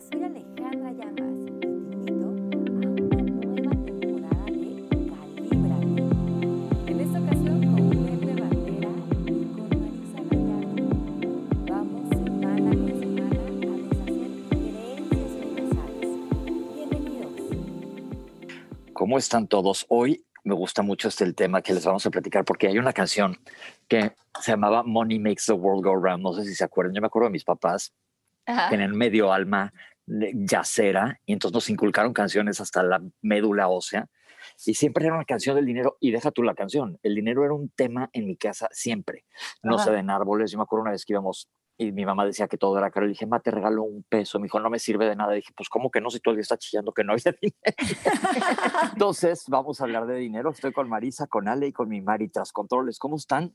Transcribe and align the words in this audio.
Hola, 0.00 0.08
soy 0.12 0.22
Alejandra 0.24 0.92
Llamas 0.92 1.36
y 1.40 1.60
te 1.60 1.66
invito 1.66 2.24
a 2.24 2.28
una 2.30 3.20
nueva 3.20 3.70
temporada 3.84 4.44
de 4.46 4.88
Calíbrate. 5.10 6.02
En 6.90 7.00
esta 7.00 7.20
ocasión 7.20 7.58
con 7.74 7.90
Pepe 8.06 8.32
Bandera 8.40 8.92
y 9.26 9.44
con 9.52 9.68
Marisa 9.78 10.20
Gallardo. 10.30 10.84
Vamos 11.66 12.08
semana 12.08 12.70
con 12.70 12.92
semana 12.98 13.40
a 13.42 13.76
deshacer 13.76 14.30
creencias 14.48 15.30
universales. 15.36 16.10
Bienvenidos. 16.74 17.40
¿Cómo 18.94 19.18
están 19.18 19.48
todos? 19.48 19.84
Hoy 19.90 20.24
me 20.44 20.54
gusta 20.54 20.80
mucho 20.82 21.08
este 21.08 21.24
el 21.24 21.34
tema 21.34 21.60
que 21.60 21.74
les 21.74 21.84
vamos 21.84 22.06
a 22.06 22.10
platicar 22.10 22.46
porque 22.46 22.68
hay 22.68 22.78
una 22.78 22.94
canción 22.94 23.36
que 23.86 24.12
se 24.40 24.52
llamaba 24.52 24.82
Money 24.82 25.18
Makes 25.18 25.42
the 25.48 25.52
World 25.52 25.84
Go 25.84 25.94
Round. 25.94 26.22
No 26.22 26.32
sé 26.32 26.44
si 26.44 26.54
se 26.54 26.64
acuerdan. 26.64 26.94
Yo 26.94 27.02
me 27.02 27.08
acuerdo 27.08 27.28
de 27.28 27.32
mis 27.32 27.44
papás 27.44 27.92
Ajá. 28.46 28.70
tenían 28.70 28.96
medio 28.96 29.30
alma 29.32 29.72
yacera 30.06 31.20
y 31.24 31.32
entonces 31.32 31.54
nos 31.54 31.70
inculcaron 31.70 32.12
canciones 32.12 32.60
hasta 32.60 32.82
la 32.82 33.00
médula 33.22 33.68
ósea 33.68 34.08
y 34.66 34.74
siempre 34.74 35.06
era 35.06 35.14
una 35.14 35.24
canción 35.24 35.56
del 35.56 35.66
dinero 35.66 35.96
y 36.00 36.10
deja 36.10 36.30
tú 36.30 36.42
la 36.42 36.54
canción. 36.54 36.98
El 37.02 37.14
dinero 37.14 37.44
era 37.44 37.54
un 37.54 37.68
tema 37.70 38.10
en 38.12 38.26
mi 38.26 38.36
casa 38.36 38.68
siempre. 38.72 39.24
No 39.62 39.76
Ajá. 39.76 39.84
se 39.84 39.90
den 39.92 40.10
árboles. 40.10 40.50
Yo 40.50 40.58
me 40.58 40.64
acuerdo 40.64 40.82
una 40.82 40.92
vez 40.92 41.04
que 41.04 41.12
íbamos 41.12 41.48
y 41.76 41.92
mi 41.92 42.04
mamá 42.04 42.26
decía 42.26 42.46
que 42.46 42.58
todo 42.58 42.76
era 42.76 42.90
caro. 42.90 43.06
Le 43.06 43.12
dije, 43.12 43.24
ma, 43.26 43.40
te 43.40 43.50
regalo 43.50 43.84
un 43.84 44.02
peso. 44.02 44.38
Me 44.38 44.44
dijo, 44.44 44.60
no 44.60 44.68
me 44.68 44.78
sirve 44.78 45.08
de 45.08 45.16
nada. 45.16 45.32
dije, 45.32 45.50
pues, 45.56 45.68
¿cómo 45.70 45.90
que 45.90 46.00
no? 46.02 46.10
Si 46.10 46.20
todo 46.20 46.32
el 46.32 46.36
día 46.36 46.42
está 46.42 46.58
chillando 46.58 46.92
que 46.92 47.04
no 47.04 47.14
hay 47.14 47.20
dinero. 47.40 47.54
Entonces, 48.92 49.44
vamos 49.48 49.80
a 49.80 49.84
hablar 49.84 50.06
de 50.06 50.16
dinero. 50.16 50.50
Estoy 50.50 50.72
con 50.72 50.88
Marisa, 50.90 51.26
con 51.26 51.48
Ale 51.48 51.68
y 51.68 51.72
con 51.72 51.88
mi 51.88 52.02
Mari 52.02 52.28
tras 52.28 52.52
controles. 52.52 52.98
¿Cómo 52.98 53.16
están? 53.16 53.54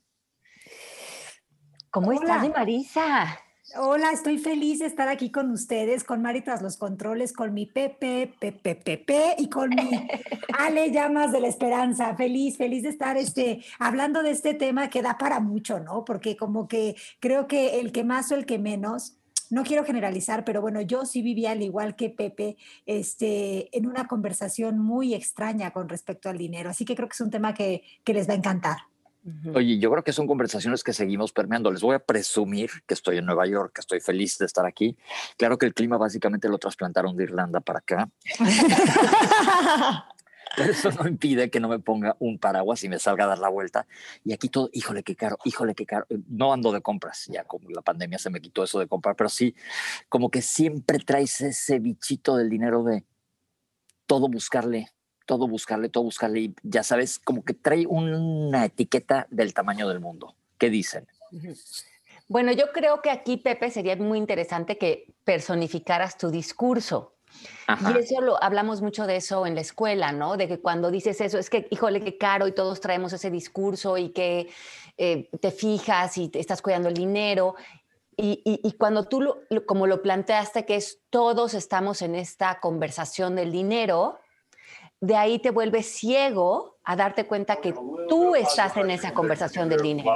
¿Cómo 1.90 2.12
estás, 2.12 2.30
Hola. 2.30 2.42
mi 2.42 2.48
Marisa? 2.48 3.38
Hola, 3.74 4.12
estoy 4.12 4.38
feliz 4.38 4.78
de 4.78 4.86
estar 4.86 5.08
aquí 5.08 5.30
con 5.30 5.50
ustedes, 5.50 6.04
con 6.04 6.22
Mari 6.22 6.40
tras 6.40 6.62
los 6.62 6.76
controles, 6.76 7.32
con 7.32 7.52
mi 7.52 7.66
Pepe, 7.66 8.32
Pepe, 8.38 8.76
Pepe 8.76 9.34
y 9.38 9.48
con 9.50 9.70
mi 9.70 9.90
Ale 10.58 10.92
Llamas 10.92 11.32
de 11.32 11.40
la 11.40 11.48
Esperanza. 11.48 12.14
Feliz, 12.14 12.56
feliz 12.56 12.84
de 12.84 12.90
estar 12.90 13.16
este, 13.16 13.64
hablando 13.80 14.22
de 14.22 14.30
este 14.30 14.54
tema 14.54 14.88
que 14.88 15.02
da 15.02 15.18
para 15.18 15.40
mucho, 15.40 15.80
¿no? 15.80 16.04
Porque 16.04 16.36
como 16.36 16.68
que 16.68 16.94
creo 17.18 17.48
que 17.48 17.80
el 17.80 17.90
que 17.90 18.04
más 18.04 18.30
o 18.30 18.36
el 18.36 18.46
que 18.46 18.60
menos, 18.60 19.18
no 19.50 19.64
quiero 19.64 19.84
generalizar, 19.84 20.44
pero 20.44 20.60
bueno, 20.60 20.80
yo 20.80 21.04
sí 21.04 21.20
vivía 21.20 21.50
al 21.50 21.62
igual 21.62 21.96
que 21.96 22.08
Pepe, 22.08 22.56
este, 22.86 23.76
en 23.76 23.86
una 23.86 24.06
conversación 24.06 24.78
muy 24.78 25.12
extraña 25.12 25.72
con 25.72 25.88
respecto 25.88 26.28
al 26.28 26.38
dinero. 26.38 26.70
Así 26.70 26.84
que 26.84 26.94
creo 26.94 27.08
que 27.08 27.14
es 27.14 27.20
un 27.20 27.30
tema 27.30 27.52
que, 27.52 27.82
que 28.04 28.14
les 28.14 28.28
va 28.28 28.34
a 28.34 28.36
encantar. 28.36 28.76
Oye, 29.54 29.78
yo 29.78 29.90
creo 29.90 30.04
que 30.04 30.12
son 30.12 30.26
conversaciones 30.26 30.84
que 30.84 30.92
seguimos 30.92 31.32
permeando. 31.32 31.72
Les 31.72 31.82
voy 31.82 31.96
a 31.96 31.98
presumir 31.98 32.70
que 32.86 32.94
estoy 32.94 33.18
en 33.18 33.26
Nueva 33.26 33.46
York, 33.46 33.72
que 33.74 33.80
estoy 33.80 34.00
feliz 34.00 34.38
de 34.38 34.46
estar 34.46 34.64
aquí. 34.66 34.96
Claro 35.36 35.58
que 35.58 35.66
el 35.66 35.74
clima 35.74 35.96
básicamente 35.96 36.48
lo 36.48 36.58
trasplantaron 36.58 37.16
de 37.16 37.24
Irlanda 37.24 37.60
para 37.60 37.80
acá, 37.80 38.08
pero 40.56 40.70
eso 40.70 40.90
no 40.92 41.08
impide 41.08 41.50
que 41.50 41.58
no 41.58 41.68
me 41.68 41.80
ponga 41.80 42.14
un 42.20 42.38
paraguas 42.38 42.84
y 42.84 42.88
me 42.88 43.00
salga 43.00 43.24
a 43.24 43.28
dar 43.28 43.38
la 43.38 43.48
vuelta. 43.48 43.88
Y 44.22 44.32
aquí 44.32 44.48
todo, 44.48 44.70
híjole, 44.72 45.02
qué 45.02 45.16
caro, 45.16 45.38
híjole, 45.44 45.74
qué 45.74 45.86
caro. 45.86 46.06
No 46.28 46.52
ando 46.52 46.70
de 46.70 46.80
compras, 46.80 47.26
ya 47.26 47.42
como 47.44 47.68
la 47.70 47.82
pandemia 47.82 48.18
se 48.18 48.30
me 48.30 48.40
quitó 48.40 48.62
eso 48.62 48.78
de 48.78 48.86
comprar, 48.86 49.16
pero 49.16 49.28
sí, 49.28 49.56
como 50.08 50.30
que 50.30 50.40
siempre 50.40 51.00
traes 51.00 51.40
ese 51.40 51.80
bichito 51.80 52.36
del 52.36 52.48
dinero 52.48 52.84
de 52.84 53.04
todo 54.06 54.28
buscarle, 54.28 54.88
todo 55.26 55.46
buscarle, 55.48 55.88
todo 55.88 56.04
buscarle. 56.04 56.40
Y 56.40 56.54
ya 56.62 56.82
sabes, 56.82 57.18
como 57.18 57.44
que 57.44 57.52
trae 57.54 57.86
una 57.86 58.64
etiqueta 58.64 59.26
del 59.30 59.52
tamaño 59.52 59.88
del 59.88 60.00
mundo. 60.00 60.34
¿Qué 60.58 60.70
dicen? 60.70 61.06
Bueno, 62.28 62.52
yo 62.52 62.72
creo 62.72 63.02
que 63.02 63.10
aquí, 63.10 63.36
Pepe, 63.36 63.70
sería 63.70 63.96
muy 63.96 64.18
interesante 64.18 64.78
que 64.78 65.12
personificaras 65.24 66.16
tu 66.16 66.30
discurso. 66.30 67.12
Ajá. 67.66 67.92
Y 67.92 68.02
eso 68.02 68.20
lo 68.20 68.42
hablamos 68.42 68.80
mucho 68.80 69.06
de 69.06 69.16
eso 69.16 69.46
en 69.46 69.54
la 69.54 69.60
escuela, 69.60 70.12
¿no? 70.12 70.36
De 70.36 70.48
que 70.48 70.58
cuando 70.60 70.90
dices 70.90 71.20
eso, 71.20 71.38
es 71.38 71.50
que, 71.50 71.68
híjole, 71.70 72.00
qué 72.02 72.16
caro 72.16 72.46
y 72.48 72.52
todos 72.52 72.80
traemos 72.80 73.12
ese 73.12 73.30
discurso 73.30 73.98
y 73.98 74.10
que 74.10 74.48
eh, 74.96 75.28
te 75.40 75.50
fijas 75.50 76.16
y 76.16 76.28
te 76.28 76.40
estás 76.40 76.62
cuidando 76.62 76.88
el 76.88 76.94
dinero. 76.94 77.54
Y, 78.16 78.40
y- 78.44 78.60
y 78.66 78.72
cuando 78.72 79.04
tú, 79.04 79.20
lo- 79.20 79.42
como 79.66 79.86
lo 79.86 80.00
planteaste, 80.00 80.64
que 80.64 80.76
es 80.76 81.00
todos 81.10 81.52
estamos 81.52 82.00
en 82.00 82.14
esta 82.14 82.60
conversación 82.60 83.34
del 83.36 83.52
dinero, 83.52 84.18
de 85.00 85.16
ahí 85.16 85.38
te 85.38 85.50
vuelves 85.50 85.86
ciego 85.86 86.75
a 86.86 86.94
darte 86.94 87.26
cuenta 87.26 87.56
que 87.56 87.74
tú 88.08 88.36
estás 88.36 88.76
en 88.76 88.90
esa 88.90 89.12
conversación 89.12 89.68
del 89.68 89.82
dinero, 89.82 90.12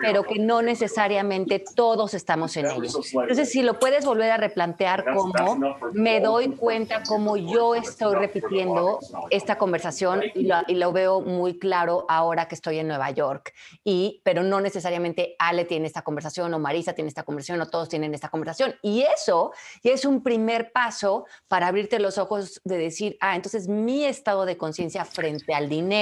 pero 0.00 0.24
que 0.24 0.38
no 0.38 0.62
necesariamente 0.62 1.62
todos 1.76 2.14
estamos 2.14 2.56
en 2.56 2.64
ella. 2.64 2.90
Entonces, 3.12 3.50
si 3.50 3.60
lo 3.60 3.78
puedes 3.78 4.06
volver 4.06 4.30
a 4.30 4.38
replantear 4.38 5.04
como 5.14 5.76
me 5.92 6.20
doy 6.20 6.48
cuenta 6.56 7.02
como 7.02 7.36
yo 7.36 7.74
estoy 7.74 8.14
repitiendo 8.14 8.98
esta 9.28 9.58
conversación 9.58 10.22
y 10.34 10.44
lo, 10.44 10.56
y 10.66 10.76
lo 10.76 10.92
veo 10.92 11.20
muy 11.20 11.58
claro 11.58 12.06
ahora 12.08 12.48
que 12.48 12.54
estoy 12.54 12.78
en 12.78 12.88
Nueva 12.88 13.10
York, 13.10 13.52
y, 13.84 14.22
pero 14.24 14.42
no 14.42 14.62
necesariamente 14.62 15.36
Ale 15.38 15.66
tiene 15.66 15.86
esta 15.86 16.00
conversación 16.00 16.54
o 16.54 16.58
Marisa 16.58 16.94
tiene 16.94 17.08
esta 17.08 17.22
conversación 17.22 17.60
o 17.60 17.66
todos 17.66 17.90
tienen 17.90 18.14
esta 18.14 18.30
conversación. 18.30 18.74
Y 18.80 19.02
eso 19.02 19.52
ya 19.82 19.92
es 19.92 20.06
un 20.06 20.22
primer 20.22 20.72
paso 20.72 21.26
para 21.48 21.66
abrirte 21.66 21.98
los 21.98 22.16
ojos 22.16 22.62
de 22.64 22.78
decir, 22.78 23.18
ah, 23.20 23.36
entonces 23.36 23.68
mi 23.68 24.06
estado 24.06 24.46
de 24.46 24.56
conciencia 24.56 25.04
frente 25.04 25.52
al 25.52 25.68
dinero. 25.68 25.97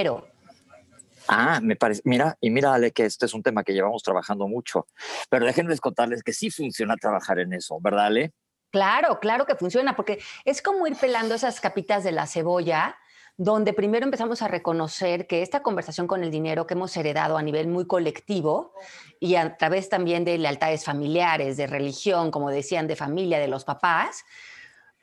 Ah, 1.28 1.60
me 1.62 1.76
parece. 1.76 2.02
Mira, 2.04 2.36
y 2.40 2.50
mira, 2.50 2.72
Ale, 2.72 2.92
que 2.92 3.04
este 3.04 3.26
es 3.26 3.34
un 3.34 3.42
tema 3.42 3.64
que 3.64 3.72
llevamos 3.72 4.02
trabajando 4.02 4.46
mucho. 4.46 4.86
Pero 5.28 5.46
déjenme 5.46 5.76
contarles 5.78 6.22
que 6.22 6.32
sí 6.32 6.50
funciona 6.50 6.96
trabajar 6.96 7.38
en 7.38 7.52
eso, 7.52 7.78
¿verdad, 7.80 8.06
Ale? 8.06 8.32
Claro, 8.70 9.20
claro 9.20 9.46
que 9.46 9.54
funciona, 9.54 9.96
porque 9.96 10.18
es 10.44 10.62
como 10.62 10.86
ir 10.86 10.96
pelando 10.96 11.34
esas 11.34 11.60
capitas 11.60 12.04
de 12.04 12.12
la 12.12 12.26
cebolla, 12.26 12.96
donde 13.38 13.72
primero 13.72 14.04
empezamos 14.04 14.42
a 14.42 14.48
reconocer 14.48 15.26
que 15.26 15.42
esta 15.42 15.62
conversación 15.62 16.06
con 16.06 16.22
el 16.22 16.30
dinero 16.30 16.66
que 16.66 16.74
hemos 16.74 16.96
heredado 16.96 17.36
a 17.36 17.42
nivel 17.42 17.68
muy 17.68 17.86
colectivo 17.86 18.72
y 19.20 19.34
a 19.36 19.56
través 19.56 19.88
también 19.88 20.24
de 20.24 20.38
lealtades 20.38 20.84
familiares, 20.84 21.56
de 21.56 21.66
religión, 21.66 22.30
como 22.30 22.50
decían, 22.50 22.86
de 22.86 22.96
familia, 22.96 23.38
de 23.38 23.48
los 23.48 23.64
papás, 23.64 24.24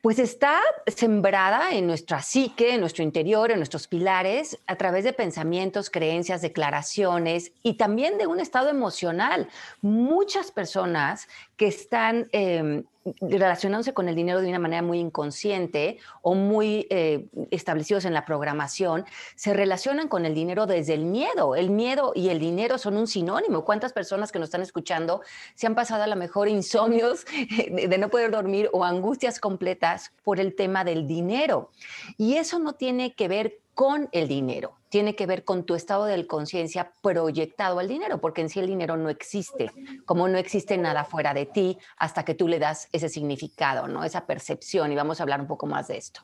pues 0.04 0.20
está 0.20 0.60
sembrada 0.86 1.72
en 1.72 1.88
nuestra 1.88 2.22
psique, 2.22 2.74
en 2.74 2.82
nuestro 2.82 3.06
interior, 3.06 3.52
en 3.52 3.58
nuestros 3.58 3.88
pilares, 3.88 4.60
a 4.68 4.76
través 4.76 5.06
de 5.06 5.14
pensamientos, 5.14 5.90
creencias, 5.90 6.42
declaraciones 6.42 7.54
y 7.64 7.76
también 7.76 8.18
de 8.18 8.28
un 8.28 8.42
estado 8.42 8.68
emocional. 8.68 9.48
Muchas 9.82 10.52
personas 10.52 11.30
que 11.56 11.68
están 11.68 12.28
eh, 12.34 12.84
relacionándose 13.22 13.94
con 13.94 14.08
el 14.08 14.16
dinero 14.16 14.42
de 14.42 14.50
una 14.50 14.60
manera 14.60 14.82
muy 14.82 15.00
inconsciente 15.00 15.98
o 16.22 16.36
muy 16.36 16.88
eh, 16.90 17.28
establecidos 17.52 18.06
en 18.06 18.14
la 18.14 18.26
programación, 18.26 19.06
se 19.36 19.54
relacionan 19.54 20.08
con 20.08 20.26
el 20.26 20.34
dinero 20.34 20.66
desde 20.66 20.94
el 20.94 21.06
miedo. 21.06 21.56
El 21.56 21.70
miedo 21.70 22.14
y 22.16 22.30
el 22.30 22.40
dinero 22.40 22.78
son 22.78 22.98
un 22.98 23.08
sinónimo. 23.08 23.66
¿Cuántas 23.66 23.94
personas 23.94 24.32
que 24.32 24.40
nos 24.40 24.48
están 24.48 24.62
escuchando 24.62 25.22
se 25.56 25.68
han 25.68 25.76
pasado 25.76 26.04
a 26.04 26.08
lo 26.08 26.16
mejor 26.16 26.48
insomnios 26.48 27.26
de, 27.70 27.88
de 27.88 27.98
no 27.98 28.10
poder 28.10 28.32
dormir 28.32 28.70
o 28.74 28.84
angustias 28.84 29.40
completas 29.40 30.12
por 30.24 30.40
el 30.40 30.56
tema 30.56 30.84
del 30.84 31.08
dinero? 31.08 31.72
Y 32.18 32.36
eso 32.36 32.60
no 32.60 32.74
tiene 32.74 33.14
que 33.14 33.28
ver 33.28 33.60
con 33.74 34.10
el 34.12 34.28
dinero, 34.28 34.78
tiene 34.90 35.16
que 35.16 35.26
ver 35.26 35.44
con 35.44 35.64
tu 35.66 35.74
estado 35.74 36.06
de 36.06 36.28
conciencia 36.28 36.94
proyectado 37.02 37.80
al 37.80 37.88
dinero, 37.88 38.22
porque 38.22 38.42
en 38.42 38.50
sí 38.50 38.60
el 38.60 38.68
dinero 38.68 38.98
no 38.98 39.10
existe, 39.10 39.72
como 40.06 40.28
no 40.28 40.38
existe 40.38 40.78
nada 40.78 41.04
fuera 41.06 41.34
de 41.34 41.48
ti 41.48 41.78
hasta 41.98 42.24
que 42.24 42.36
tú 42.36 42.48
le 42.48 42.60
das 42.60 42.88
ese 42.92 43.10
significado, 43.10 43.88
¿no? 43.88 44.04
Esa 44.04 44.28
percepción, 44.28 44.92
y 44.92 44.96
vamos 44.96 45.20
a 45.20 45.24
hablar 45.24 45.42
un 45.42 45.48
poco 45.48 45.66
más 45.66 45.88
de 45.88 45.98
esto. 45.98 46.22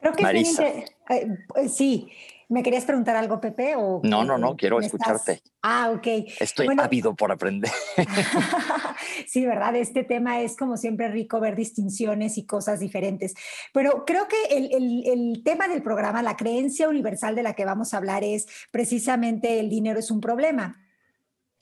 Creo 0.00 0.12
que 0.12 0.24
es 0.24 0.32
bien 0.32 0.44
Marisa. 0.44 0.68
inter- 0.68 0.96
eh, 1.10 1.38
pues 1.46 1.76
sí. 1.76 2.10
¿Me 2.48 2.62
querías 2.62 2.84
preguntar 2.84 3.16
algo, 3.16 3.40
Pepe? 3.40 3.74
O 3.76 4.00
No, 4.04 4.22
no, 4.24 4.38
no, 4.38 4.56
quiero 4.56 4.78
estás- 4.80 4.94
escucharte. 4.94 5.42
Ah, 5.62 5.90
ok. 5.92 6.06
Estoy 6.38 6.66
Bueno, 6.66 6.82
ávido 6.84 7.14
por 7.16 7.32
aprender. 7.32 7.72
sí, 9.26 9.44
¿verdad? 9.44 9.74
Este 9.74 10.04
tema 10.04 10.40
es 10.40 10.56
como 10.56 10.76
siempre 10.76 11.08
rico 11.08 11.40
ver 11.40 11.56
distinciones 11.56 12.38
y 12.38 12.46
cosas 12.46 12.78
diferentes. 12.78 13.34
Pero 13.72 14.04
creo 14.04 14.28
que 14.28 14.36
el, 14.56 14.72
el- 14.72 15.06
el 15.06 15.42
tema 15.42 15.66
del 15.66 15.82
programa, 15.82 16.22
la 16.22 16.36
creencia 16.36 16.88
universal 16.88 17.34
de 17.34 17.42
la 17.42 17.54
que 17.54 17.64
vamos 17.64 17.92
a 17.92 17.96
hablar 17.96 18.22
es 18.22 18.46
precisamente 18.70 19.58
el 19.58 19.68
dinero 19.68 19.98
es 19.98 20.10
un 20.12 20.20
problema. 20.20 20.80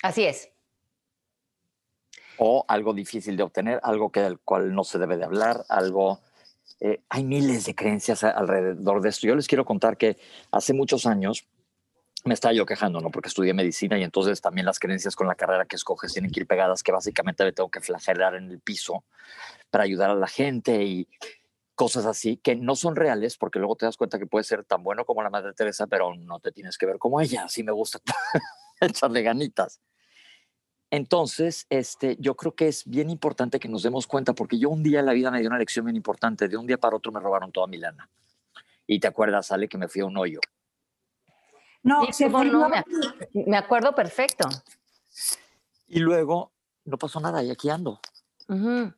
Así 0.02 0.24
es. 0.24 0.50
o 2.36 2.64
algo 2.68 2.92
difícil 2.92 3.36
de 3.36 3.44
obtener, 3.44 3.78
algo 3.84 4.10
que 4.10 4.20
del 4.20 4.40
cual 4.40 4.74
no 4.74 4.82
se 4.84 4.98
debe 4.98 5.16
de 5.16 5.24
hablar, 5.24 5.64
algo... 5.68 6.18
eh, 6.80 7.02
hay 7.08 7.24
miles 7.24 7.66
de 7.66 7.74
creencias 7.74 8.24
alrededor 8.24 9.00
de 9.00 9.08
esto. 9.08 9.26
Yo 9.26 9.34
les 9.34 9.46
quiero 9.46 9.64
contar 9.64 9.96
que 9.96 10.18
hace 10.50 10.72
muchos 10.72 11.06
años 11.06 11.46
me 12.24 12.34
estaba 12.34 12.54
yo 12.54 12.64
quejando, 12.64 13.00
¿no? 13.00 13.10
Porque 13.10 13.28
estudié 13.28 13.52
medicina 13.52 13.98
y 13.98 14.02
entonces 14.02 14.40
también 14.40 14.64
las 14.64 14.78
creencias 14.78 15.14
con 15.14 15.26
la 15.26 15.34
carrera 15.34 15.66
que 15.66 15.76
escoges 15.76 16.12
tienen 16.12 16.30
que 16.30 16.40
ir 16.40 16.46
pegadas, 16.46 16.82
que 16.82 16.90
básicamente 16.90 17.44
me 17.44 17.52
tengo 17.52 17.70
que 17.70 17.80
flagelar 17.80 18.34
en 18.34 18.50
el 18.50 18.60
piso 18.60 19.04
para 19.70 19.84
ayudar 19.84 20.10
a 20.10 20.14
la 20.14 20.26
gente 20.26 20.82
y 20.82 21.06
cosas 21.74 22.06
así 22.06 22.36
que 22.36 22.54
no 22.54 22.76
son 22.76 22.96
reales 22.96 23.36
porque 23.36 23.58
luego 23.58 23.76
te 23.76 23.84
das 23.84 23.96
cuenta 23.96 24.18
que 24.18 24.26
puedes 24.26 24.46
ser 24.46 24.64
tan 24.64 24.82
bueno 24.82 25.04
como 25.04 25.22
la 25.22 25.30
Madre 25.30 25.52
Teresa, 25.52 25.86
pero 25.86 26.14
no 26.14 26.40
te 26.40 26.52
tienes 26.52 26.78
que 26.78 26.86
ver 26.86 26.98
como 26.98 27.20
ella. 27.20 27.44
Así 27.44 27.62
me 27.62 27.72
gusta 27.72 28.00
echarle 28.80 29.22
ganitas. 29.22 29.80
Entonces, 30.96 31.66
este, 31.70 32.16
yo 32.20 32.36
creo 32.36 32.54
que 32.54 32.68
es 32.68 32.84
bien 32.88 33.10
importante 33.10 33.58
que 33.58 33.68
nos 33.68 33.82
demos 33.82 34.06
cuenta, 34.06 34.32
porque 34.32 34.60
yo 34.60 34.70
un 34.70 34.84
día 34.84 35.00
en 35.00 35.06
la 35.06 35.12
vida 35.12 35.28
me 35.32 35.40
dio 35.40 35.48
una 35.48 35.58
lección 35.58 35.84
bien 35.86 35.96
importante. 35.96 36.46
De 36.46 36.56
un 36.56 36.68
día 36.68 36.78
para 36.78 36.94
otro 36.94 37.10
me 37.10 37.18
robaron 37.18 37.50
toda 37.50 37.66
mi 37.66 37.78
lana. 37.78 38.08
Y 38.86 39.00
te 39.00 39.08
acuerdas, 39.08 39.50
Ale, 39.50 39.68
que 39.68 39.76
me 39.76 39.88
fui 39.88 40.02
a 40.02 40.06
un 40.06 40.16
hoyo. 40.16 40.38
No, 41.82 42.06
Sí, 42.12 42.28
fue- 42.30 42.44
no, 42.44 42.68
me, 42.68 42.84
me 43.32 43.56
acuerdo 43.56 43.92
perfecto. 43.92 44.48
Y 45.88 45.98
luego 45.98 46.52
no 46.84 46.96
pasó 46.96 47.18
nada 47.18 47.42
y 47.42 47.50
aquí 47.50 47.70
ando. 47.70 47.98
Ujú. 48.48 48.92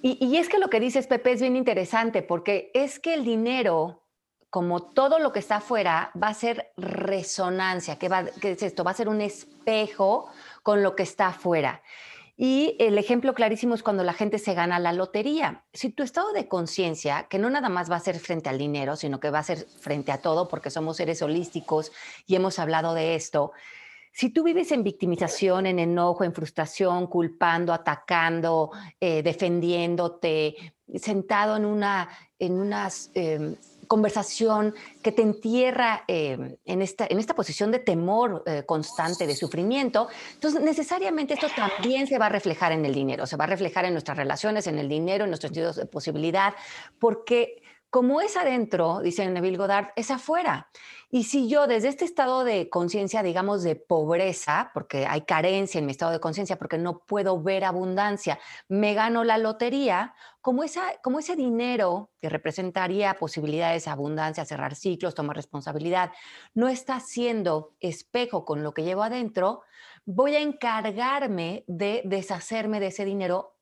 y, 0.00 0.24
y 0.26 0.38
es 0.38 0.48
que 0.48 0.58
lo 0.58 0.70
que 0.70 0.80
dices, 0.80 1.06
Pepe, 1.06 1.32
es 1.32 1.42
bien 1.42 1.54
interesante 1.56 2.22
porque 2.22 2.70
es 2.72 2.98
que 2.98 3.12
el 3.12 3.24
dinero, 3.26 4.05
como 4.50 4.82
todo 4.82 5.18
lo 5.18 5.32
que 5.32 5.38
está 5.38 5.56
afuera, 5.56 6.10
va 6.20 6.28
a 6.28 6.34
ser 6.34 6.72
resonancia. 6.76 7.98
¿Qué, 7.98 8.08
va, 8.08 8.20
es 8.20 8.62
esto? 8.62 8.84
Va 8.84 8.92
a 8.92 8.94
ser 8.94 9.08
un 9.08 9.20
espejo 9.20 10.28
con 10.62 10.82
lo 10.82 10.96
que 10.96 11.02
está 11.02 11.28
afuera. 11.28 11.82
Y 12.38 12.76
el 12.78 12.98
ejemplo 12.98 13.34
clarísimo 13.34 13.74
es 13.74 13.82
cuando 13.82 14.04
la 14.04 14.12
gente 14.12 14.38
se 14.38 14.52
gana 14.52 14.78
la 14.78 14.92
lotería. 14.92 15.64
Si 15.72 15.88
tu 15.90 16.02
estado 16.02 16.32
de 16.32 16.48
conciencia, 16.48 17.26
que 17.30 17.38
no 17.38 17.48
nada 17.48 17.70
más 17.70 17.90
va 17.90 17.96
a 17.96 18.00
ser 18.00 18.18
frente 18.18 18.50
al 18.50 18.58
dinero, 18.58 18.94
sino 18.96 19.20
que 19.20 19.30
va 19.30 19.38
a 19.38 19.42
ser 19.42 19.66
frente 19.80 20.12
a 20.12 20.20
todo, 20.20 20.46
porque 20.46 20.70
somos 20.70 20.98
seres 20.98 21.22
holísticos 21.22 21.92
y 22.26 22.34
hemos 22.34 22.58
hablado 22.58 22.92
de 22.92 23.14
esto, 23.14 23.52
si 24.16 24.30
tú 24.30 24.44
vives 24.44 24.72
en 24.72 24.82
victimización, 24.82 25.66
en 25.66 25.78
enojo, 25.78 26.24
en 26.24 26.32
frustración, 26.32 27.06
culpando, 27.06 27.74
atacando, 27.74 28.70
eh, 28.98 29.22
defendiéndote, 29.22 30.74
sentado 30.94 31.56
en 31.56 31.66
una, 31.66 32.08
en 32.38 32.58
unas, 32.58 33.10
eh, 33.14 33.56
conversación 33.86 34.74
que 35.02 35.12
te 35.12 35.22
entierra 35.22 36.04
eh, 36.08 36.58
en, 36.64 36.82
esta, 36.82 37.06
en 37.08 37.18
esta 37.18 37.34
posición 37.34 37.70
de 37.70 37.78
temor 37.78 38.42
eh, 38.46 38.64
constante, 38.66 39.26
de 39.26 39.36
sufrimiento, 39.36 40.08
entonces 40.34 40.60
necesariamente 40.60 41.34
esto 41.34 41.48
también 41.54 42.06
se 42.06 42.18
va 42.18 42.26
a 42.26 42.30
reflejar 42.30 42.72
en 42.72 42.84
el 42.84 42.94
dinero, 42.94 43.26
se 43.26 43.36
va 43.36 43.44
a 43.44 43.48
reflejar 43.48 43.84
en 43.84 43.92
nuestras 43.92 44.16
relaciones, 44.16 44.66
en 44.66 44.78
el 44.78 44.88
dinero, 44.88 45.24
en 45.24 45.30
nuestros 45.30 45.50
sentidos 45.50 45.76
de 45.76 45.86
posibilidad, 45.86 46.54
porque 46.98 47.62
como 47.90 48.20
es 48.20 48.36
adentro, 48.36 49.00
dice 49.00 49.26
Neville 49.26 49.56
Goddard, 49.56 49.92
es 49.96 50.10
afuera. 50.10 50.68
Y 51.08 51.24
si 51.24 51.48
yo 51.48 51.66
desde 51.66 51.88
este 51.88 52.04
estado 52.04 52.44
de 52.44 52.68
conciencia, 52.68 53.22
digamos, 53.22 53.62
de 53.62 53.76
pobreza, 53.76 54.70
porque 54.74 55.06
hay 55.06 55.22
carencia 55.22 55.78
en 55.78 55.86
mi 55.86 55.92
estado 55.92 56.12
de 56.12 56.20
conciencia, 56.20 56.58
porque 56.58 56.78
no 56.78 56.98
puedo 56.98 57.40
ver 57.40 57.64
abundancia, 57.64 58.38
me 58.68 58.92
gano 58.92 59.24
la 59.24 59.38
lotería, 59.38 60.14
como, 60.46 60.62
como 61.02 61.18
ese 61.18 61.34
dinero 61.34 62.12
que 62.20 62.28
representaría 62.28 63.14
posibilidades, 63.14 63.88
abundancia, 63.88 64.44
cerrar 64.44 64.76
ciclos, 64.76 65.12
tomar 65.12 65.34
responsabilidad, 65.34 66.12
no 66.54 66.68
está 66.68 67.00
siendo 67.00 67.74
espejo 67.80 68.44
con 68.44 68.62
lo 68.62 68.72
que 68.72 68.84
llevo 68.84 69.02
adentro, 69.02 69.62
voy 70.04 70.36
a 70.36 70.40
encargarme 70.40 71.64
de 71.66 72.02
deshacerme 72.04 72.78
de 72.78 72.86
ese 72.86 73.04
dinero 73.04 73.55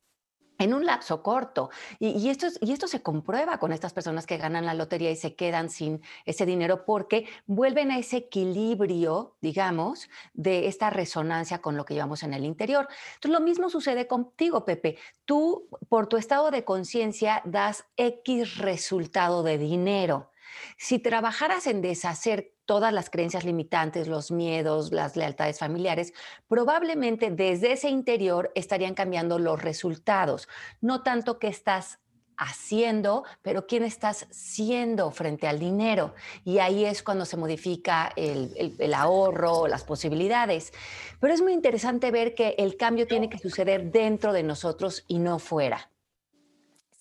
en 0.58 0.74
un 0.74 0.86
lapso 0.86 1.22
corto. 1.22 1.70
Y, 1.98 2.28
esto 2.28 2.46
es, 2.46 2.58
y 2.60 2.72
esto 2.72 2.86
se 2.86 3.02
comprueba 3.02 3.58
con 3.58 3.72
estas 3.72 3.92
personas 3.92 4.26
que 4.26 4.36
ganan 4.36 4.66
la 4.66 4.74
lotería 4.74 5.10
y 5.10 5.16
se 5.16 5.34
quedan 5.34 5.70
sin 5.70 6.02
ese 6.24 6.46
dinero 6.46 6.84
porque 6.84 7.26
vuelven 7.46 7.90
a 7.90 7.98
ese 7.98 8.18
equilibrio, 8.18 9.36
digamos, 9.40 10.08
de 10.32 10.68
esta 10.68 10.90
resonancia 10.90 11.60
con 11.60 11.76
lo 11.76 11.84
que 11.84 11.94
llevamos 11.94 12.22
en 12.22 12.34
el 12.34 12.44
interior. 12.44 12.88
Entonces, 13.14 13.38
lo 13.38 13.40
mismo 13.40 13.68
sucede 13.68 14.06
contigo, 14.06 14.64
Pepe. 14.64 14.96
Tú, 15.24 15.68
por 15.88 16.06
tu 16.06 16.16
estado 16.16 16.50
de 16.50 16.64
conciencia, 16.64 17.42
das 17.44 17.84
X 17.96 18.58
resultado 18.58 19.42
de 19.42 19.58
dinero. 19.58 20.30
Si 20.76 20.98
trabajaras 20.98 21.66
en 21.66 21.82
deshacer 21.82 22.52
todas 22.64 22.92
las 22.92 23.10
creencias 23.10 23.44
limitantes, 23.44 24.08
los 24.08 24.30
miedos, 24.30 24.92
las 24.92 25.16
lealtades 25.16 25.58
familiares, 25.58 26.12
probablemente 26.48 27.30
desde 27.30 27.72
ese 27.72 27.88
interior 27.88 28.50
estarían 28.54 28.94
cambiando 28.94 29.38
los 29.38 29.62
resultados. 29.62 30.48
No 30.80 31.02
tanto 31.02 31.38
que 31.38 31.48
estás 31.48 31.98
haciendo, 32.36 33.24
pero 33.42 33.66
quién 33.66 33.84
estás 33.84 34.26
siendo 34.30 35.10
frente 35.10 35.46
al 35.46 35.58
dinero. 35.58 36.14
Y 36.44 36.58
ahí 36.58 36.84
es 36.84 37.02
cuando 37.02 37.24
se 37.24 37.36
modifica 37.36 38.12
el, 38.16 38.52
el, 38.56 38.74
el, 38.78 38.94
ahorro, 38.94 39.68
las 39.68 39.84
posibilidades. 39.84 40.72
Pero 41.20 41.32
es 41.32 41.42
muy 41.42 41.52
interesante 41.52 42.10
ver 42.10 42.34
que 42.34 42.54
el 42.58 42.76
cambio 42.76 43.06
tiene 43.06 43.28
que 43.28 43.38
suceder 43.38 43.90
dentro 43.90 44.32
de 44.32 44.42
nosotros 44.42 45.04
y 45.06 45.18
no 45.18 45.38
fuera. 45.38 45.90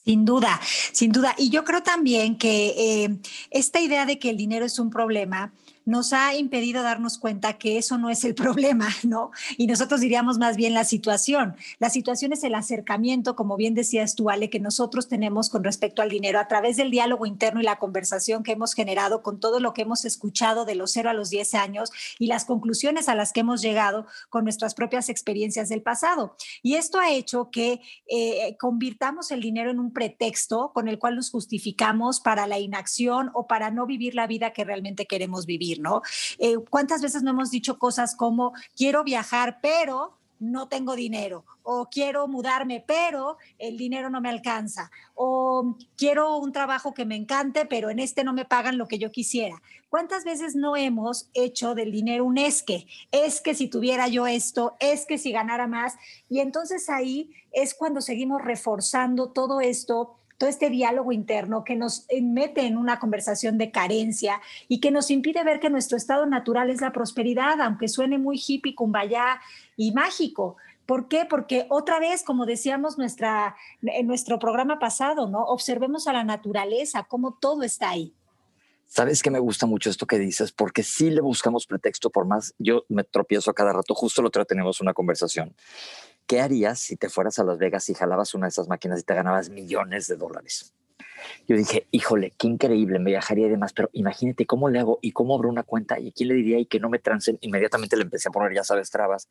Sin 0.05 0.25
duda, 0.25 0.59
sin 0.91 1.11
duda. 1.11 1.33
Y 1.37 1.49
yo 1.49 1.63
creo 1.63 1.81
también 1.81 2.37
que 2.37 2.73
eh, 2.77 3.17
esta 3.51 3.79
idea 3.79 4.05
de 4.05 4.19
que 4.19 4.29
el 4.29 4.37
dinero 4.37 4.65
es 4.65 4.77
un 4.79 4.89
problema 4.89 5.53
nos 5.85 6.13
ha 6.13 6.35
impedido 6.35 6.83
darnos 6.83 7.17
cuenta 7.17 7.57
que 7.57 7.77
eso 7.77 7.97
no 7.97 8.09
es 8.09 8.23
el 8.23 8.35
problema, 8.43 8.89
¿no? 9.03 9.31
Y 9.57 9.67
nosotros 9.67 10.01
diríamos 10.01 10.37
más 10.37 10.55
bien 10.55 10.73
la 10.73 10.83
situación. 10.83 11.55
La 11.79 11.89
situación 11.89 12.33
es 12.33 12.43
el 12.43 12.55
acercamiento, 12.55 13.35
como 13.35 13.57
bien 13.57 13.73
decías 13.73 14.15
tú, 14.15 14.29
Ale, 14.29 14.49
que 14.49 14.59
nosotros 14.59 15.07
tenemos 15.07 15.49
con 15.49 15.63
respecto 15.63 16.01
al 16.01 16.09
dinero 16.09 16.39
a 16.39 16.47
través 16.47 16.77
del 16.77 16.91
diálogo 16.91 17.25
interno 17.25 17.59
y 17.59 17.63
la 17.63 17.79
conversación 17.79 18.43
que 18.43 18.53
hemos 18.53 18.73
generado 18.73 19.21
con 19.21 19.39
todo 19.39 19.59
lo 19.59 19.73
que 19.73 19.81
hemos 19.83 20.05
escuchado 20.05 20.65
de 20.65 20.75
los 20.75 20.91
0 20.91 21.09
a 21.09 21.13
los 21.13 21.29
10 21.29 21.53
años 21.55 21.91
y 22.19 22.27
las 22.27 22.45
conclusiones 22.45 23.09
a 23.09 23.15
las 23.15 23.33
que 23.33 23.41
hemos 23.41 23.61
llegado 23.61 24.05
con 24.29 24.43
nuestras 24.43 24.73
propias 24.75 25.09
experiencias 25.09 25.69
del 25.69 25.81
pasado. 25.81 26.35
Y 26.61 26.75
esto 26.75 26.99
ha 26.99 27.11
hecho 27.11 27.49
que 27.51 27.81
eh, 28.07 28.55
convirtamos 28.59 29.31
el 29.31 29.41
dinero 29.41 29.71
en 29.71 29.79
un 29.79 29.91
pretexto 29.91 30.71
con 30.73 30.87
el 30.87 30.99
cual 30.99 31.15
nos 31.15 31.31
justificamos 31.31 32.19
para 32.19 32.47
la 32.47 32.59
inacción 32.59 33.31
o 33.33 33.47
para 33.47 33.71
no 33.71 33.85
vivir 33.85 34.15
la 34.15 34.27
vida 34.27 34.53
que 34.53 34.63
realmente 34.63 35.05
queremos 35.05 35.45
vivir. 35.45 35.72
¿No? 35.79 36.01
Eh, 36.39 36.57
¿Cuántas 36.69 37.01
veces 37.01 37.23
no 37.23 37.31
hemos 37.31 37.51
dicho 37.51 37.77
cosas 37.77 38.15
como 38.15 38.53
quiero 38.75 39.03
viajar, 39.03 39.59
pero 39.61 40.17
no 40.39 40.67
tengo 40.67 40.95
dinero? 40.95 41.45
O 41.63 41.89
quiero 41.89 42.27
mudarme, 42.27 42.83
pero 42.85 43.37
el 43.57 43.77
dinero 43.77 44.09
no 44.09 44.19
me 44.19 44.29
alcanza. 44.29 44.91
O 45.15 45.77
quiero 45.95 46.37
un 46.37 46.51
trabajo 46.51 46.93
que 46.93 47.05
me 47.05 47.15
encante, 47.15 47.65
pero 47.65 47.89
en 47.89 47.99
este 47.99 48.23
no 48.23 48.33
me 48.33 48.45
pagan 48.45 48.77
lo 48.77 48.87
que 48.87 48.99
yo 48.99 49.11
quisiera. 49.11 49.61
¿Cuántas 49.89 50.23
veces 50.23 50.55
no 50.55 50.75
hemos 50.75 51.29
hecho 51.33 51.75
del 51.75 51.91
dinero 51.91 52.25
un 52.25 52.37
es 52.37 52.63
que? 52.63 52.87
Es 53.11 53.41
que 53.41 53.53
si 53.53 53.67
tuviera 53.67 54.07
yo 54.07 54.25
esto, 54.27 54.75
es 54.79 55.05
que 55.05 55.17
si 55.17 55.31
ganara 55.31 55.67
más. 55.67 55.93
Y 56.29 56.39
entonces 56.39 56.89
ahí 56.89 57.31
es 57.51 57.73
cuando 57.75 58.01
seguimos 58.01 58.41
reforzando 58.41 59.29
todo 59.29 59.61
esto 59.61 60.15
todo 60.43 60.49
este 60.49 60.69
diálogo 60.69 61.13
interno 61.13 61.63
que 61.63 61.77
nos 61.77 62.05
mete 62.21 62.65
en 62.65 62.75
una 62.75 62.99
conversación 62.99 63.57
de 63.57 63.71
carencia 63.71 64.41
y 64.67 64.81
que 64.81 64.91
nos 64.91 65.09
impide 65.09 65.41
ver 65.45 65.61
que 65.61 65.69
nuestro 65.69 65.95
estado 65.95 66.25
natural 66.25 66.69
es 66.69 66.81
la 66.81 66.91
prosperidad, 66.91 67.61
aunque 67.61 67.87
suene 67.87 68.17
muy 68.17 68.37
hippie, 68.45 68.75
kumbaya 68.75 69.39
y 69.77 69.93
mágico. 69.93 70.57
¿Por 70.85 71.07
qué? 71.07 71.25
Porque 71.29 71.65
otra 71.69 71.97
vez, 72.01 72.23
como 72.23 72.45
decíamos 72.45 72.97
nuestra, 72.97 73.55
en 73.83 74.05
nuestro 74.05 74.37
programa 74.37 74.79
pasado, 74.79 75.29
¿no? 75.29 75.45
Observemos 75.45 76.07
a 76.07 76.13
la 76.13 76.25
naturaleza, 76.25 77.03
cómo 77.03 77.37
todo 77.39 77.63
está 77.63 77.91
ahí. 77.91 78.13
Sabes 78.85 79.23
que 79.23 79.31
me 79.31 79.39
gusta 79.39 79.65
mucho 79.65 79.89
esto 79.89 80.05
que 80.05 80.19
dices, 80.19 80.51
porque 80.51 80.83
si 80.83 81.09
le 81.09 81.21
buscamos 81.21 81.65
pretexto 81.65 82.09
por 82.09 82.27
más, 82.27 82.53
yo 82.59 82.83
me 82.89 83.05
tropiezo 83.05 83.49
a 83.49 83.53
cada 83.53 83.71
rato, 83.71 83.95
justo 83.95 84.21
lo 84.21 84.27
otro 84.27 84.43
tenemos 84.43 84.81
una 84.81 84.93
conversación. 84.93 85.55
¿Qué 86.27 86.41
harías 86.41 86.79
si 86.79 86.95
te 86.95 87.09
fueras 87.09 87.39
a 87.39 87.43
Las 87.43 87.57
Vegas 87.57 87.89
y 87.89 87.93
jalabas 87.93 88.33
una 88.33 88.47
de 88.47 88.49
esas 88.49 88.67
máquinas 88.67 89.01
y 89.01 89.03
te 89.03 89.13
ganabas 89.13 89.49
millones 89.49 90.07
de 90.07 90.15
dólares? 90.15 90.73
Yo 91.47 91.55
dije, 91.55 91.87
híjole, 91.91 92.33
qué 92.37 92.47
increíble, 92.47 92.99
me 92.99 93.11
viajaría 93.11 93.47
y 93.47 93.49
demás, 93.49 93.73
pero 93.73 93.89
imagínate 93.93 94.45
cómo 94.45 94.69
le 94.69 94.79
hago 94.79 94.99
y 95.01 95.11
cómo 95.11 95.35
abro 95.35 95.49
una 95.49 95.63
cuenta 95.63 95.99
y 95.99 96.11
quién 96.11 96.29
le 96.29 96.35
diría 96.35 96.59
y 96.59 96.65
que 96.65 96.79
no 96.79 96.89
me 96.89 96.99
trancen. 96.99 97.37
Inmediatamente 97.41 97.95
le 97.95 98.03
empecé 98.03 98.29
a 98.29 98.31
poner, 98.31 98.53
ya 98.53 98.63
sabes, 98.63 98.89
trabas, 98.89 99.29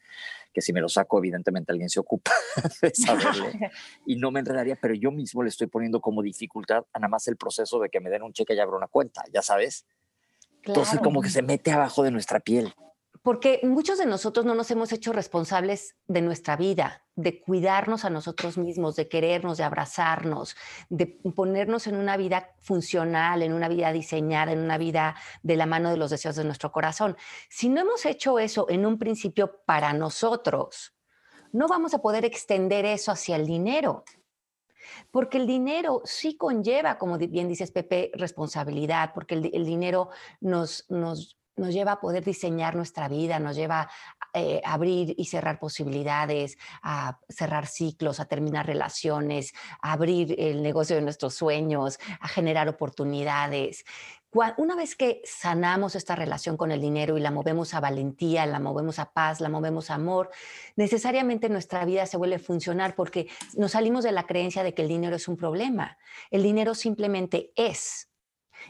que 0.52 0.60
si 0.60 0.72
me 0.72 0.80
lo 0.80 0.88
saco, 0.88 1.18
evidentemente 1.18 1.72
alguien 1.72 1.88
se 1.88 2.00
ocupa 2.00 2.32
de 2.82 2.94
saberle 2.94 3.70
y 4.06 4.16
no 4.16 4.30
me 4.30 4.40
enredaría, 4.40 4.76
pero 4.76 4.94
yo 4.94 5.10
mismo 5.10 5.42
le 5.42 5.48
estoy 5.48 5.66
poniendo 5.66 6.00
como 6.00 6.22
dificultad 6.22 6.84
a 6.92 6.98
nada 6.98 7.08
más 7.08 7.26
el 7.28 7.36
proceso 7.36 7.78
de 7.78 7.88
que 7.88 8.00
me 8.00 8.10
den 8.10 8.22
un 8.22 8.32
cheque 8.32 8.54
y 8.54 8.58
abro 8.58 8.76
una 8.76 8.88
cuenta, 8.88 9.22
ya 9.32 9.42
sabes. 9.42 9.86
Claro. 10.62 10.80
Entonces, 10.80 11.00
como 11.00 11.22
que 11.22 11.30
se 11.30 11.42
mete 11.42 11.72
abajo 11.72 12.02
de 12.02 12.10
nuestra 12.10 12.40
piel 12.40 12.72
porque 13.22 13.60
muchos 13.62 13.98
de 13.98 14.06
nosotros 14.06 14.44
no 14.44 14.54
nos 14.54 14.70
hemos 14.72 14.92
hecho 14.92 15.12
responsables 15.12 15.96
de 16.08 16.22
nuestra 16.22 16.56
vida, 16.56 17.04
de 17.14 17.40
cuidarnos 17.40 18.04
a 18.04 18.10
nosotros 18.10 18.58
mismos, 18.58 18.96
de 18.96 19.08
querernos, 19.08 19.58
de 19.58 19.64
abrazarnos, 19.64 20.56
de 20.88 21.06
ponernos 21.06 21.86
en 21.86 21.96
una 21.96 22.16
vida 22.16 22.50
funcional, 22.60 23.42
en 23.42 23.52
una 23.52 23.68
vida 23.68 23.92
diseñada, 23.92 24.50
en 24.50 24.58
una 24.58 24.76
vida 24.76 25.14
de 25.42 25.56
la 25.56 25.66
mano 25.66 25.90
de 25.90 25.98
los 25.98 26.10
deseos 26.10 26.34
de 26.34 26.44
nuestro 26.44 26.72
corazón. 26.72 27.16
Si 27.48 27.68
no 27.68 27.80
hemos 27.80 28.04
hecho 28.06 28.40
eso 28.40 28.66
en 28.68 28.84
un 28.84 28.98
principio 28.98 29.62
para 29.66 29.92
nosotros, 29.92 30.92
no 31.52 31.68
vamos 31.68 31.94
a 31.94 32.02
poder 32.02 32.24
extender 32.24 32.84
eso 32.84 33.12
hacia 33.12 33.36
el 33.36 33.46
dinero. 33.46 34.04
Porque 35.12 35.38
el 35.38 35.46
dinero 35.46 36.02
sí 36.04 36.36
conlleva, 36.36 36.98
como 36.98 37.18
bien 37.18 37.46
dices 37.46 37.70
Pepe, 37.70 38.10
responsabilidad, 38.14 39.12
porque 39.14 39.36
el, 39.36 39.50
el 39.54 39.64
dinero 39.64 40.10
nos, 40.40 40.86
nos 40.90 41.38
nos 41.56 41.72
lleva 41.72 41.92
a 41.92 42.00
poder 42.00 42.24
diseñar 42.24 42.74
nuestra 42.74 43.08
vida, 43.08 43.38
nos 43.38 43.56
lleva 43.56 43.90
eh, 44.34 44.62
a 44.64 44.74
abrir 44.74 45.14
y 45.18 45.26
cerrar 45.26 45.58
posibilidades, 45.58 46.56
a 46.82 47.18
cerrar 47.28 47.66
ciclos, 47.66 48.20
a 48.20 48.24
terminar 48.24 48.66
relaciones, 48.66 49.52
a 49.82 49.92
abrir 49.92 50.34
el 50.38 50.62
negocio 50.62 50.96
de 50.96 51.02
nuestros 51.02 51.34
sueños, 51.34 51.98
a 52.20 52.28
generar 52.28 52.68
oportunidades. 52.68 53.84
una 54.56 54.74
vez 54.74 54.96
que 54.96 55.20
sanamos 55.24 55.94
esta 55.94 56.16
relación 56.16 56.56
con 56.56 56.72
el 56.72 56.80
dinero 56.80 57.18
y 57.18 57.20
la 57.20 57.30
movemos 57.30 57.74
a 57.74 57.80
valentía, 57.80 58.46
la 58.46 58.58
movemos 58.58 58.98
a 58.98 59.12
paz, 59.12 59.40
la 59.40 59.50
movemos 59.50 59.90
a 59.90 59.94
amor, 59.96 60.30
necesariamente 60.76 61.50
nuestra 61.50 61.84
vida 61.84 62.06
se 62.06 62.16
vuelve 62.16 62.36
a 62.36 62.38
funcionar 62.38 62.94
porque 62.94 63.28
nos 63.54 63.72
salimos 63.72 64.04
de 64.04 64.12
la 64.12 64.26
creencia 64.26 64.64
de 64.64 64.72
que 64.72 64.82
el 64.82 64.88
dinero 64.88 65.16
es 65.16 65.28
un 65.28 65.36
problema. 65.36 65.98
El 66.30 66.42
dinero 66.42 66.74
simplemente 66.74 67.52
es. 67.56 68.11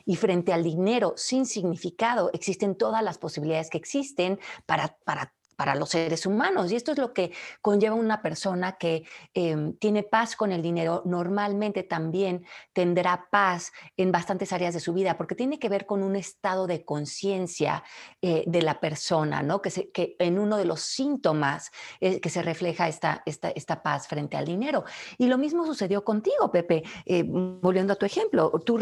Y 0.04 0.16
frente 0.16 0.52
al 0.52 0.64
dinero 0.64 1.14
sin 1.16 1.46
significado, 1.46 2.30
existen 2.32 2.76
todas 2.76 3.02
las 3.02 3.18
posibilidades 3.18 3.70
que 3.70 3.78
existen 3.78 4.38
para, 4.66 4.96
para 5.04 5.34
para 5.56 5.74
los 5.74 5.90
seres 5.90 6.26
humanos. 6.26 6.72
Y 6.72 6.76
esto 6.76 6.92
es 6.92 6.98
lo 6.98 7.12
que 7.12 7.32
conlleva 7.60 7.94
una 7.94 8.22
persona 8.22 8.72
que 8.72 9.04
em, 9.34 9.74
tiene 9.74 10.02
paz 10.02 10.36
con 10.36 10.52
el 10.52 10.62
dinero. 10.62 11.02
Normalmente 11.04 11.82
también 11.82 12.44
tendrá 12.72 13.28
paz 13.30 13.72
en 13.96 14.12
bastantes 14.12 14.52
áreas 14.52 14.74
de 14.74 14.80
su 14.80 14.92
vida, 14.92 15.16
porque 15.16 15.34
tiene 15.34 15.58
que 15.58 15.68
ver 15.68 15.86
con 15.86 16.02
un 16.02 16.16
estado 16.16 16.66
de 16.66 16.84
conciencia 16.84 17.84
eh, 18.20 18.44
de 18.46 18.62
la 18.62 18.80
persona, 18.80 19.42
¿no? 19.42 19.62
Que, 19.62 19.90
que, 19.92 20.16
en 20.18 20.38
uno 20.38 20.56
de 20.56 20.64
los 20.64 20.80
síntomas 20.80 21.70
eh, 22.00 22.20
que 22.20 22.30
se 22.30 22.42
refleja 22.42 22.88
esta, 22.88 23.22
esta, 23.26 23.50
esta, 23.50 23.82
paz 23.82 24.06
frente 24.06 24.36
al 24.36 24.44
dinero. 24.44 24.84
Y 25.18 25.26
lo 25.26 25.38
mismo 25.38 25.66
sucedió 25.66 26.04
contigo, 26.04 26.52
Pepe. 26.52 26.82
Eh, 27.06 27.24
volviendo 27.26 27.94
a 27.94 27.96
tu 27.96 28.06
ejemplo, 28.06 28.50
tú 28.64 28.78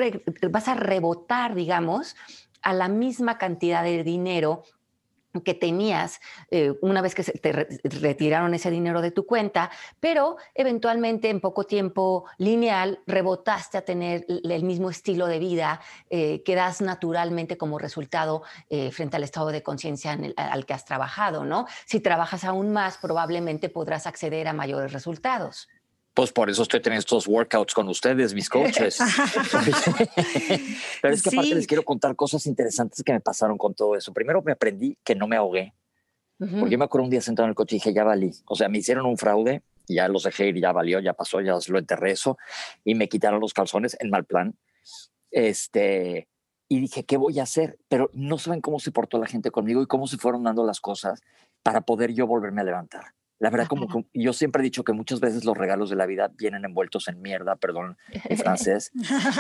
vas 0.51 0.69
a 0.69 0.75
rebotar, 0.75 1.55
digamos, 1.55 2.17
a 2.63 2.75
la 2.75 2.89
misma 2.89 3.39
cantidad 3.39 3.83
de 3.83 4.05
dinero 4.05 4.63
que 5.45 5.55
tenías 5.55 6.21
eh, 6.51 6.75
una 6.83 7.03
vez 7.03 7.15
que 7.15 7.23
te 7.23 7.53
retiraron 7.85 8.53
ese 8.55 8.71
dinero 8.71 9.01
de 9.01 9.13
tu 9.13 9.27
cuenta, 9.27 9.71
pero 10.01 10.37
eventualmente 10.55 11.31
en 11.31 11.41
poco 11.41 11.65
tiempo 11.65 12.25
lineal 12.39 13.01
rebotaste 13.07 13.79
a 13.79 13.83
tener 13.83 14.27
el 14.29 14.65
mismo 14.65 14.91
estilo 14.91 15.27
de 15.27 15.39
vida 15.39 15.81
eh, 16.09 16.43
que 16.43 16.57
das 16.57 16.81
naturalmente 16.81 17.57
como 17.57 17.79
resultado 17.79 18.43
eh, 18.69 18.91
frente 18.91 19.17
al 19.17 19.23
estado 19.23 19.49
de 19.49 19.63
conciencia 19.63 20.19
al 20.37 20.67
que 20.67 20.75
has 20.75 20.85
trabajado, 20.85 21.45
¿no? 21.45 21.67
Si 21.87 22.01
trabajas 22.01 22.45
aún 22.45 22.73
más, 22.73 22.99
probablemente 22.99 23.69
podrás 23.69 24.07
acceder 24.07 24.49
a 24.49 24.53
mayores 24.53 24.93
resultados. 24.93 25.69
Pues 26.15 26.33
por 26.33 26.51
eso 26.51 26.63
estoy 26.63 26.81
teniendo 26.81 27.01
estos 27.01 27.29
workouts 27.29 27.73
con 27.73 27.89
ustedes, 27.89 28.35
mis 28.35 28.49
coaches. 28.49 28.99
Pero 31.03 31.15
es 31.15 31.23
que 31.23 31.29
aparte 31.29 31.55
les 31.55 31.67
quiero 31.67 31.85
contar 31.85 32.17
cosas 32.17 32.47
interesantes 32.47 33.03
que 33.05 33.13
me 33.13 33.21
pasaron 33.21 33.57
con 33.57 33.75
todo 33.75 33.95
eso. 33.95 34.13
Primero 34.13 34.43
me 34.43 34.53
aprendí 34.53 34.99
que 35.05 35.15
no 35.15 35.29
me 35.29 35.37
ahogué. 35.37 35.75
Porque 36.39 36.71
yo 36.71 36.79
me 36.79 36.87
acuerdo 36.87 37.05
un 37.05 37.11
día 37.11 37.21
sentado 37.21 37.45
en 37.45 37.51
el 37.51 37.55
coche 37.55 37.77
y 37.77 37.79
dije, 37.79 37.93
ya 37.93 38.03
valí. 38.03 38.33
O 38.47 38.57
sea, 38.57 38.71
me 38.71 38.79
hicieron 38.79 39.05
un 39.05 39.19
fraude, 39.19 39.63
ya 39.87 40.09
los 40.09 40.23
dejé 40.23 40.49
ir, 40.49 40.59
ya 40.59 40.73
valió, 40.73 40.99
ya 40.99 41.13
pasó, 41.13 41.43
ya 41.43 41.55
lo 41.69 41.79
enterré 41.79 42.13
eso. 42.13 42.39
Y 42.83 42.95
me 42.95 43.11
quitaron 43.11 43.41
los 43.41 43.53
calzones 43.53 43.95
en 44.01 44.09
mal 44.09 44.25
plan. 44.25 44.57
Este, 45.31 46.29
y 46.67 46.81
dije, 46.81 47.05
¿qué 47.05 47.19
voy 47.19 47.39
a 47.41 47.43
hacer? 47.43 47.79
Pero 47.89 48.11
no 48.15 48.39
saben 48.39 48.63
cómo 48.63 48.81
se 48.81 48.91
portó 48.91 49.19
la 49.19 49.27
gente 49.27 49.51
conmigo 49.51 49.83
y 49.83 49.87
cómo 49.87 50.07
se 50.07 50.17
fueron 50.17 50.43
dando 50.43 50.65
las 50.65 50.81
cosas 50.81 51.21
para 51.63 51.83
poder 51.83 52.15
yo 52.15 52.27
volverme 52.27 52.63
a 52.63 52.65
levantar. 52.65 53.13
La 53.41 53.49
verdad, 53.49 53.69
como 53.69 54.05
yo 54.13 54.35
siempre 54.35 54.61
he 54.61 54.65
dicho 54.65 54.85
que 54.85 54.93
muchas 54.93 55.19
veces 55.19 55.47
los 55.47 55.57
regalos 55.57 55.89
de 55.89 55.97
la 55.97 56.05
vida 56.05 56.31
vienen 56.37 56.67
envueltos 56.67 57.09
en 57.09 57.23
mierda, 57.23 57.57
perdón, 57.57 57.97
en 58.13 58.37
francés. 58.39 58.93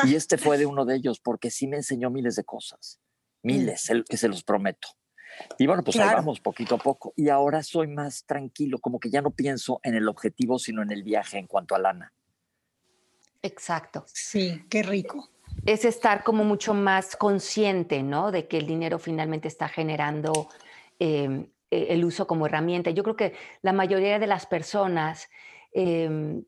y 0.04 0.14
este 0.14 0.38
fue 0.38 0.56
de 0.56 0.64
uno 0.64 0.86
de 0.86 0.96
ellos 0.96 1.20
porque 1.20 1.50
sí 1.50 1.66
me 1.68 1.76
enseñó 1.76 2.08
miles 2.08 2.34
de 2.34 2.44
cosas, 2.44 2.98
mm. 3.42 3.46
miles, 3.46 3.90
que 4.08 4.16
se 4.16 4.28
los 4.28 4.42
prometo. 4.42 4.88
Y 5.58 5.66
bueno, 5.66 5.84
pues 5.84 5.98
ahí 5.98 6.14
vamos 6.14 6.40
poquito 6.40 6.76
a 6.76 6.78
poco. 6.78 7.12
Y 7.14 7.28
ahora 7.28 7.62
soy 7.62 7.88
más 7.88 8.24
tranquilo, 8.24 8.78
como 8.78 8.98
que 8.98 9.10
ya 9.10 9.20
no 9.20 9.32
pienso 9.32 9.80
en 9.82 9.94
el 9.94 10.08
objetivo, 10.08 10.58
sino 10.58 10.82
en 10.82 10.90
el 10.90 11.02
viaje 11.02 11.38
en 11.38 11.46
cuanto 11.46 11.74
a 11.74 11.78
lana. 11.78 12.12
Exacto. 13.42 14.04
Sí, 14.06 14.64
qué 14.70 14.82
rico. 14.82 15.28
Es 15.66 15.84
estar 15.84 16.24
como 16.24 16.42
mucho 16.44 16.72
más 16.72 17.16
consciente, 17.16 18.02
¿no? 18.02 18.32
De 18.32 18.48
que 18.48 18.56
el 18.56 18.66
dinero 18.66 18.98
finalmente 18.98 19.48
está 19.48 19.68
generando 19.68 20.48
em, 20.98 21.46
eh, 21.70 21.88
el 21.90 22.04
uso 22.04 22.26
como 22.26 22.46
herramienta. 22.46 22.90
Yo 22.90 23.02
creo 23.02 23.16
que 23.16 23.34
la 23.62 23.72
mayoría 23.72 24.18
de 24.18 24.26
las 24.26 24.46
personas 24.46 25.28
em, 25.72 26.44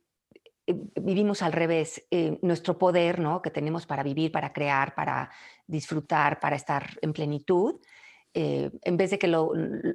eh, 0.67 0.75
vivimos 1.01 1.43
al 1.43 1.53
revés. 1.53 2.07
Eh, 2.11 2.39
nuestro 2.43 2.79
poder 2.79 3.21
¿no? 3.21 3.41
que 3.41 3.51
tenemos 3.51 3.87
para 3.87 4.03
vivir, 4.03 4.33
para 4.33 4.53
crear, 4.53 4.95
para 4.95 5.31
disfrutar, 5.67 6.41
para 6.41 6.57
estar 6.57 6.99
en 7.03 7.13
plenitud, 7.13 7.81
en 8.35 8.97
vez 8.97 9.11
de 9.11 9.19
que 9.19 9.29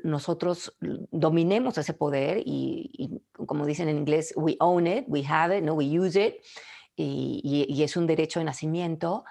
nosotros 0.03 0.77
dominemos 0.79 1.75
ese 1.79 1.95
poder 1.95 2.43
y, 2.45 3.19
como 3.33 3.65
dicen 3.65 3.89
en 3.89 3.97
inglés, 3.97 4.31
we 4.37 4.55
own 4.59 4.85
it, 4.85 5.05
we 5.07 5.25
have 5.27 5.57
it, 5.57 5.63
no, 5.63 5.73
we 5.73 5.85
use 5.85 6.23
it, 6.23 6.35
y, 6.95 7.81
es 7.81 7.97
un 7.97 8.05
derecho 8.05 8.37
de 8.39 8.45
nacimiento, 8.45 9.25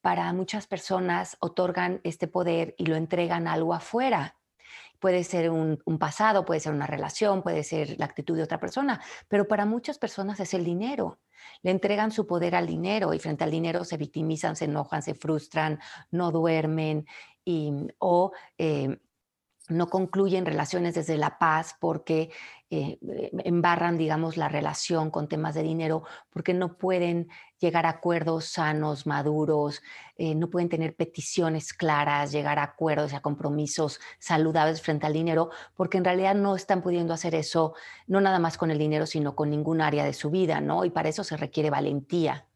para 0.00 0.32
muchas 0.32 0.68
personas 0.68 1.36
otorgan 1.40 2.00
este 2.04 2.28
poder 2.28 2.76
y 2.78 2.86
lo 2.86 2.94
entregan 2.94 3.48
algo 3.48 3.74
afuera 3.74 4.36
puede 5.02 5.24
ser 5.24 5.50
un, 5.50 5.78
pasado, 5.98 6.44
puede 6.44 6.60
ser 6.60 6.72
una 6.72 6.86
relación, 6.86 7.42
puede 7.42 7.64
ser 7.64 7.98
la 7.98 8.04
actitud 8.04 8.36
de 8.36 8.44
otra 8.44 8.60
persona, 8.60 9.02
pero 9.26 9.48
para 9.48 9.66
muchas 9.66 9.98
personas 9.98 10.38
es 10.38 10.54
el 10.54 10.64
dinero. 10.64 11.18
Le 11.62 11.72
entregan 11.72 12.12
su 12.12 12.24
poder 12.24 12.54
al 12.54 12.68
dinero 12.68 13.12
y 13.12 13.18
frente 13.18 13.42
al 13.42 13.50
dinero 13.50 13.84
se 13.84 13.96
victimizan, 13.96 14.54
se 14.54 14.66
enojan, 14.66 15.02
se 15.02 15.14
frustran, 15.14 15.80
no 16.12 16.30
duermen 16.30 17.04
y, 17.44 17.72
o 17.98 18.30
eh, 18.56 18.96
no 19.68 19.88
concluyen 19.88 20.46
relaciones 20.46 20.94
desde 20.94 21.16
la 21.16 21.38
paz 21.38 21.76
porque 21.78 22.30
eh, 22.70 22.98
embarran, 23.44 23.98
digamos, 23.98 24.36
la 24.36 24.48
relación 24.48 25.10
con 25.10 25.28
temas 25.28 25.54
de 25.54 25.62
dinero, 25.62 26.04
porque 26.30 26.54
no 26.54 26.78
pueden 26.78 27.28
llegar 27.58 27.86
a 27.86 27.90
acuerdos 27.90 28.46
sanos, 28.46 29.06
maduros, 29.06 29.82
eh, 30.16 30.34
no 30.34 30.48
pueden 30.48 30.68
tener 30.68 30.96
peticiones 30.96 31.74
claras, 31.74 32.32
llegar 32.32 32.58
a 32.58 32.64
acuerdos 32.64 33.12
y 33.12 33.16
a 33.16 33.20
compromisos 33.20 34.00
saludables 34.18 34.82
frente 34.82 35.06
al 35.06 35.12
dinero, 35.12 35.50
porque 35.76 35.98
en 35.98 36.04
realidad 36.04 36.34
no 36.34 36.56
están 36.56 36.82
pudiendo 36.82 37.12
hacer 37.14 37.34
eso, 37.34 37.74
no 38.06 38.20
nada 38.20 38.38
más 38.38 38.56
con 38.58 38.70
el 38.70 38.78
dinero, 38.78 39.06
sino 39.06 39.36
con 39.36 39.50
ningún 39.50 39.80
área 39.80 40.04
de 40.04 40.14
su 40.14 40.30
vida, 40.30 40.60
¿no? 40.60 40.84
Y 40.84 40.90
para 40.90 41.08
eso 41.08 41.24
se 41.24 41.36
requiere 41.36 41.70
valentía. 41.70 42.46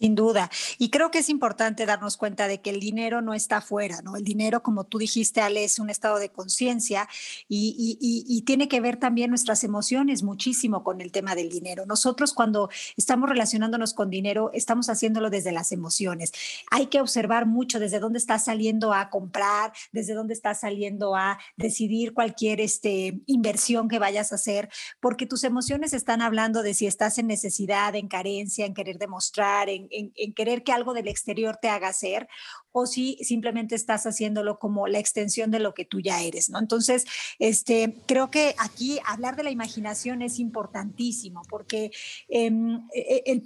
Sin 0.00 0.14
duda. 0.14 0.50
Y 0.78 0.88
creo 0.88 1.10
que 1.10 1.18
es 1.18 1.28
importante 1.28 1.84
darnos 1.84 2.16
cuenta 2.16 2.48
de 2.48 2.62
que 2.62 2.70
el 2.70 2.80
dinero 2.80 3.20
no 3.20 3.34
está 3.34 3.58
afuera, 3.58 4.00
¿no? 4.02 4.16
El 4.16 4.24
dinero, 4.24 4.62
como 4.62 4.84
tú 4.84 4.96
dijiste, 4.96 5.42
Ale, 5.42 5.62
es 5.62 5.78
un 5.78 5.90
estado 5.90 6.18
de 6.18 6.30
conciencia 6.30 7.06
y, 7.48 8.42
tiene 8.46 8.68
que 8.68 8.80
ver 8.80 8.96
también 8.96 9.28
nuestras 9.28 9.62
emociones 9.62 10.22
muchísimo 10.22 10.82
con 10.82 11.02
el 11.02 11.12
tema 11.12 11.34
del 11.34 11.50
dinero. 11.50 11.84
Nosotros 11.84 12.32
cuando 12.32 12.70
estamos 12.96 13.28
relacionándonos 13.28 13.92
con 13.92 14.08
dinero, 14.08 14.50
estamos 14.54 14.88
haciéndolo 14.88 15.28
desde 15.28 15.52
las 15.52 15.70
emociones. 15.70 16.32
Hay 16.70 16.86
que 16.86 17.02
observar 17.02 17.44
mucho 17.44 17.78
desde 17.78 17.98
dónde 18.00 18.18
estás 18.18 18.46
saliendo 18.46 18.94
a 18.94 19.10
comprar, 19.10 19.72
desde 19.92 20.14
dónde 20.14 20.32
estás 20.32 20.60
saliendo 20.60 21.14
a 21.14 21.38
decidir 21.58 22.14
cualquier 22.14 22.62
este, 22.62 23.20
inversión 23.26 23.88
que 23.88 23.98
vayas 23.98 24.32
a 24.32 24.36
hacer, 24.36 24.70
porque 24.98 25.26
tus 25.26 25.44
emociones 25.44 25.92
están 25.92 26.22
hablando 26.22 26.62
de 26.62 26.72
si 26.72 26.86
estás 26.86 27.18
en 27.18 27.26
necesidad, 27.26 27.94
en 27.94 28.08
carencia, 28.08 28.64
en 28.64 28.72
querer 28.72 28.98
demostrar, 28.98 29.68
en, 29.68 29.89
en, 29.90 30.34
querer 30.34 30.62
que 30.62 30.72
algo 30.72 30.94
del 30.94 31.08
exterior 31.08 31.56
te 31.56 31.68
haga 31.68 31.88
hacer 31.88 32.28
o 32.72 32.86
si 32.86 33.18
simplemente 33.22 33.74
estás 33.74 34.06
haciéndolo 34.06 34.58
como 34.58 34.86
la 34.86 34.98
extensión 34.98 35.50
de 35.50 35.60
lo 35.60 35.74
que 35.74 35.84
tú 35.84 36.00
ya 36.00 36.22
eres, 36.22 36.50
¿no? 36.50 36.58
Entonces, 36.58 37.04
este, 37.38 37.96
creo 38.06 38.30
que 38.30 38.54
aquí 38.58 38.98
hablar 39.06 39.36
de 39.36 39.42
la 39.42 39.50
imaginación 39.50 40.22
es 40.22 40.38
importantísimo 40.38 41.42
porque 41.48 41.90
em, 42.28 42.86
e, 42.94 43.22
e, 43.26 43.42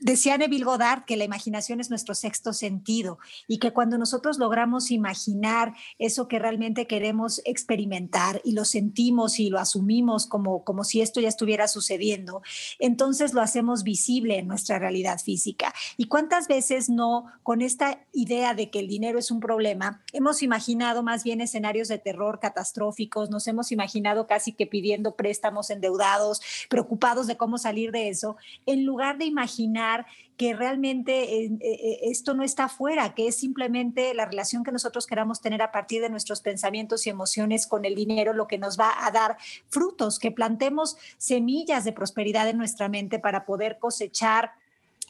decía 0.00 0.38
Neville 0.38 0.64
Goddard 0.64 1.04
que 1.04 1.16
la 1.16 1.24
imaginación 1.24 1.80
es 1.80 1.90
nuestro 1.90 2.14
sexto 2.14 2.52
sentido 2.52 3.18
y 3.46 3.58
que 3.58 3.72
cuando 3.72 3.98
nosotros 3.98 4.38
logramos 4.38 4.90
imaginar 4.90 5.74
eso 5.98 6.28
que 6.28 6.38
realmente 6.38 6.86
queremos 6.86 7.40
experimentar 7.44 8.40
y 8.44 8.52
lo 8.52 8.64
sentimos 8.64 9.38
y 9.40 9.50
lo 9.50 9.58
asumimos 9.58 10.26
como, 10.26 10.64
como 10.64 10.84
si 10.84 11.00
esto 11.00 11.20
ya 11.20 11.28
estuviera 11.28 11.68
sucediendo, 11.68 12.42
entonces 12.78 13.34
lo 13.34 13.40
hacemos 13.40 13.82
visible 13.82 14.38
en 14.38 14.46
nuestra 14.46 14.78
realidad 14.78 15.18
física. 15.20 15.74
¿Y 15.96 16.04
cuántas 16.04 16.48
veces 16.48 16.88
no 16.88 17.26
con 17.42 17.62
esta 17.62 18.00
idea 18.12 18.54
de 18.54 18.67
que 18.70 18.80
el 18.80 18.88
dinero 18.88 19.18
es 19.18 19.30
un 19.30 19.40
problema, 19.40 20.02
hemos 20.12 20.42
imaginado 20.42 21.02
más 21.02 21.24
bien 21.24 21.40
escenarios 21.40 21.88
de 21.88 21.98
terror 21.98 22.40
catastróficos, 22.40 23.30
nos 23.30 23.46
hemos 23.46 23.72
imaginado 23.72 24.26
casi 24.26 24.52
que 24.52 24.66
pidiendo 24.66 25.14
préstamos 25.14 25.70
endeudados, 25.70 26.40
preocupados 26.68 27.26
de 27.26 27.36
cómo 27.36 27.58
salir 27.58 27.92
de 27.92 28.08
eso, 28.08 28.36
en 28.66 28.84
lugar 28.84 29.18
de 29.18 29.24
imaginar 29.24 30.06
que 30.38 30.54
realmente 30.54 31.44
eh, 31.44 31.50
eh, 31.60 31.98
esto 32.02 32.32
no 32.32 32.44
está 32.44 32.64
afuera, 32.64 33.12
que 33.14 33.26
es 33.26 33.34
simplemente 33.34 34.14
la 34.14 34.24
relación 34.24 34.62
que 34.62 34.70
nosotros 34.70 35.06
queramos 35.06 35.40
tener 35.40 35.62
a 35.62 35.72
partir 35.72 36.00
de 36.00 36.10
nuestros 36.10 36.40
pensamientos 36.40 37.06
y 37.06 37.10
emociones 37.10 37.66
con 37.66 37.84
el 37.84 37.96
dinero 37.96 38.32
lo 38.32 38.46
que 38.46 38.56
nos 38.56 38.78
va 38.78 39.04
a 39.04 39.10
dar 39.10 39.36
frutos, 39.68 40.20
que 40.20 40.30
plantemos 40.30 40.96
semillas 41.18 41.84
de 41.84 41.92
prosperidad 41.92 42.48
en 42.48 42.56
nuestra 42.56 42.88
mente 42.88 43.18
para 43.18 43.44
poder 43.44 43.78
cosechar 43.80 44.52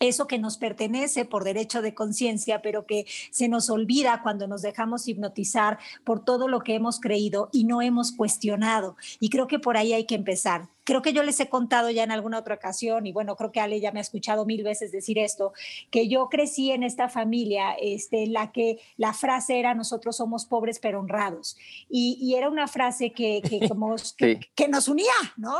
eso 0.00 0.26
que 0.26 0.38
nos 0.38 0.56
pertenece 0.56 1.24
por 1.24 1.44
derecho 1.44 1.82
de 1.82 1.94
conciencia, 1.94 2.62
pero 2.62 2.86
que 2.86 3.06
se 3.30 3.48
nos 3.48 3.70
olvida 3.70 4.20
cuando 4.22 4.46
nos 4.46 4.62
dejamos 4.62 5.08
hipnotizar 5.08 5.78
por 6.04 6.24
todo 6.24 6.48
lo 6.48 6.60
que 6.60 6.74
hemos 6.74 7.00
creído 7.00 7.48
y 7.52 7.64
no 7.64 7.82
hemos 7.82 8.12
cuestionado. 8.12 8.96
Y 9.20 9.30
creo 9.30 9.46
que 9.46 9.58
por 9.58 9.76
ahí 9.76 9.92
hay 9.92 10.04
que 10.04 10.14
empezar 10.14 10.68
creo 10.88 11.02
que 11.02 11.12
yo 11.12 11.22
les 11.22 11.38
he 11.38 11.50
contado 11.50 11.90
ya 11.90 12.02
en 12.02 12.10
alguna 12.10 12.38
otra 12.38 12.54
ocasión, 12.54 13.06
y 13.06 13.12
bueno, 13.12 13.36
creo 13.36 13.52
que 13.52 13.60
Ale 13.60 13.78
ya 13.78 13.92
me 13.92 14.00
ha 14.00 14.00
escuchado 14.00 14.46
mil 14.46 14.62
veces 14.62 14.90
decir 14.90 15.18
esto, 15.18 15.52
que 15.90 16.08
yo 16.08 16.30
crecí 16.30 16.70
en 16.70 16.82
esta 16.82 17.10
familia 17.10 17.74
este, 17.78 18.22
en 18.22 18.32
la 18.32 18.52
que 18.52 18.80
la 18.96 19.12
frase 19.12 19.58
era 19.58 19.74
nosotros 19.74 20.16
somos 20.16 20.46
pobres 20.46 20.78
pero 20.78 21.00
honrados. 21.00 21.58
Y, 21.90 22.34
era 22.38 22.48
una 22.48 22.68
frase 22.68 23.12
que, 23.12 23.42
que, 23.42 23.68
como, 23.68 23.96
que, 24.16 24.68
nos 24.68 24.88
unía, 24.88 25.12
¿no? 25.36 25.56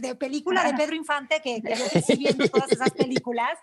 De, 0.00 0.14
película 0.14 0.64
de 0.64 0.72
Pedro 0.72 0.96
Infante, 0.96 1.42
que, 1.42 1.60
que 1.60 1.74
yo 1.74 1.84
crecí 1.90 2.16
viendo 2.16 2.48
todas 2.48 2.72
esas 2.72 2.92
películas 2.92 3.58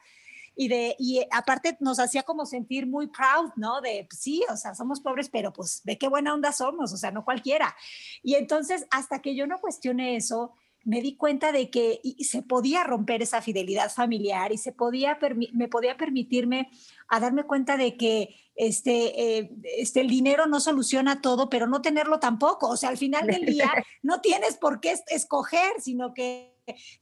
y 0.55 0.67
de 0.67 0.95
y 0.99 1.25
aparte 1.31 1.75
nos 1.79 1.99
hacía 1.99 2.21
como 2.21 2.45
sentir 2.45 2.85
muy 2.85 3.07
proud, 3.07 3.51
¿no? 3.55 3.81
De 3.81 4.05
pues 4.07 4.21
sí, 4.21 4.43
o 4.51 4.57
sea, 4.57 4.75
somos 4.75 5.01
pobres, 5.01 5.29
pero 5.29 5.51
pues 5.51 5.81
de 5.85 5.97
qué 5.97 6.07
buena 6.07 6.35
onda 6.35 6.51
somos, 6.51 6.93
o 6.93 6.97
sea, 6.97 7.09
no 7.09 7.25
cualquiera. 7.25 7.75
Y 8.21 8.35
entonces 8.35 8.85
hasta 8.91 9.23
que 9.23 9.35
yo 9.35 9.47
no 9.47 9.59
cuestione 9.59 10.15
eso, 10.15 10.53
me 10.83 11.01
di 11.01 11.15
cuenta 11.15 11.51
de 11.51 11.69
que 11.69 12.01
se 12.19 12.41
podía 12.41 12.83
romper 12.83 13.21
esa 13.21 13.41
fidelidad 13.41 13.91
familiar 13.91 14.51
y 14.51 14.57
se 14.57 14.71
podía 14.71 15.17
me 15.53 15.67
podía 15.67 15.97
permitirme 15.97 16.69
a 17.07 17.19
darme 17.19 17.43
cuenta 17.43 17.77
de 17.77 17.97
que 17.97 18.35
este, 18.55 19.37
eh, 19.37 19.51
este, 19.77 20.01
el 20.01 20.09
dinero 20.09 20.45
no 20.45 20.59
soluciona 20.59 21.21
todo, 21.21 21.49
pero 21.49 21.67
no 21.67 21.81
tenerlo 21.81 22.19
tampoco. 22.19 22.69
O 22.69 22.77
sea, 22.77 22.89
al 22.89 22.97
final 22.97 23.27
del 23.27 23.45
día 23.45 23.71
no 24.03 24.21
tienes 24.21 24.57
por 24.57 24.79
qué 24.79 24.95
escoger, 25.07 25.79
sino 25.79 26.13
que 26.13 26.59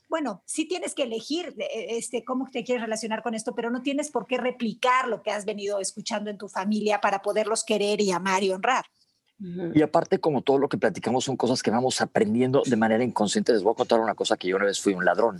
bueno, 0.07 0.43
sí 0.45 0.65
tienes 0.65 0.93
que 0.93 1.03
elegir 1.03 1.53
eh, 1.57 1.97
este, 1.97 2.23
cómo 2.23 2.49
te 2.51 2.63
quieres 2.63 2.83
relacionar 2.83 3.23
con 3.23 3.33
esto, 3.33 3.53
pero 3.55 3.69
no 3.69 3.81
tienes 3.81 4.11
por 4.11 4.27
qué 4.27 4.37
replicar 4.37 5.07
lo 5.07 5.21
que 5.23 5.31
has 5.31 5.45
venido 5.45 5.79
escuchando 5.79 6.29
en 6.29 6.37
tu 6.37 6.47
familia 6.47 7.01
para 7.01 7.21
poderlos 7.21 7.63
querer 7.63 8.01
y 8.01 8.11
amar 8.11 8.43
y 8.43 8.51
honrar. 8.51 8.85
Y 9.39 9.81
aparte, 9.81 10.19
como 10.19 10.41
todo 10.41 10.57
lo 10.57 10.67
que 10.67 10.77
platicamos 10.77 11.25
son 11.25 11.37
cosas 11.37 11.61
que 11.61 11.69
vamos 11.69 12.01
aprendiendo 12.01 12.63
de 12.65 12.75
manera 12.75 13.03
inconsciente. 13.03 13.53
Les 13.53 13.63
voy 13.63 13.73
a 13.73 13.75
contar 13.75 13.99
una 13.99 14.15
cosa 14.15 14.35
que 14.37 14.47
yo 14.47 14.55
una 14.55 14.65
vez 14.65 14.79
fui 14.79 14.93
un 14.93 15.05
ladrón. 15.05 15.39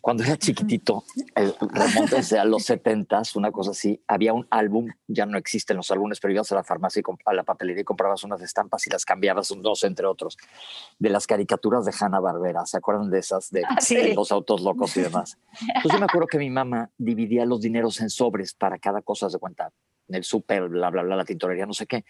Cuando 0.00 0.24
era 0.24 0.36
chiquitito, 0.36 1.04
el, 1.34 1.54
a 2.38 2.44
los 2.44 2.64
70 2.64 3.22
una 3.34 3.52
cosa 3.52 3.72
así, 3.72 4.02
había 4.06 4.32
un 4.32 4.46
álbum, 4.50 4.88
ya 5.06 5.26
no 5.26 5.36
existen 5.36 5.76
los 5.76 5.90
álbumes, 5.90 6.20
pero 6.20 6.32
ibas 6.32 6.50
a 6.52 6.54
la 6.54 6.64
farmacia, 6.64 7.02
y 7.06 7.12
a 7.26 7.32
la 7.34 7.42
papelería 7.42 7.82
y 7.82 7.84
comprabas 7.84 8.24
unas 8.24 8.40
estampas 8.40 8.86
y 8.86 8.90
las 8.90 9.04
cambiabas, 9.04 9.52
dos 9.60 9.84
entre 9.84 10.06
otros, 10.06 10.38
de 10.98 11.10
las 11.10 11.26
caricaturas 11.26 11.84
de 11.84 11.92
Hanna 11.98 12.20
Barbera. 12.20 12.64
¿Se 12.66 12.78
acuerdan 12.78 13.10
de 13.10 13.18
esas? 13.18 13.50
De, 13.50 13.62
ah, 13.64 13.76
los 14.14 14.32
autos 14.32 14.62
locos 14.62 14.96
y 14.96 15.02
demás. 15.02 15.38
Entonces 15.60 15.92
yo 15.92 15.98
me 15.98 16.06
acuerdo 16.06 16.26
que 16.26 16.38
mi 16.38 16.50
mamá 16.50 16.90
dividía 16.96 17.44
los 17.44 17.60
dineros 17.60 18.00
en 18.00 18.10
sobres 18.10 18.54
para 18.54 18.78
cada 18.78 19.02
cosa 19.02 19.28
de 19.28 19.38
cuenta, 19.38 19.66
en 19.66 19.72
el 20.14 20.24
súper, 20.24 20.68
bla, 20.68 20.90
bla, 20.90 21.02
bla, 21.02 21.16
la 21.16 21.24
tintorería, 21.24 21.66
no 21.66 21.72
sé 21.72 21.86
qué. 21.86 22.04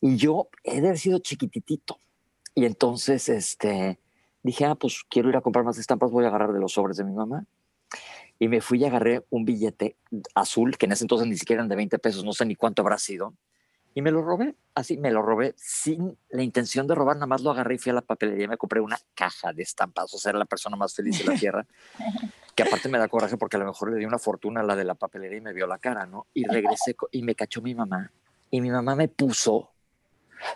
Y 0.00 0.16
yo 0.16 0.48
he 0.64 0.80
de 0.80 0.88
haber 0.88 0.98
sido 0.98 1.18
chiquititito. 1.18 1.98
Y 2.54 2.64
entonces, 2.64 3.28
este, 3.28 3.98
dije, 4.42 4.64
ah, 4.64 4.74
pues 4.74 5.02
quiero 5.08 5.28
ir 5.28 5.36
a 5.36 5.40
comprar 5.40 5.64
más 5.64 5.78
estampas, 5.78 6.10
voy 6.10 6.24
a 6.24 6.28
agarrar 6.28 6.52
de 6.52 6.60
los 6.60 6.72
sobres 6.72 6.96
de 6.96 7.04
mi 7.04 7.12
mamá. 7.12 7.46
Y 8.38 8.48
me 8.48 8.60
fui 8.60 8.80
y 8.80 8.84
agarré 8.84 9.24
un 9.30 9.44
billete 9.44 9.96
azul, 10.34 10.76
que 10.76 10.86
en 10.86 10.92
ese 10.92 11.04
entonces 11.04 11.28
ni 11.28 11.36
siquiera 11.36 11.60
eran 11.60 11.68
de 11.68 11.76
20 11.76 11.98
pesos, 11.98 12.24
no 12.24 12.32
sé 12.32 12.44
ni 12.44 12.56
cuánto 12.56 12.82
habrá 12.82 12.98
sido. 12.98 13.34
Y 13.94 14.02
me 14.02 14.10
lo 14.10 14.22
robé, 14.22 14.56
así 14.74 14.96
me 14.96 15.10
lo 15.10 15.22
robé 15.22 15.54
sin 15.56 16.16
la 16.30 16.42
intención 16.42 16.86
de 16.86 16.94
robar, 16.94 17.16
nada 17.16 17.26
más 17.26 17.42
lo 17.42 17.50
agarré 17.50 17.74
y 17.74 17.78
fui 17.78 17.90
a 17.90 17.94
la 17.94 18.00
papelería 18.00 18.46
y 18.46 18.48
me 18.48 18.56
compré 18.56 18.80
una 18.80 18.98
caja 19.14 19.52
de 19.52 19.62
estampas. 19.62 20.12
O 20.14 20.18
sea, 20.18 20.30
era 20.30 20.38
la 20.38 20.46
persona 20.46 20.76
más 20.76 20.94
feliz 20.94 21.18
de 21.18 21.24
la 21.24 21.34
tierra. 21.38 21.66
Que 22.54 22.62
aparte 22.62 22.88
me 22.88 22.98
da 22.98 23.08
coraje 23.08 23.36
porque 23.36 23.56
a 23.56 23.60
lo 23.60 23.66
mejor 23.66 23.92
le 23.92 23.98
di 23.98 24.04
una 24.04 24.18
fortuna 24.18 24.60
a 24.60 24.64
la 24.64 24.76
de 24.76 24.84
la 24.84 24.94
papelería 24.94 25.38
y 25.38 25.40
me 25.40 25.52
vio 25.52 25.66
la 25.66 25.78
cara, 25.78 26.06
¿no? 26.06 26.26
Y 26.34 26.44
regresé 26.44 26.94
y 27.10 27.22
me 27.22 27.34
cachó 27.34 27.62
mi 27.62 27.74
mamá. 27.74 28.12
Y 28.50 28.60
mi 28.60 28.70
mamá 28.70 28.94
me 28.94 29.08
puso, 29.08 29.70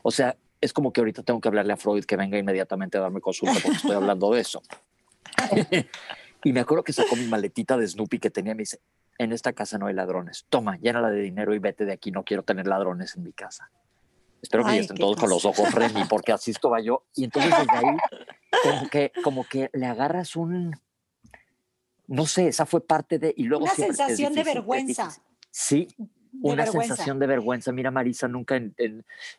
o 0.03 0.11
sea, 0.11 0.37
es 0.61 0.73
como 0.73 0.93
que 0.93 1.01
ahorita 1.01 1.23
tengo 1.23 1.41
que 1.41 1.49
hablarle 1.49 1.73
a 1.73 1.77
Freud 1.77 2.05
que 2.05 2.17
venga 2.17 2.39
inmediatamente 2.39 2.99
a 2.99 3.01
darme 3.01 3.21
consulta 3.21 3.55
porque 3.63 3.77
estoy 3.77 3.95
hablando 3.95 4.31
de 4.33 4.41
eso. 4.41 4.63
y 6.45 6.53
me 6.53 6.61
acuerdo 6.61 6.85
que 6.85 6.93
sacó 6.93 7.17
mi 7.17 7.27
maletita 7.27 7.77
de 7.77 7.87
Snoopy 7.87 8.19
que 8.19 8.31
tenía 8.31 8.53
y 8.53 8.57
me 8.57 8.63
dice, 8.63 8.81
en 9.19 9.33
esta 9.33 9.53
casa 9.53 9.79
no 9.79 9.87
hay 9.87 9.95
ladrones. 9.95 10.47
Toma, 10.51 10.77
llénala 10.79 11.11
de 11.11 11.21
dinero 11.21 11.55
y 11.55 11.59
vete 11.59 11.85
de 11.85 11.93
aquí. 11.93 12.11
No 12.11 12.25
quiero 12.25 12.43
tener 12.43 12.67
ladrones 12.67 13.17
en 13.17 13.23
mi 13.23 13.33
casa. 13.33 13.71
Espero 14.43 14.65
que 14.65 14.75
ya 14.75 14.81
estén 14.81 14.99
todos 14.99 15.17
con 15.17 15.31
los 15.31 15.45
ojos 15.45 15.73
Remy, 15.73 16.05
porque 16.05 16.33
así 16.33 16.51
estaba 16.51 16.81
yo. 16.81 17.05
Y 17.15 17.25
entonces 17.25 17.53
desde 17.59 17.73
ahí, 17.73 17.97
como 18.63 18.91
que, 18.91 19.13
como 19.25 19.45
que 19.45 19.71
le 19.73 19.87
agarras 19.87 20.37
un, 20.37 20.79
no 22.09 22.27
sé, 22.27 22.49
esa 22.49 22.67
fue 22.67 22.87
parte 22.87 23.19
de... 23.19 23.35
Y 23.37 23.45
luego 23.45 23.65
Una 23.65 23.75
sensación 23.75 24.35
de 24.35 24.45
vergüenza. 24.45 25.17
Sí, 25.51 25.89
una 26.43 26.67
sensación 26.67 27.19
de 27.19 27.27
vergüenza. 27.27 27.73
Mira, 27.73 27.91
Marisa, 27.91 28.29
nunca 28.29 28.57
en, 28.57 28.75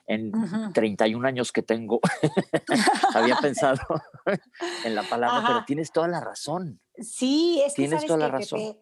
en, 0.08 0.32
31 0.73 1.27
años 1.27 1.51
que 1.51 1.62
tengo 1.62 1.99
había 3.13 3.38
pensado 3.38 3.80
en 4.86 4.95
la 4.95 5.03
palabra, 5.03 5.43
pero 5.47 5.65
tienes 5.65 5.91
toda 5.91 6.08
la 6.08 6.19
razón. 6.19 6.80
Sí, 6.99 7.62
es 7.65 7.73
que 7.73 7.84
tienes 7.84 8.06
toda 8.06 8.19
la 8.19 8.30
razón. 8.30 8.77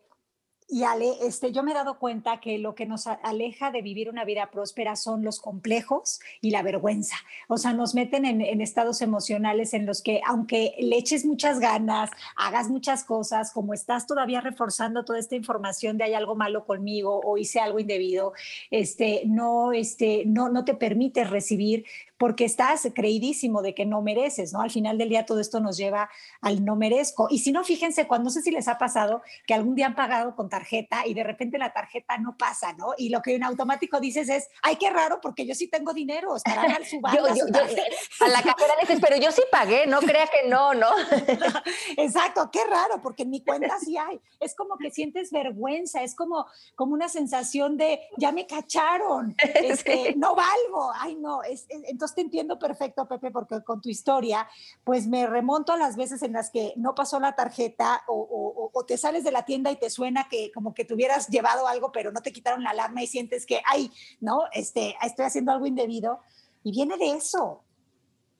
Y 0.67 0.83
Ale, 0.83 1.13
este, 1.21 1.51
yo 1.51 1.61
me 1.61 1.71
he 1.71 1.75
dado 1.75 1.99
cuenta 1.99 2.39
que 2.39 2.57
lo 2.57 2.73
que 2.73 2.87
nos 2.87 3.05
aleja 3.05 3.69
de 3.69 3.83
vivir 3.83 4.09
una 4.09 4.25
vida 4.25 4.49
próspera 4.49 4.95
son 4.95 5.23
los 5.23 5.39
complejos 5.39 6.19
y 6.41 6.49
la 6.49 6.63
vergüenza. 6.63 7.15
O 7.47 7.57
sea, 7.57 7.73
nos 7.73 7.93
meten 7.93 8.25
en, 8.25 8.41
en, 8.41 8.61
estados 8.61 9.03
emocionales 9.03 9.75
en 9.75 9.85
los 9.85 10.01
que, 10.01 10.21
aunque 10.25 10.75
le 10.79 10.97
eches 10.97 11.23
muchas 11.23 11.59
ganas, 11.59 12.09
hagas 12.35 12.69
muchas 12.69 13.03
cosas, 13.03 13.51
como 13.53 13.75
estás 13.75 14.07
todavía 14.07 14.41
reforzando 14.41 15.05
toda 15.05 15.19
esta 15.19 15.35
información 15.35 15.97
de 15.97 16.05
hay 16.05 16.13
algo 16.15 16.35
malo 16.35 16.65
conmigo 16.65 17.21
o 17.23 17.37
hice 17.37 17.59
algo 17.59 17.79
indebido, 17.79 18.33
este, 18.71 19.21
no, 19.27 19.71
este, 19.71 20.23
no, 20.25 20.49
no 20.49 20.65
te 20.65 20.73
permite 20.73 21.25
recibir 21.25 21.85
porque 22.17 22.45
estás 22.45 22.87
creidísimo 22.93 23.61
de 23.61 23.73
que 23.73 23.85
no 23.85 24.01
mereces, 24.01 24.53
¿no? 24.53 24.61
Al 24.61 24.71
final 24.71 24.97
del 24.97 25.09
día 25.09 25.25
todo 25.25 25.39
esto 25.39 25.59
nos 25.59 25.77
lleva 25.77 26.09
al 26.41 26.63
no 26.63 26.75
merezco. 26.75 27.27
Y 27.29 27.39
si 27.39 27.51
no, 27.51 27.63
fíjense, 27.63 28.07
cuando 28.07 28.25
no 28.25 28.31
sé 28.31 28.41
si 28.41 28.49
les 28.49 28.67
ha 28.67 28.77
pasado 28.77 29.21
que 29.45 29.53
algún 29.53 29.75
día 29.75 29.85
han 29.85 29.95
pagado 29.95 30.35
con 30.35 30.49
tarjeta 30.49 31.05
y 31.05 31.13
de 31.13 31.23
repente 31.23 31.57
la 31.57 31.73
tarjeta 31.73 32.17
no 32.17 32.35
pasa, 32.37 32.73
¿no? 32.73 32.93
Y 32.97 33.09
lo 33.09 33.21
que 33.21 33.35
en 33.35 33.43
automático 33.43 33.99
dices 33.99 34.29
es, 34.29 34.47
ay, 34.63 34.77
qué 34.77 34.89
raro, 34.89 35.19
porque 35.21 35.45
yo 35.45 35.53
sí 35.53 35.67
tengo 35.67 35.93
dinero, 35.93 36.35
estarán 36.35 36.71
al 36.71 36.83
yo, 37.35 37.45
A 38.25 38.27
la 38.29 38.41
cajera 38.41 38.73
le 38.75 38.87
dices, 38.87 38.99
pero 38.99 39.17
yo 39.17 39.31
sí 39.31 39.43
pagué, 39.51 39.85
no 39.85 39.99
crea 39.99 40.25
que 40.27 40.49
no, 40.49 40.73
¿no? 40.73 40.89
Exacto, 41.97 42.49
qué 42.51 42.63
raro, 42.65 43.01
porque 43.01 43.23
en 43.23 43.29
mi 43.29 43.43
cuenta 43.43 43.77
sí 43.79 43.95
hay. 43.97 44.19
Es 44.39 44.55
como 44.55 44.77
que 44.77 44.89
sientes 44.89 45.31
vergüenza, 45.31 46.01
es 46.01 46.15
como, 46.15 46.47
como 46.75 46.93
una 46.93 47.09
sensación 47.09 47.77
de, 47.77 47.99
ya 48.17 48.31
me 48.31 48.47
cacharon, 48.47 49.35
este, 49.37 50.15
no 50.15 50.35
valgo, 50.35 50.91
ay, 50.95 51.15
no, 51.15 51.43
es, 51.43 51.67
entonces 51.69 52.04
te 52.13 52.21
entiendo 52.21 52.59
perfecto, 52.59 53.07
Pepe, 53.07 53.31
porque 53.31 53.63
con 53.63 53.81
tu 53.81 53.89
historia, 53.89 54.47
pues 54.83 55.07
me 55.07 55.25
remonto 55.25 55.73
a 55.73 55.77
las 55.77 55.95
veces 55.95 56.21
en 56.23 56.33
las 56.33 56.49
que 56.49 56.73
no 56.75 56.93
pasó 56.93 57.19
la 57.19 57.35
tarjeta 57.35 58.03
o, 58.07 58.71
te 58.87 58.97
sales 58.97 59.23
de 59.23 59.31
la 59.31 59.45
tienda 59.45 59.71
y 59.71 59.77
te 59.77 59.89
suena 59.89 60.27
que 60.29 60.51
como 60.53 60.73
que 60.75 60.85
te 60.85 60.93
hubieras 60.93 61.27
llevado 61.29 61.67
algo, 61.67 61.91
pero 61.91 62.11
no 62.11 62.21
te 62.21 62.31
quitaron 62.31 62.63
la 62.63 62.69
alarma 62.69 63.01
y 63.01 63.07
sientes 63.07 63.45
que, 63.45 63.61
ay, 63.65 63.91
no, 64.19 64.43
este, 64.53 64.95
estoy 65.01 65.25
haciendo 65.25 65.51
algo 65.51 65.65
indebido. 65.65 66.19
Y 66.63 66.71
viene 66.71 66.97
de 66.97 67.13
eso, 67.13 67.63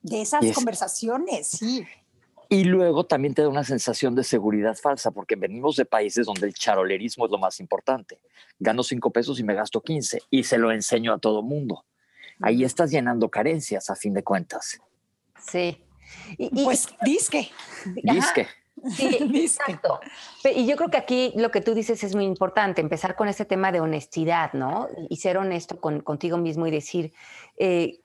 de 0.01 0.21
esas 0.21 0.45
conversaciones, 0.53 1.47
sí. 1.47 1.85
Y 2.49 2.63
luego 2.65 3.05
también 3.05 3.33
te 3.33 3.41
da 3.41 3.49
una 3.49 3.63
sensación 3.63 4.13
de 4.13 4.23
seguridad 4.23 4.75
falsa, 4.75 5.09
porque 5.09 5.35
venimos 5.35 5.77
de 5.77 5.85
países 5.85 6.27
donde 6.27 6.45
el 6.45 6.53
charolerismo 6.53 7.25
es 7.25 7.31
lo 7.31 7.39
más 7.39 7.59
importante. 7.59 8.19
Gano 8.59 8.83
cinco 8.83 9.09
pesos 9.09 9.39
y 9.39 9.43
me 9.43 9.55
gasto 9.55 9.81
15 9.81 10.21
y 10.29 10.43
se 10.43 10.57
lo 10.57 10.71
enseño 10.71 11.13
a 11.13 11.17
todo 11.17 11.41
mundo 11.41 11.85
ahí 12.41 12.63
estás 12.63 12.91
llenando 12.91 13.29
carencias 13.29 13.89
a 13.89 13.95
fin 13.95 14.13
de 14.13 14.23
cuentas. 14.23 14.79
Sí. 15.47 15.81
Y, 16.37 16.63
pues 16.63 16.87
disque. 17.01 17.49
Disque. 17.85 18.47
Sí, 18.91 19.17
exacto. 19.35 19.99
Y 20.43 20.65
yo 20.65 20.75
creo 20.75 20.89
que 20.89 20.97
aquí 20.97 21.33
lo 21.35 21.51
que 21.51 21.61
tú 21.61 21.73
dices 21.73 22.03
es 22.03 22.15
muy 22.15 22.25
importante, 22.25 22.81
empezar 22.81 23.15
con 23.15 23.27
ese 23.27 23.45
tema 23.45 23.71
de 23.71 23.79
honestidad, 23.79 24.53
¿no? 24.53 24.87
Y 25.09 25.17
ser 25.17 25.37
honesto 25.37 25.79
con, 25.79 26.01
contigo 26.01 26.37
mismo 26.37 26.67
y 26.67 26.71
decir, 26.71 27.13
eh, 27.57 27.99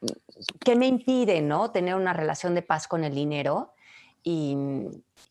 ¿qué 0.64 0.76
me 0.76 0.86
impide, 0.86 1.42
¿no? 1.42 1.70
Tener 1.70 1.94
una 1.94 2.12
relación 2.12 2.54
de 2.54 2.62
paz 2.62 2.86
con 2.86 3.04
el 3.04 3.14
dinero 3.14 3.72
y, 4.22 4.56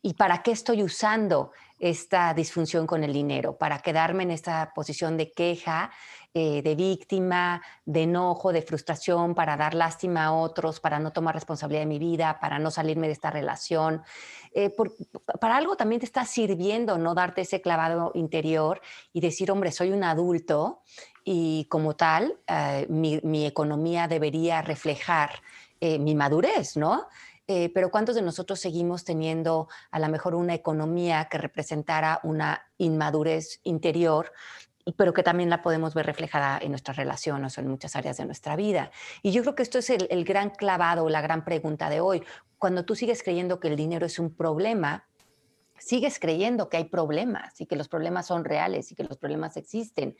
y 0.01 0.13
para 0.13 0.43
qué 0.43 0.51
estoy 0.51 0.83
usando 0.83 1.51
esta 1.79 2.33
disfunción 2.33 2.85
con 2.85 3.03
el 3.03 3.13
dinero, 3.13 3.57
para 3.57 3.79
quedarme 3.79 4.23
en 4.23 4.31
esta 4.31 4.73
posición 4.75 5.15
de 5.15 5.31
queja 5.31 5.91
eh, 6.35 6.61
de 6.61 6.75
víctima, 6.75 7.59
de 7.85 8.03
enojo, 8.03 8.53
de 8.53 8.61
frustración, 8.61 9.33
para 9.33 9.57
dar 9.57 9.73
lástima 9.73 10.25
a 10.25 10.31
otros, 10.31 10.79
para 10.79 10.99
no 10.99 11.11
tomar 11.11 11.33
responsabilidad 11.33 11.81
de 11.81 11.87
mi 11.87 11.97
vida, 11.97 12.37
para 12.39 12.59
no 12.59 12.69
salirme 12.69 13.07
de 13.07 13.13
esta 13.13 13.31
relación. 13.31 14.03
Eh, 14.53 14.69
para 15.41 15.57
algo 15.57 15.75
también 15.75 16.01
te 16.01 16.05
está 16.05 16.25
sirviendo 16.25 16.99
no 16.99 17.15
darte 17.15 17.41
ese 17.41 17.61
clavado 17.61 18.11
interior 18.13 18.79
y 19.11 19.21
decir, 19.21 19.49
hombre, 19.49 19.71
soy 19.71 19.89
un 19.89 20.03
adulto 20.03 20.83
y 21.23 21.65
como 21.67 21.95
tal, 21.95 22.37
eh, 22.45 22.85
mi, 22.89 23.47
economía 23.47 24.07
debería 24.07 24.61
reflejar 24.61 25.41
mi 25.81 26.13
madurez, 26.13 26.75
¿no? 26.75 27.07
pero 27.47 27.89
¿cuántos 27.89 28.15
de 28.15 28.21
nosotros 28.21 28.59
seguimos 28.59 29.05
teniendo 29.05 29.69
a 29.89 29.97
lo 29.97 30.09
mejor 30.09 30.35
una 30.35 30.53
economía 30.53 31.29
que 31.31 31.39
representara 31.39 32.19
una 32.21 32.69
inmadurez 32.77 33.61
interior 33.63 34.31
pero 34.93 35.13
que 35.13 35.23
también 35.23 35.49
la 35.49 35.61
podemos 35.61 35.93
ver 35.93 36.05
reflejada 36.05 36.59
en 36.61 36.71
nuestras 36.71 36.97
relaciones 36.97 37.57
o 37.57 37.61
en 37.61 37.67
muchas 37.67 37.95
áreas 37.95 38.17
de 38.17 38.25
nuestra 38.25 38.55
vida. 38.55 38.91
Y 39.21 39.31
yo 39.31 39.41
creo 39.41 39.55
que 39.55 39.63
esto 39.63 39.79
es 39.79 39.89
el, 39.89 40.07
el 40.09 40.23
gran 40.23 40.49
clavado, 40.49 41.09
la 41.09 41.21
gran 41.21 41.45
pregunta 41.45 41.89
de 41.89 41.99
hoy. 41.99 42.23
Cuando 42.57 42.85
tú 42.85 42.95
sigues 42.95 43.23
creyendo 43.23 43.59
que 43.59 43.67
el 43.67 43.75
dinero 43.75 44.05
es 44.05 44.19
un 44.19 44.33
problema, 44.33 45.05
sigues 45.79 46.19
creyendo 46.19 46.69
que 46.69 46.77
hay 46.77 46.85
problemas 46.85 47.59
y 47.59 47.65
que 47.65 47.75
los 47.75 47.87
problemas 47.87 48.27
son 48.27 48.45
reales 48.45 48.91
y 48.91 48.95
que 48.95 49.03
los 49.03 49.17
problemas 49.17 49.57
existen. 49.57 50.15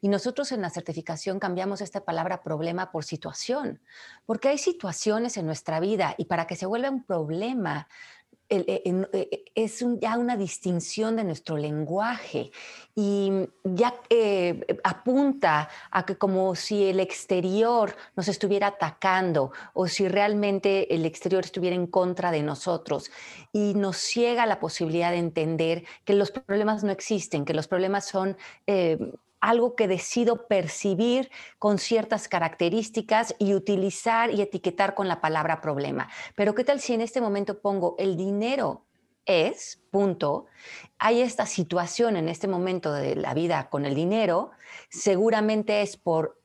Y 0.00 0.08
nosotros 0.08 0.52
en 0.52 0.60
la 0.60 0.70
certificación 0.70 1.38
cambiamos 1.38 1.80
esta 1.80 2.04
palabra 2.04 2.42
problema 2.42 2.90
por 2.90 3.04
situación, 3.04 3.80
porque 4.26 4.48
hay 4.48 4.58
situaciones 4.58 5.36
en 5.36 5.46
nuestra 5.46 5.80
vida 5.80 6.14
y 6.18 6.26
para 6.26 6.46
que 6.46 6.56
se 6.56 6.66
vuelva 6.66 6.90
un 6.90 7.04
problema 7.04 7.88
eh, 8.48 8.82
eh, 8.84 9.44
es 9.56 9.84
ya 10.00 10.16
una 10.16 10.36
distinción 10.36 11.16
de 11.16 11.24
nuestro 11.24 11.56
lenguaje 11.56 12.52
y 12.94 13.30
ya 13.64 13.94
eh, 14.08 14.64
apunta 14.84 15.68
a 15.90 16.06
que 16.06 16.16
como 16.16 16.54
si 16.54 16.84
el 16.84 17.00
exterior 17.00 17.96
nos 18.14 18.28
estuviera 18.28 18.68
atacando 18.68 19.50
o 19.74 19.88
si 19.88 20.06
realmente 20.06 20.94
el 20.94 21.04
exterior 21.06 21.44
estuviera 21.44 21.74
en 21.74 21.88
contra 21.88 22.30
de 22.30 22.44
nosotros 22.44 23.10
y 23.52 23.74
nos 23.74 23.96
ciega 23.96 24.46
la 24.46 24.60
posibilidad 24.60 25.10
de 25.10 25.18
entender 25.18 25.84
que 26.04 26.14
los 26.14 26.30
problemas 26.30 26.84
no 26.84 26.92
existen, 26.92 27.44
que 27.44 27.54
los 27.54 27.66
problemas 27.66 28.06
son 28.06 28.36
algo 29.40 29.76
que 29.76 29.88
decido 29.88 30.46
percibir 30.46 31.30
con 31.58 31.78
ciertas 31.78 32.28
características 32.28 33.34
y 33.38 33.54
utilizar 33.54 34.32
y 34.32 34.42
etiquetar 34.42 34.94
con 34.94 35.08
la 35.08 35.20
palabra 35.20 35.60
problema. 35.60 36.08
Pero 36.34 36.54
¿qué 36.54 36.64
tal 36.64 36.80
si 36.80 36.94
en 36.94 37.00
este 37.00 37.20
momento 37.20 37.60
pongo 37.60 37.96
el 37.98 38.16
dinero 38.16 38.86
es, 39.26 39.82
punto, 39.90 40.46
hay 40.98 41.20
esta 41.20 41.46
situación 41.46 42.16
en 42.16 42.28
este 42.28 42.48
momento 42.48 42.92
de 42.92 43.16
la 43.16 43.34
vida 43.34 43.68
con 43.68 43.84
el 43.84 43.94
dinero, 43.94 44.52
seguramente 44.88 45.82
es 45.82 45.96
por 45.96 46.40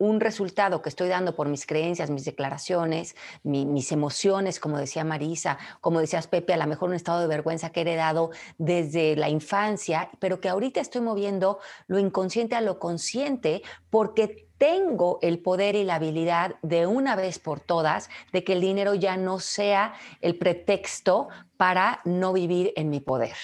un 0.00 0.18
resultado 0.18 0.80
que 0.80 0.88
estoy 0.88 1.08
dando 1.08 1.36
por 1.36 1.46
mis 1.46 1.66
creencias, 1.66 2.10
mis 2.10 2.24
declaraciones, 2.24 3.14
mis 3.42 3.92
emociones, 3.92 4.58
como 4.58 4.78
decía 4.78 5.04
Marisa, 5.04 5.58
como 5.82 6.00
decías 6.00 6.26
Pepe, 6.26 6.54
a 6.54 6.56
lo 6.56 6.66
mejor 6.66 6.88
un 6.88 6.96
estado 6.96 7.20
de 7.20 7.26
vergüenza 7.26 7.70
que 7.70 7.80
he 7.80 7.82
heredado 7.82 8.30
desde 8.56 9.14
la 9.14 9.28
infancia, 9.28 10.10
pero 10.18 10.40
que 10.40 10.48
ahorita 10.48 10.80
estoy 10.80 11.02
moviendo 11.02 11.58
lo 11.86 11.98
inconsciente 11.98 12.56
a 12.56 12.62
lo 12.62 12.78
consciente 12.78 13.62
porque 13.90 14.48
tengo 14.56 15.18
el 15.20 15.38
poder 15.38 15.76
y 15.76 15.84
la 15.84 15.96
habilidad 15.96 16.56
de 16.62 16.86
una 16.86 17.14
vez 17.14 17.38
por 17.38 17.60
todas 17.60 18.08
de 18.32 18.42
que 18.42 18.54
el 18.54 18.62
dinero 18.62 18.94
ya 18.94 19.18
no 19.18 19.38
sea 19.38 19.92
el 20.22 20.38
pretexto 20.38 21.28
para 21.58 22.00
no 22.06 22.32
vivir 22.32 22.72
en 22.74 22.88
mi 22.88 23.00
poder. 23.00 23.36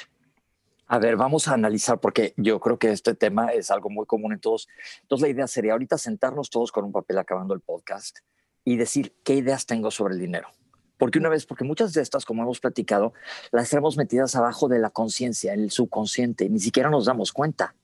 A 0.88 1.00
ver, 1.00 1.16
vamos 1.16 1.48
a 1.48 1.54
analizar 1.54 1.98
porque 1.98 2.32
yo 2.36 2.60
creo 2.60 2.78
que 2.78 2.92
este 2.92 3.14
tema 3.14 3.48
es 3.48 3.72
algo 3.72 3.90
muy 3.90 4.06
común 4.06 4.32
en 4.32 4.40
todos. 4.40 4.68
Entonces 5.02 5.22
la 5.22 5.28
idea 5.28 5.46
sería 5.48 5.72
ahorita 5.72 5.98
sentarnos 5.98 6.48
todos 6.48 6.70
con 6.70 6.84
un 6.84 6.92
papel 6.92 7.18
acabando 7.18 7.54
el 7.54 7.60
podcast 7.60 8.18
y 8.64 8.76
decir 8.76 9.16
qué 9.24 9.34
ideas 9.34 9.66
tengo 9.66 9.90
sobre 9.90 10.14
el 10.14 10.20
dinero. 10.20 10.48
Porque 10.96 11.18
una 11.18 11.28
vez, 11.28 11.44
porque 11.44 11.64
muchas 11.64 11.92
de 11.92 12.02
estas, 12.02 12.24
como 12.24 12.42
hemos 12.42 12.60
platicado, 12.60 13.12
las 13.50 13.68
tenemos 13.68 13.96
metidas 13.96 14.36
abajo 14.36 14.68
de 14.68 14.78
la 14.78 14.90
conciencia, 14.90 15.52
el 15.54 15.70
subconsciente, 15.72 16.48
ni 16.48 16.60
siquiera 16.60 16.88
nos 16.88 17.06
damos 17.06 17.32
cuenta. 17.32 17.74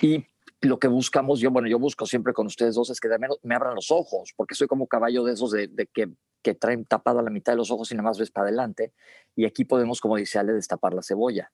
Y 0.00 0.24
lo 0.62 0.78
que 0.78 0.88
buscamos, 0.88 1.40
yo, 1.40 1.50
bueno, 1.50 1.68
yo 1.68 1.78
busco 1.78 2.06
siempre 2.06 2.32
con 2.32 2.46
ustedes 2.46 2.74
dos 2.74 2.90
es 2.90 2.98
que 2.98 3.08
me, 3.08 3.28
me 3.42 3.54
abran 3.54 3.74
los 3.74 3.90
ojos, 3.90 4.32
porque 4.36 4.54
soy 4.54 4.66
como 4.66 4.86
caballo 4.86 5.24
de 5.24 5.34
esos 5.34 5.50
de, 5.50 5.68
que, 5.92 6.10
que, 6.42 6.54
traen 6.54 6.84
tapado 6.84 7.18
a 7.18 7.22
la 7.22 7.30
mitad 7.30 7.52
de 7.52 7.58
los 7.58 7.70
ojos 7.70 7.92
y 7.92 7.94
nada 7.94 8.08
más 8.08 8.18
ves 8.18 8.30
para 8.30 8.48
adelante. 8.48 8.92
Y 9.36 9.44
aquí 9.44 9.64
podemos, 9.64 10.00
como 10.00 10.16
dice 10.16 10.38
Ale, 10.38 10.52
destapar 10.52 10.94
la 10.94 11.02
cebolla. 11.02 11.52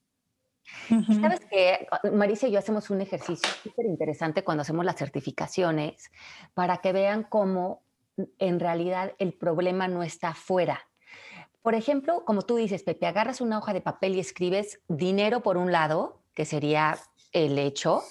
Sabes 1.20 1.40
que 1.50 1.86
Marisa 2.12 2.48
y 2.48 2.52
yo 2.52 2.58
hacemos 2.58 2.90
un 2.90 3.00
ejercicio 3.00 3.48
súper 3.62 3.86
interesante 3.86 4.44
cuando 4.44 4.62
hacemos 4.62 4.84
las 4.84 4.96
certificaciones 4.96 6.10
para 6.54 6.78
que 6.78 6.92
vean 6.92 7.24
cómo 7.24 7.82
en 8.38 8.60
realidad 8.60 9.12
el 9.18 9.32
problema 9.32 9.88
no 9.88 10.02
está 10.02 10.28
afuera. 10.28 10.88
Por 11.62 11.74
ejemplo, 11.74 12.24
como 12.24 12.42
tú 12.42 12.56
dices, 12.56 12.82
Pepe, 12.84 13.06
agarras 13.06 13.40
una 13.40 13.58
hoja 13.58 13.72
de 13.72 13.80
papel 13.80 14.14
y 14.14 14.20
escribes 14.20 14.80
dinero 14.88 15.42
por 15.42 15.56
un 15.56 15.72
lado, 15.72 16.20
que 16.34 16.44
sería 16.44 16.96
el 17.32 17.58
hecho, 17.58 18.04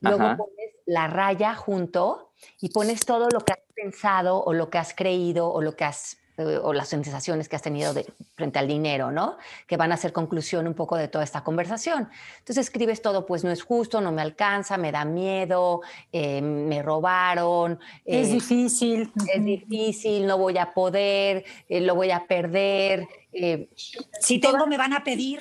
luego 0.00 0.36
pones 0.36 0.70
la 0.86 1.08
raya 1.08 1.54
junto 1.54 2.32
y 2.60 2.70
pones 2.70 3.00
todo 3.00 3.28
lo 3.32 3.40
que 3.40 3.52
has 3.52 3.74
pensado 3.74 4.42
o 4.42 4.52
lo 4.52 4.70
que 4.70 4.78
has 4.78 4.94
creído 4.94 5.52
o 5.52 5.60
lo 5.60 5.74
que 5.74 5.84
has 5.84 6.19
o 6.62 6.72
las 6.72 6.88
sensaciones 6.88 7.48
que 7.48 7.56
has 7.56 7.62
tenido 7.62 7.94
de, 7.94 8.06
frente 8.34 8.58
al 8.58 8.68
dinero, 8.68 9.10
¿no? 9.10 9.36
Que 9.66 9.76
van 9.76 9.92
a 9.92 9.96
ser 9.96 10.12
conclusión 10.12 10.66
un 10.66 10.74
poco 10.74 10.96
de 10.96 11.08
toda 11.08 11.24
esta 11.24 11.42
conversación. 11.42 12.08
Entonces 12.38 12.66
escribes 12.66 13.02
todo, 13.02 13.26
pues 13.26 13.44
no 13.44 13.50
es 13.50 13.62
justo, 13.62 14.00
no 14.00 14.12
me 14.12 14.22
alcanza, 14.22 14.76
me 14.76 14.92
da 14.92 15.04
miedo, 15.04 15.80
eh, 16.12 16.40
me 16.42 16.82
robaron. 16.82 17.78
es 18.04 18.28
eh, 18.28 18.32
difícil. 18.32 19.12
Es 19.32 19.44
difícil, 19.44 20.26
no 20.26 20.38
voy 20.38 20.58
a 20.58 20.72
poder, 20.72 21.44
lo 21.68 21.94
voy 21.94 22.10
a 22.10 22.26
perder. 22.26 23.06
si 24.20 24.38
tengo, 24.38 24.66
me 24.66 24.76
van 24.76 24.92
a 24.92 25.04
pedir. 25.04 25.40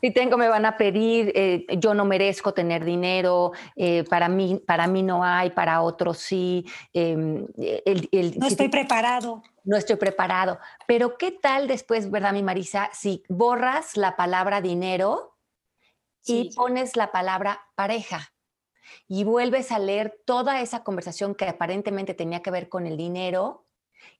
Si 0.00 0.10
tengo, 0.12 0.36
me 0.36 0.48
van 0.48 0.66
a 0.66 0.76
pedir, 0.76 1.32
yo 1.78 1.94
no 1.94 2.04
merezco 2.04 2.52
tener 2.52 2.84
dinero, 2.84 3.52
para, 4.08 4.28
mí, 4.28 4.62
para 4.66 4.86
mí 4.86 5.02
no 5.02 5.24
hay, 5.24 5.50
para 5.50 5.82
otros 5.82 6.18
sí. 6.18 6.64
Em, 6.92 7.46
no 8.36 8.46
estoy 8.46 8.68
preparado 8.68 9.42
no 9.66 9.76
estoy 9.76 9.96
preparado. 9.96 10.58
Pero 10.86 11.18
¿qué 11.18 11.32
tal 11.32 11.68
después, 11.68 12.10
verdad, 12.10 12.32
mi 12.32 12.42
Marisa, 12.42 12.88
si 12.94 13.22
borras 13.28 13.96
la 13.96 14.16
palabra 14.16 14.62
dinero 14.62 15.36
y 16.24 16.54
pones 16.54 16.96
la 16.96 17.12
palabra 17.12 17.60
pareja? 17.74 18.32
Y 19.08 19.24
vuelves 19.24 19.72
a 19.72 19.80
leer 19.80 20.20
toda 20.24 20.60
esa 20.60 20.84
conversación 20.84 21.34
que 21.34 21.46
aparentemente 21.46 22.14
tenía 22.14 22.40
que 22.40 22.52
ver 22.52 22.68
con 22.68 22.86
el 22.86 22.96
dinero 22.96 23.66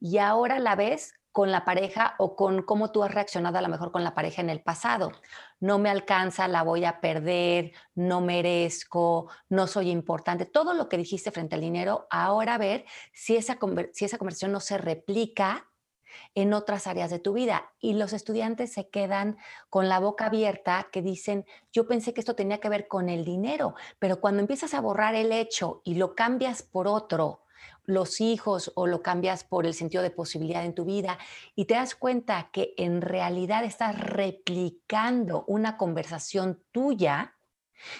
y 0.00 0.18
ahora 0.18 0.58
la 0.58 0.74
ves 0.74 1.14
con 1.36 1.52
la 1.52 1.66
pareja 1.66 2.14
o 2.16 2.34
con 2.34 2.62
cómo 2.62 2.90
tú 2.92 3.04
has 3.04 3.12
reaccionado 3.12 3.58
a 3.58 3.60
lo 3.60 3.68
mejor 3.68 3.92
con 3.92 4.02
la 4.02 4.14
pareja 4.14 4.40
en 4.40 4.48
el 4.48 4.62
pasado. 4.62 5.12
No 5.60 5.78
me 5.78 5.90
alcanza, 5.90 6.48
la 6.48 6.62
voy 6.62 6.86
a 6.86 7.02
perder, 7.02 7.72
no 7.94 8.22
merezco, 8.22 9.28
no 9.50 9.66
soy 9.66 9.90
importante. 9.90 10.46
Todo 10.46 10.72
lo 10.72 10.88
que 10.88 10.96
dijiste 10.96 11.30
frente 11.30 11.54
al 11.54 11.60
dinero, 11.60 12.06
ahora 12.08 12.56
ver 12.56 12.86
si 13.12 13.36
esa, 13.36 13.58
si 13.92 14.06
esa 14.06 14.16
conversación 14.16 14.50
no 14.50 14.60
se 14.60 14.78
replica 14.78 15.68
en 16.34 16.54
otras 16.54 16.86
áreas 16.86 17.10
de 17.10 17.18
tu 17.18 17.34
vida. 17.34 17.70
Y 17.80 17.92
los 17.92 18.14
estudiantes 18.14 18.72
se 18.72 18.88
quedan 18.88 19.36
con 19.68 19.90
la 19.90 20.00
boca 20.00 20.28
abierta 20.28 20.88
que 20.90 21.02
dicen, 21.02 21.44
yo 21.70 21.86
pensé 21.86 22.14
que 22.14 22.20
esto 22.20 22.34
tenía 22.34 22.60
que 22.60 22.70
ver 22.70 22.88
con 22.88 23.10
el 23.10 23.26
dinero, 23.26 23.74
pero 23.98 24.22
cuando 24.22 24.40
empiezas 24.40 24.72
a 24.72 24.80
borrar 24.80 25.14
el 25.14 25.32
hecho 25.32 25.82
y 25.84 25.96
lo 25.96 26.14
cambias 26.14 26.62
por 26.62 26.88
otro, 26.88 27.42
los 27.86 28.20
hijos 28.20 28.72
o 28.74 28.86
lo 28.86 29.02
cambias 29.02 29.44
por 29.44 29.66
el 29.66 29.74
sentido 29.74 30.02
de 30.02 30.10
posibilidad 30.10 30.64
en 30.64 30.74
tu 30.74 30.84
vida 30.84 31.18
y 31.54 31.64
te 31.64 31.74
das 31.74 31.94
cuenta 31.94 32.50
que 32.52 32.74
en 32.76 33.00
realidad 33.00 33.64
estás 33.64 33.98
replicando 33.98 35.44
una 35.46 35.76
conversación 35.76 36.62
tuya 36.72 37.36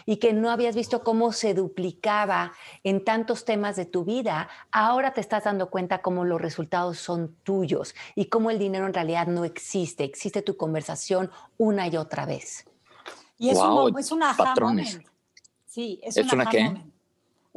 y 0.05 0.17
que 0.17 0.33
no 0.33 0.51
habías 0.51 0.75
visto 0.75 1.03
cómo 1.03 1.33
se 1.33 1.55
duplicaba 1.55 2.53
en 2.83 3.05
tantos 3.05 3.45
temas 3.45 3.77
de 3.77 3.85
tu 3.85 4.05
vida, 4.05 4.49
ahora 4.73 5.13
te 5.13 5.21
estás 5.21 5.45
dando 5.45 5.71
cuenta 5.71 6.03
cómo 6.03 6.25
los 6.25 6.41
resultados 6.41 6.99
son 6.99 7.37
tuyos 7.43 7.95
y 8.15 8.27
cómo 8.27 8.51
el 8.51 8.59
dinero 8.59 8.87
en 8.87 8.95
realidad 8.95 9.27
no 9.27 9.45
existe, 9.45 10.05
existe 10.05 10.43
tu 10.43 10.57
conversación 10.57 11.31
una 11.59 11.89
y 11.89 11.97
otra 11.97 12.27
vez. 12.27 12.65
Y 13.39 13.51
es, 13.51 13.59
un, 13.59 13.99
es 13.99 14.13
una 14.13 14.35
Sí, 15.67 16.01
es, 16.03 16.17
¿Es 16.17 16.33
una, 16.33 16.47
qué? 16.47 16.75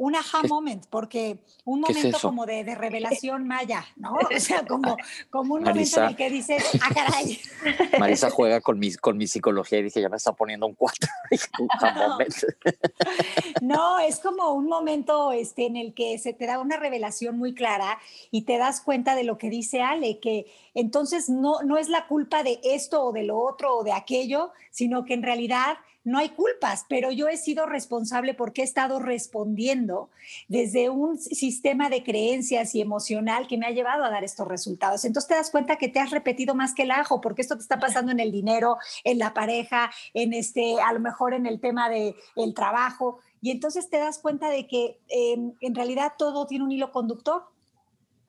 Un 0.00 0.16
aha 0.16 0.42
moment, 0.48 0.86
porque 0.88 1.40
un 1.66 1.82
momento 1.82 2.16
como 2.22 2.46
de, 2.46 2.74
revelación 2.74 3.46
maya, 3.46 3.84
¿no? 3.96 4.14
O 4.34 4.40
sea, 4.40 4.64
como, 4.64 4.96
como 5.28 5.56
un 5.56 5.62
momento 5.62 6.00
en 6.00 6.08
el 6.08 6.16
que 6.16 6.30
dices, 6.30 6.64
ah, 6.80 6.88
caray. 6.94 7.38
Marisa 7.98 8.30
juega 8.30 8.62
con 8.62 8.78
mi, 8.78 8.94
con 8.94 9.18
mi 9.18 9.26
psicología 9.26 9.78
y 9.78 9.82
dije, 9.82 10.00
ya 10.00 10.08
me 10.08 10.16
está 10.16 10.32
poniendo 10.32 10.66
un 10.66 10.74
cuatro. 10.74 11.06
no, 13.60 14.00
es 14.00 14.20
como 14.20 14.54
un 14.54 14.68
momento 14.68 15.32
este, 15.32 15.66
en 15.66 15.76
el 15.76 15.92
que 15.92 16.18
se 16.18 16.32
te 16.32 16.46
da 16.46 16.60
una 16.60 16.78
revelación 16.78 17.36
muy 17.36 17.52
clara 17.52 17.98
y 18.30 18.42
te 18.42 18.56
das 18.56 18.80
cuenta 18.80 19.14
de 19.14 19.24
lo 19.24 19.36
que 19.36 19.50
dice 19.50 19.82
Ale, 19.82 20.18
que 20.18 20.46
entonces 20.72 21.28
no, 21.28 21.60
no 21.62 21.76
es 21.76 21.90
la 21.90 22.06
culpa 22.06 22.42
de 22.42 22.58
esto 22.64 23.04
o 23.04 23.12
de 23.12 23.24
lo 23.24 23.38
otro 23.38 23.76
o 23.76 23.84
de 23.84 23.92
aquello, 23.92 24.52
sino 24.70 25.04
que 25.04 25.12
en 25.12 25.22
realidad 25.22 25.76
no 26.02 26.18
hay 26.18 26.30
culpas, 26.30 26.86
pero 26.88 27.12
yo 27.12 27.28
he 27.28 27.36
sido 27.36 27.66
responsable 27.66 28.34
porque 28.34 28.62
he 28.62 28.64
estado 28.64 28.98
respondiendo 29.00 30.08
desde 30.48 30.88
un 30.88 31.18
sistema 31.18 31.90
de 31.90 32.02
creencias 32.02 32.74
y 32.74 32.80
emocional 32.80 33.46
que 33.46 33.58
me 33.58 33.66
ha 33.66 33.70
llevado 33.70 34.04
a 34.04 34.10
dar 34.10 34.24
estos 34.24 34.48
resultados. 34.48 35.04
Entonces 35.04 35.28
te 35.28 35.34
das 35.34 35.50
cuenta 35.50 35.76
que 35.76 35.88
te 35.88 36.00
has 36.00 36.10
repetido 36.10 36.54
más 36.54 36.74
que 36.74 36.84
el 36.84 36.90
ajo, 36.90 37.20
porque 37.20 37.42
esto 37.42 37.56
te 37.56 37.62
está 37.62 37.78
pasando 37.78 38.12
en 38.12 38.20
el 38.20 38.32
dinero, 38.32 38.78
en 39.04 39.18
la 39.18 39.34
pareja, 39.34 39.90
en 40.14 40.32
este, 40.32 40.80
a 40.80 40.92
lo 40.92 41.00
mejor 41.00 41.34
en 41.34 41.46
el 41.46 41.60
tema 41.60 41.88
del 41.90 42.14
el 42.36 42.54
trabajo. 42.54 43.18
Y 43.42 43.50
entonces 43.50 43.90
te 43.90 43.98
das 43.98 44.18
cuenta 44.18 44.48
de 44.48 44.66
que 44.66 44.98
em, 45.08 45.52
en 45.60 45.74
realidad 45.74 46.14
todo 46.16 46.46
tiene 46.46 46.64
un 46.64 46.72
hilo 46.72 46.92
conductor. 46.92 47.44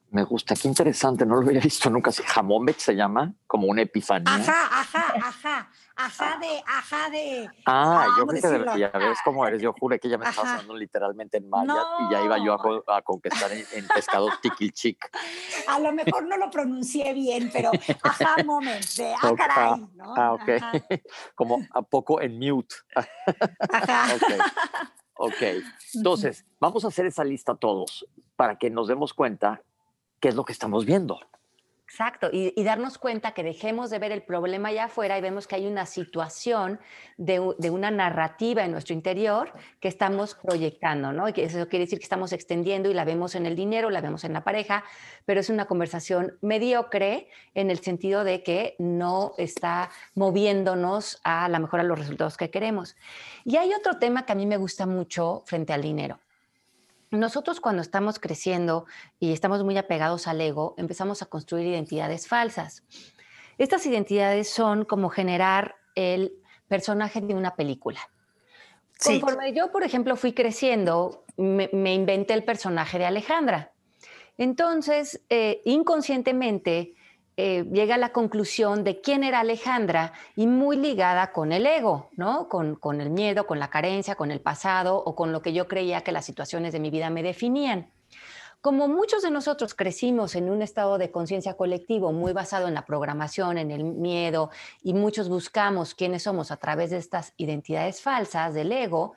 Me 0.10 0.26
gusta, 0.26 0.56
qué 0.56 0.68
interesante, 0.68 1.26
no 1.26 1.36
lo 1.36 1.48
había 1.48 1.62
visto 1.62 1.90
nunca. 1.90 2.12
Jamón 2.12 2.68
se 2.78 2.94
llama, 2.96 3.34
como 3.48 3.68
una 3.68 3.84
epifanía. 3.84 4.34
Ajá, 4.34 4.82
ajá, 4.82 5.14
ajá. 5.24 5.72
Ajá 6.06 6.38
de, 6.40 6.64
ajá 6.68 7.10
de. 7.10 7.50
Ah, 7.66 8.06
yo 8.18 8.26
¿cómo 8.26 8.28
creo 8.28 8.42
que 8.42 8.48
de- 8.48 8.54
decirlo? 8.60 8.78
ya 8.78 8.90
ves 9.00 9.18
cómo 9.24 9.46
eres. 9.48 9.62
Yo 9.62 9.74
juré 9.80 10.00
que 10.00 10.10
ya 10.10 10.18
me 10.18 10.26
estabas 10.28 10.50
Ajá. 10.50 10.60
hablando 10.60 10.76
literalmente 10.78 11.38
en 11.38 11.50
maya 11.50 11.86
y 12.00 12.12
ya 12.12 12.22
iba 12.24 12.38
yo 12.44 12.54
a, 12.54 12.58
co- 12.58 12.84
a 12.88 13.02
conquistar 13.02 13.52
en, 13.52 13.66
en 13.74 13.88
pescado 13.88 14.30
tiquilchic. 14.42 14.98
A 15.68 15.80
lo 15.80 15.92
mejor 15.94 16.24
no 16.28 16.38
lo 16.38 16.50
pronuncié 16.50 17.14
bien, 17.14 17.50
pero 17.54 17.72
ajá 18.04 18.44
moment, 18.46 18.84
de 18.98 19.14
ah, 19.14 19.34
caray, 19.36 19.86
¿no? 19.96 20.14
Ah, 20.16 20.34
ok. 20.34 20.50
Ajá, 20.50 20.72
Como 21.36 21.60
a 21.74 21.82
poco 21.82 22.22
en 22.22 22.38
mute. 22.40 22.76
ajá. 23.72 24.08
Ok. 24.16 24.34
Ok. 25.24 25.42
Entonces, 25.94 26.46
vamos 26.60 26.84
a 26.84 26.88
hacer 26.88 27.06
esa 27.06 27.24
lista 27.24 27.54
todos 27.56 28.08
para 28.36 28.58
que 28.58 28.70
nos 28.72 28.88
demos 28.88 29.14
cuenta 29.14 29.62
qué 30.20 30.30
es 30.30 30.36
lo 30.36 30.44
que 30.46 30.52
estamos 30.54 30.84
viendo. 30.86 31.20
Exacto, 31.92 32.30
y, 32.32 32.54
darnos 32.64 32.98
cuenta 32.98 33.34
que 33.34 33.44
dejemos 33.44 33.90
de 33.90 34.00
ver 34.00 34.14
el 34.14 34.22
problema 34.22 34.70
allá 34.70 34.86
afuera 34.86 35.18
y 35.18 35.22
vemos 35.22 35.46
que 35.46 35.56
hay 35.56 35.68
una 35.68 35.86
situación 35.86 36.80
de, 37.18 37.54
de 37.58 37.70
una 37.70 37.92
narrativa 37.92 38.64
en 38.64 38.72
nuestro 38.72 38.94
interior 38.94 39.52
que 39.82 39.90
estamos 39.90 40.36
proyectando, 40.36 41.12
¿no? 41.12 41.28
Y 41.28 41.34
que 41.34 41.44
eso 41.44 41.68
quiere 41.68 41.84
decir 41.84 42.00
que 42.00 42.06
estamos 42.06 42.32
extendiendo 42.32 42.90
y 42.90 42.94
la 42.94 43.04
vemos 43.04 43.36
en 43.36 43.46
el 43.46 43.58
dinero, 43.58 43.90
la 43.90 44.00
vemos 44.00 44.24
en 44.24 44.32
la 44.32 44.46
pareja, 44.46 44.86
pero 45.26 45.42
es 45.42 45.50
una 45.50 45.66
conversación 45.66 46.38
mediocre 46.40 47.28
en 47.56 47.70
el 47.70 47.80
sentido 47.80 48.24
de 48.24 48.42
que 48.42 48.76
no 48.80 49.34
está 49.38 49.90
moviéndonos 50.16 51.20
a 51.26 51.50
la 51.50 51.60
mejor 51.60 51.82
a 51.82 51.84
los 51.84 52.00
resultados 52.00 52.38
que 52.38 52.50
queremos. 52.50 52.96
Y 53.44 53.58
hay 53.58 53.74
otro 53.74 54.00
tema 54.00 54.26
que 54.26 54.32
a 54.32 54.36
mí 54.36 54.46
me 54.46 54.56
gusta 54.56 54.86
mucho 54.86 55.44
frente 55.46 55.74
al 55.74 55.82
dinero. 55.82 56.20
Nosotros 57.12 57.60
cuando 57.60 57.82
estamos 57.82 58.20
creciendo 58.20 58.86
y 59.20 59.34
estamos 59.34 59.64
muy 59.64 59.78
apegados 59.78 60.28
al 60.28 60.40
ego, 60.40 60.76
empezamos 60.78 61.22
a 61.22 61.26
construir 61.26 61.68
identidades 61.68 62.28
falsas. 62.28 62.84
Estas 63.58 63.86
identidades 63.86 64.50
son 64.50 64.86
como 64.86 65.10
generar 65.10 65.76
el 65.96 66.34
personaje 66.68 67.20
de 67.20 67.36
una 67.36 67.56
película. 67.56 68.00
Sí. 68.98 69.20
Conforme 69.20 69.54
yo, 69.54 69.72
por 69.72 69.84
ejemplo, 69.84 70.16
fui 70.16 70.34
creciendo, 70.34 71.26
me, 71.36 71.70
me 71.74 71.94
inventé 71.94 72.34
el 72.34 72.46
personaje 72.46 72.98
de 72.98 73.06
Alejandra. 73.06 73.74
Entonces, 74.38 75.22
eh, 75.30 75.62
inconscientemente, 75.66 76.96
eh, 77.38 77.66
llega 77.72 77.96
a 77.96 77.98
la 77.98 78.12
conclusión 78.12 78.84
de 78.84 79.02
quién 79.02 79.24
era 79.24 79.40
Alejandra 79.40 80.14
y 80.36 80.48
muy 80.48 80.78
ligada 80.78 81.32
con 81.32 81.52
el 81.52 81.66
ego, 81.66 82.10
¿no? 82.18 82.50
Con, 82.50 82.76
con 82.76 83.02
el 83.02 83.10
miedo, 83.10 83.48
con 83.48 83.60
la 83.60 83.70
carencia, 83.70 84.16
con 84.16 84.32
el 84.32 84.42
pasado 84.42 84.98
o 84.98 85.16
con 85.16 85.32
lo 85.32 85.42
que 85.42 85.54
yo 85.54 85.68
creía 85.68 86.02
que 86.02 86.12
las 86.12 86.26
situaciones 86.26 86.74
de 86.74 86.80
mi 86.80 86.90
vida 86.90 87.10
me 87.10 87.24
definían. 87.24 87.90
Como 88.62 88.88
muchos 88.88 89.24
de 89.24 89.32
nosotros 89.32 89.74
crecimos 89.74 90.36
en 90.36 90.50
un 90.50 90.62
estado 90.62 91.00
de 91.00 91.10
conciencia 91.10 91.56
colectivo 91.56 92.12
muy 92.12 92.32
basado 92.32 92.68
en 92.68 92.76
la 92.76 92.86
programación, 92.86 93.58
en 93.58 93.72
el 93.72 93.84
miedo, 93.84 94.52
y 94.84 94.94
muchos 94.94 95.30
buscamos 95.30 95.96
quiénes 95.96 96.24
somos 96.24 96.52
a 96.52 96.58
través 96.58 96.92
de 96.92 96.98
estas 96.98 97.34
identidades 97.38 98.02
falsas 98.02 98.54
del 98.54 98.72
ego, 98.72 99.16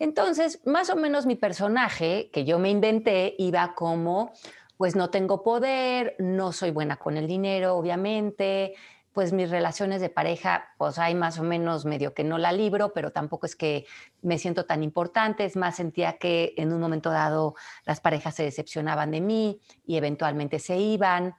entonces 0.00 0.60
más 0.64 0.90
o 0.90 0.96
menos 0.96 1.26
mi 1.26 1.36
personaje 1.36 2.30
que 2.32 2.44
yo 2.44 2.58
me 2.58 2.70
inventé 2.70 3.36
iba 3.38 3.74
como, 3.74 4.32
pues 4.80 4.96
no 4.96 5.10
tengo 5.10 5.42
poder, 5.42 6.16
no 6.18 6.52
soy 6.52 6.70
buena 6.70 6.96
con 6.96 7.18
el 7.18 7.26
dinero, 7.26 7.76
obviamente, 7.76 8.76
pues 9.12 9.30
mis 9.30 9.50
relaciones 9.50 10.00
de 10.00 10.08
pareja, 10.08 10.70
pues 10.78 10.98
hay 10.98 11.14
más 11.14 11.38
o 11.38 11.42
menos 11.42 11.84
medio 11.84 12.14
que 12.14 12.24
no 12.24 12.38
la 12.38 12.50
libro, 12.50 12.94
pero 12.94 13.12
tampoco 13.12 13.44
es 13.44 13.56
que 13.56 13.84
me 14.22 14.38
siento 14.38 14.64
tan 14.64 14.82
importante, 14.82 15.44
es 15.44 15.54
más, 15.54 15.76
sentía 15.76 16.16
que 16.16 16.54
en 16.56 16.72
un 16.72 16.80
momento 16.80 17.10
dado 17.10 17.56
las 17.84 18.00
parejas 18.00 18.36
se 18.36 18.44
decepcionaban 18.44 19.10
de 19.10 19.20
mí 19.20 19.60
y 19.84 19.98
eventualmente 19.98 20.58
se 20.58 20.78
iban. 20.78 21.34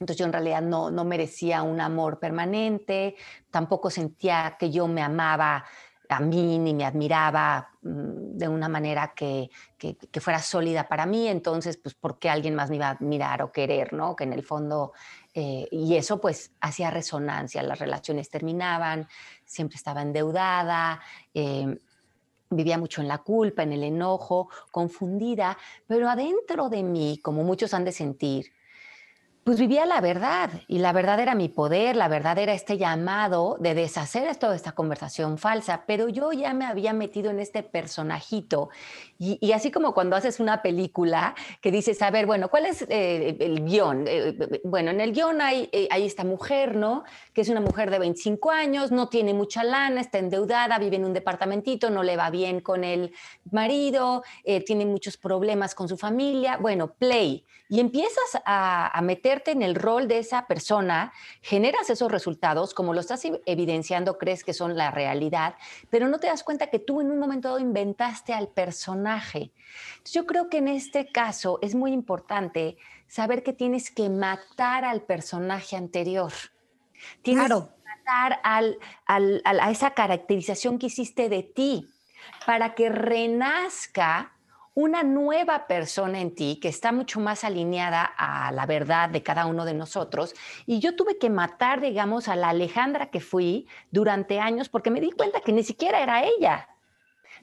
Entonces 0.00 0.16
yo 0.16 0.26
en 0.26 0.32
realidad 0.32 0.60
no, 0.60 0.90
no 0.90 1.04
merecía 1.04 1.62
un 1.62 1.80
amor 1.80 2.18
permanente, 2.18 3.14
tampoco 3.52 3.90
sentía 3.90 4.56
que 4.58 4.72
yo 4.72 4.88
me 4.88 5.02
amaba 5.02 5.64
a 6.08 6.20
mí 6.20 6.58
me 6.58 6.84
admiraba 6.84 7.70
mm, 7.82 8.36
de 8.36 8.48
una 8.48 8.68
manera 8.68 9.12
que, 9.14 9.50
que, 9.78 9.96
que 9.96 10.20
fuera 10.20 10.40
sólida 10.40 10.88
para 10.88 11.06
mí, 11.06 11.28
entonces, 11.28 11.76
pues, 11.76 11.94
¿por 11.94 12.18
qué 12.18 12.28
alguien 12.30 12.54
más 12.54 12.70
me 12.70 12.76
iba 12.76 12.88
a 12.88 12.90
admirar 12.90 13.42
o 13.42 13.52
querer, 13.52 13.92
no? 13.92 14.14
Que 14.16 14.24
en 14.24 14.32
el 14.32 14.42
fondo, 14.42 14.92
eh, 15.34 15.66
y 15.70 15.96
eso 15.96 16.20
pues 16.20 16.52
hacía 16.60 16.90
resonancia, 16.90 17.62
las 17.62 17.78
relaciones 17.78 18.30
terminaban, 18.30 19.08
siempre 19.44 19.76
estaba 19.76 20.02
endeudada, 20.02 21.00
eh, 21.34 21.78
vivía 22.50 22.78
mucho 22.78 23.00
en 23.00 23.08
la 23.08 23.18
culpa, 23.18 23.62
en 23.62 23.72
el 23.72 23.82
enojo, 23.82 24.48
confundida, 24.70 25.58
pero 25.86 26.08
adentro 26.08 26.68
de 26.68 26.82
mí, 26.82 27.18
como 27.22 27.42
muchos 27.42 27.74
han 27.74 27.84
de 27.84 27.92
sentir, 27.92 28.52
pues 29.46 29.60
vivía 29.60 29.86
la 29.86 30.00
verdad 30.00 30.50
y 30.66 30.78
la 30.78 30.92
verdad 30.92 31.20
era 31.20 31.36
mi 31.36 31.48
poder, 31.48 31.94
la 31.94 32.08
verdad 32.08 32.36
era 32.36 32.52
este 32.52 32.78
llamado 32.78 33.56
de 33.60 33.74
deshacer 33.74 34.34
toda 34.34 34.56
esta 34.56 34.72
conversación 34.72 35.38
falsa, 35.38 35.84
pero 35.86 36.08
yo 36.08 36.32
ya 36.32 36.52
me 36.52 36.64
había 36.64 36.92
metido 36.92 37.30
en 37.30 37.38
este 37.38 37.62
personajito 37.62 38.70
y, 39.18 39.52
así 39.52 39.70
como 39.70 39.94
cuando 39.94 40.14
haces 40.14 40.40
una 40.40 40.60
película 40.60 41.34
que 41.62 41.70
dices, 41.70 42.02
a 42.02 42.10
ver, 42.10 42.26
bueno, 42.26 42.50
¿cuál 42.50 42.66
es 42.66 42.84
eh, 42.88 43.36
el 43.40 43.64
guion? 43.64 44.04
Eh, 44.06 44.60
bueno, 44.64 44.90
en 44.90 45.00
el 45.00 45.12
guion 45.12 45.40
hay, 45.40 45.70
eh, 45.72 45.88
esta 45.92 46.24
mujer, 46.24 46.76
¿no? 46.76 47.04
Que 47.32 47.40
es 47.40 47.48
una 47.48 47.60
mujer 47.60 47.90
de 47.90 47.98
25 47.98 48.50
años, 48.50 48.92
no 48.92 49.08
tiene 49.08 49.32
mucha 49.32 49.64
lana, 49.64 50.02
está 50.02 50.18
endeudada, 50.18 50.78
vive 50.78 50.96
en 50.96 51.04
un 51.06 51.14
departamentito, 51.14 51.88
no 51.88 52.02
le 52.02 52.16
va 52.16 52.28
bien 52.30 52.60
con 52.60 52.84
el 52.84 53.14
marido, 53.50 54.22
eh, 54.44 54.62
tiene 54.62 54.84
muchos 54.84 55.16
problemas 55.16 55.74
con 55.74 55.88
su 55.88 55.96
familia, 55.96 56.58
bueno, 56.58 56.92
play. 56.92 57.46
Y 57.68 57.80
empiezas 57.80 58.40
a, 58.44 58.86
a 58.86 59.00
en 59.46 59.62
el 59.62 59.74
rol 59.74 60.08
de 60.08 60.18
esa 60.18 60.46
persona, 60.46 61.12
generas 61.42 61.90
esos 61.90 62.10
resultados, 62.10 62.74
como 62.74 62.94
lo 62.94 63.00
estás 63.00 63.22
evidenciando, 63.46 64.18
crees 64.18 64.44
que 64.44 64.52
son 64.54 64.76
la 64.76 64.90
realidad, 64.90 65.54
pero 65.90 66.08
no 66.08 66.18
te 66.18 66.26
das 66.28 66.42
cuenta 66.42 66.68
que 66.68 66.78
tú 66.78 67.00
en 67.00 67.10
un 67.10 67.18
momento 67.18 67.48
dado 67.48 67.60
inventaste 67.60 68.32
al 68.34 68.48
personaje. 68.48 69.52
Entonces, 69.90 70.12
yo 70.14 70.26
creo 70.26 70.48
que 70.48 70.58
en 70.58 70.68
este 70.68 71.10
caso 71.12 71.58
es 71.62 71.74
muy 71.74 71.92
importante 71.92 72.76
saber 73.06 73.42
que 73.42 73.52
tienes 73.52 73.90
que 73.90 74.08
matar 74.08 74.84
al 74.84 75.02
personaje 75.02 75.76
anterior. 75.76 76.32
Tienes 77.22 77.46
Claro. 77.46 77.68
que 77.68 77.82
matar 77.88 78.40
al, 78.42 78.78
al- 79.06 79.42
al- 79.44 79.60
a 79.60 79.70
esa 79.70 79.90
caracterización 79.92 80.78
que 80.78 80.86
hiciste 80.86 81.28
de 81.28 81.42
ti 81.42 81.88
para 82.46 82.74
que 82.74 82.88
renazca 82.88 84.32
una 84.76 85.02
nueva 85.02 85.66
persona 85.66 86.20
en 86.20 86.34
ti 86.34 86.58
que 86.60 86.68
está 86.68 86.92
mucho 86.92 87.18
más 87.18 87.44
alineada 87.44 88.04
a 88.04 88.52
la 88.52 88.66
verdad 88.66 89.08
de 89.08 89.22
cada 89.22 89.46
uno 89.46 89.64
de 89.64 89.72
nosotros. 89.72 90.34
Y 90.66 90.80
yo 90.80 90.94
tuve 90.94 91.16
que 91.16 91.30
matar, 91.30 91.80
digamos, 91.80 92.28
a 92.28 92.36
la 92.36 92.50
Alejandra 92.50 93.10
que 93.10 93.20
fui 93.20 93.66
durante 93.90 94.38
años 94.38 94.68
porque 94.68 94.90
me 94.90 95.00
di 95.00 95.12
cuenta 95.12 95.40
que 95.40 95.54
ni 95.54 95.62
siquiera 95.62 96.02
era 96.02 96.24
ella. 96.24 96.68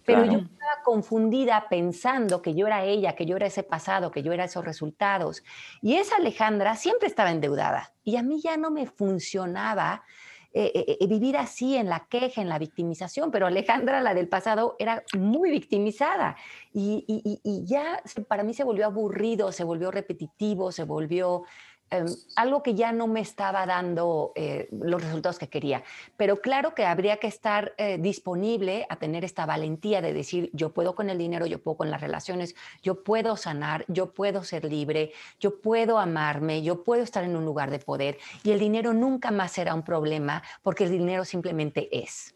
Pero 0.05 0.25
yo 0.25 0.37
estaba 0.37 0.83
confundida 0.83 1.69
pensando 1.69 2.43
que 2.43 2.53
yo 2.53 2.67
era 2.67 2.83
ella, 2.83 3.15
que 3.15 3.25
yo 3.25 3.35
era 3.35 3.47
ese 3.47 3.63
pasado, 3.63 4.11
que 4.11 4.21
yo 4.21 4.31
era 4.31 4.43
esos 4.43 4.63
resultados. 4.63 5.43
Y 5.81 5.95
esa 5.95 6.17
Alejandra 6.17 6.75
siempre 6.75 7.07
estaba 7.07 7.31
endeudada 7.31 7.93
y 8.03 8.17
a 8.17 8.21
mí 8.21 8.41
ya 8.41 8.57
no 8.57 8.69
me 8.69 8.85
funcionaba 8.85 10.03
eh, 10.55 10.71
eh, 10.75 10.97
eh, 10.99 11.07
vivir 11.07 11.35
así 11.35 11.75
en 11.75 11.89
la 11.89 12.05
queja, 12.07 12.39
en 12.39 12.47
la 12.47 12.59
victimización, 12.59 13.31
pero 13.31 13.47
Alejandra, 13.47 14.01
la 14.01 14.13
del 14.13 14.27
pasado, 14.27 14.75
era 14.77 15.03
muy 15.17 15.49
victimizada. 15.49 16.35
Y, 16.71 17.63
ya 17.65 18.03
para 18.27 18.43
mí 18.43 18.53
se 18.53 18.63
volvió 18.63 18.85
aburrido, 18.85 19.51
se 19.51 19.63
volvió 19.63 19.89
repetitivo, 19.89 20.71
se 20.71 20.83
volvió 20.83 21.43
em, 21.93 22.07
algo 22.35 22.63
que 22.63 22.75
ya 22.75 22.91
no 22.91 23.07
me 23.07 23.21
estaba 23.21 23.65
dando 23.65 24.31
eh, 24.35 24.67
los 24.71 25.01
resultados 25.01 25.39
que 25.39 25.47
quería. 25.47 25.83
Pero 26.17 26.41
claro 26.41 26.73
que 26.73 26.85
habría 26.85 27.17
que 27.17 27.27
estar 27.27 27.73
eh, 27.77 27.97
disponible 27.99 28.85
a 28.89 28.95
tener 28.97 29.23
esta 29.23 29.45
valentía 29.45 30.01
de 30.01 30.13
decir, 30.13 30.49
yo 30.53 30.73
puedo 30.73 30.95
con 30.95 31.09
el 31.09 31.17
dinero, 31.17 31.45
yo 31.45 31.61
puedo 31.61 31.77
con 31.77 31.91
las 31.91 32.01
relaciones, 32.01 32.55
yo 32.81 33.03
puedo 33.03 33.37
sanar, 33.37 33.85
yo 33.87 34.13
puedo 34.13 34.43
ser 34.43 34.65
libre, 34.65 35.11
yo 35.39 35.61
puedo 35.61 35.99
amarme, 35.99 36.63
yo 36.63 36.83
puedo 36.83 37.03
estar 37.03 37.23
en 37.23 37.35
un 37.35 37.45
lugar 37.45 37.71
de 37.71 37.79
poder 37.79 38.17
y 38.43 38.51
el 38.51 38.59
dinero 38.59 38.93
nunca 38.93 39.31
más 39.31 39.51
será 39.51 39.73
un 39.73 39.83
problema 39.83 40.43
porque 40.61 40.85
el 40.85 40.91
dinero 40.91 41.25
simplemente 41.25 41.89
es. 41.91 42.33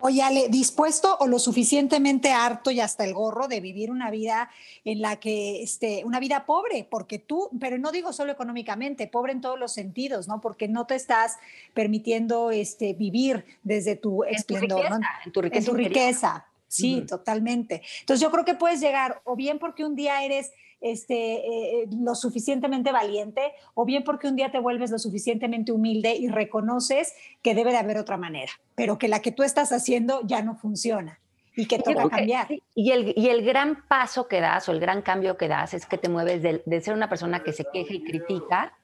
Oye, 0.00 0.22
Ale, 0.22 0.48
¿dispuesto 0.48 1.16
o 1.20 1.26
lo 1.26 1.38
suficientemente 1.38 2.32
harto 2.32 2.70
y 2.70 2.80
hasta 2.80 3.04
el 3.04 3.14
gorro 3.14 3.48
de 3.48 3.60
vivir 3.60 3.90
una 3.90 4.10
vida 4.10 4.50
en 4.84 5.00
la 5.00 5.16
que, 5.16 5.62
este, 5.62 6.04
una 6.04 6.20
vida 6.20 6.46
pobre? 6.46 6.86
Porque 6.88 7.18
tú, 7.18 7.48
pero 7.60 7.78
no 7.78 7.92
digo 7.92 8.12
solo 8.12 8.32
económicamente, 8.32 9.06
pobre 9.06 9.32
en 9.32 9.40
todos 9.40 9.58
los 9.58 9.72
sentidos, 9.72 10.28
¿no? 10.28 10.40
Porque 10.40 10.68
no 10.68 10.86
te 10.86 10.94
estás 10.94 11.36
permitiendo, 11.72 12.50
este, 12.50 12.92
vivir 12.94 13.44
desde 13.62 13.96
tu 13.96 14.24
En 14.24 14.42
tu 14.44 14.54
esplendor, 14.56 14.80
riqueza, 14.80 14.98
¿no? 14.98 15.06
en 15.24 15.32
tu 15.32 15.40
en 15.40 15.44
riqueza. 15.44 15.64
tu 15.64 15.70
interior. 15.78 16.04
riqueza. 16.04 16.46
Sí, 16.66 17.04
totalmente. 17.06 17.82
Entonces 18.00 18.20
yo 18.20 18.32
creo 18.32 18.44
que 18.44 18.54
puedes 18.54 18.80
llegar 18.80 19.20
o 19.24 19.36
bien 19.36 19.60
porque 19.60 19.84
un 19.84 19.94
día 19.94 20.24
eres 20.24 20.50
este, 20.84 21.36
eh, 21.36 21.88
lo 21.90 22.14
suficientemente 22.14 22.92
valiente 22.92 23.40
o 23.72 23.86
bien 23.86 24.04
porque 24.04 24.28
un 24.28 24.36
día 24.36 24.52
te 24.52 24.60
vuelves 24.60 24.90
lo 24.90 24.98
suficientemente 24.98 25.72
humilde 25.72 26.14
y 26.14 26.28
reconoces 26.28 27.14
que 27.42 27.54
debe 27.54 27.72
de 27.72 27.78
haber 27.78 27.96
otra 27.96 28.18
manera, 28.18 28.52
pero 28.74 28.98
que 28.98 29.08
la 29.08 29.20
que 29.20 29.32
tú 29.32 29.42
estás 29.42 29.72
haciendo 29.72 30.20
ya 30.26 30.42
no 30.42 30.56
funciona 30.56 31.20
y 31.56 31.66
que 31.66 31.78
toca 31.78 32.02
que 32.02 32.08
cambiar. 32.10 32.48
sí, 32.48 32.62
Y 32.74 32.90
el, 32.90 33.14
y 33.16 33.30
el 33.30 33.44
gran 33.44 33.86
paso 33.88 34.28
que 34.28 34.40
das 34.40 34.68
o 34.68 34.72
el 34.72 34.80
gran 34.80 35.00
cambio 35.00 35.38
que 35.38 35.48
das 35.48 35.72
es 35.72 35.86
que 35.86 35.96
te 35.96 36.10
mueves 36.10 36.42
de, 36.42 36.62
de 36.66 36.80
ser 36.82 36.92
una 36.94 37.08
persona 37.08 37.42
que 37.42 37.54
se 37.54 37.64
queja 37.72 37.94
y 37.94 38.04
critica 38.04 38.76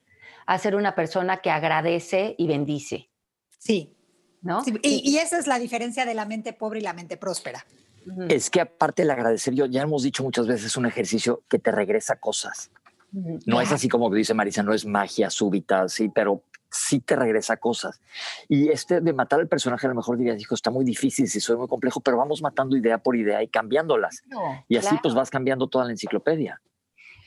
a 0.47 0.59
ser 0.59 0.75
una 0.77 0.95
persona 0.95 1.43
que 1.43 1.51
agradece 1.51 2.35
y 2.39 2.47
bendice. 2.47 3.11
Sí, 3.59 3.95
¿no? 4.41 4.65
Sí, 4.65 4.73
y, 4.83 5.11
y 5.11 5.19
esa 5.19 5.39
es 5.39 5.47
la 5.47 5.59
diferencia 5.59 6.07
de 6.07 6.15
la 6.15 6.25
mente 6.25 6.55
pobre 6.55 6.81
y 6.81 6.83
la 6.83 6.95
mente 6.95 7.19
próspera. 7.19 7.67
Es 8.29 8.51
que 8.51 8.61
aparte 8.61 9.03
el 9.03 9.11
agradecer, 9.11 9.55
yo 9.55 9.67
ya 9.67 9.83
hemos 9.83 10.03
dicho 10.03 10.23
muchas 10.23 10.47
veces, 10.47 10.67
es 10.67 10.77
un 10.77 10.87
ejercicio 10.87 11.43
que 11.49 11.59
te 11.59 11.71
regresa 11.71 12.17
cosas. 12.17 12.71
No 13.13 13.61
es 13.61 13.73
así 13.73 13.89
como 13.89 14.09
dice 14.11 14.35
Marisa, 14.35 14.63
no 14.63 14.73
es 14.73 14.87
magia 14.87 15.31
súbita, 15.31 15.89
sí, 15.89 16.09
pero 16.15 16.45
sí 16.71 17.01
te 17.01 17.17
regresa 17.17 17.57
cosas. 17.57 18.01
Y 18.49 18.69
este 18.69 19.01
de 19.01 19.13
matar 19.13 19.41
al 19.41 19.49
personaje, 19.49 19.87
a 19.87 19.91
lo 19.91 19.97
mejor 19.97 20.17
dirías, 20.17 20.41
hijo, 20.41 20.55
está 20.55 20.71
muy 20.71 20.85
difícil, 20.85 21.29
si 21.29 21.41
soy 21.41 21.57
muy 21.57 21.69
complejo, 21.69 22.01
pero 22.01 22.17
vamos 22.17 22.41
matando 22.43 22.77
idea 22.77 22.99
por 22.99 23.17
idea 23.17 23.43
y 23.43 23.49
cambiándolas. 23.49 24.23
Y 24.69 24.77
así 24.77 24.89
claro. 24.89 25.01
pues 25.03 25.15
vas 25.15 25.31
cambiando 25.31 25.67
toda 25.67 25.85
la 25.85 25.91
enciclopedia. 25.91 26.61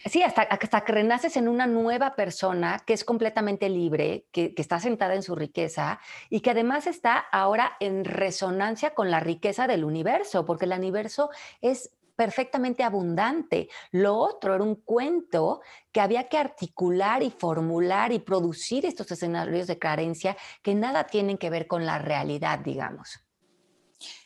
Sí, 0.06 0.22
hasta, 0.22 0.42
hasta 0.42 0.84
que 0.84 0.92
renaces 0.92 1.38
en 1.38 1.48
una 1.48 1.66
nueva 1.66 2.16
persona 2.16 2.82
que 2.86 2.94
es 2.94 3.06
completamente 3.06 3.70
libre, 3.70 4.26
que, 4.32 4.54
que 4.54 4.62
está 4.62 4.80
sentada 4.80 5.16
en 5.16 5.24
su 5.24 5.36
riqueza 5.36 6.00
y 6.30 6.42
que 6.42 6.52
además 6.52 6.88
está 6.88 7.18
ahora 7.18 7.78
en 7.80 8.04
resonancia 8.04 8.94
con 8.94 9.10
la 9.10 9.22
riqueza 9.22 9.66
del 9.66 9.86
universo, 9.86 10.46
porque 10.46 10.66
el 10.66 10.74
universo 10.74 11.30
es 11.62 11.92
perfectamente 12.16 12.84
abundante. 12.84 13.70
Lo 13.92 14.18
otro 14.18 14.56
era 14.56 14.64
un 14.64 14.76
cuento 14.76 15.62
que 15.92 16.02
había 16.02 16.28
que 16.28 16.38
articular 16.38 17.24
y 17.24 17.32
formular 17.32 18.12
y 18.12 18.20
producir 18.20 18.86
estos 18.86 19.12
escenarios 19.12 19.68
de 19.68 19.80
carencia 19.80 20.38
que 20.62 20.76
nada 20.76 21.06
tienen 21.06 21.38
que 21.38 21.50
ver 21.50 21.68
con 21.68 21.86
la 21.86 21.98
realidad, 21.98 22.60
digamos. 22.60 23.20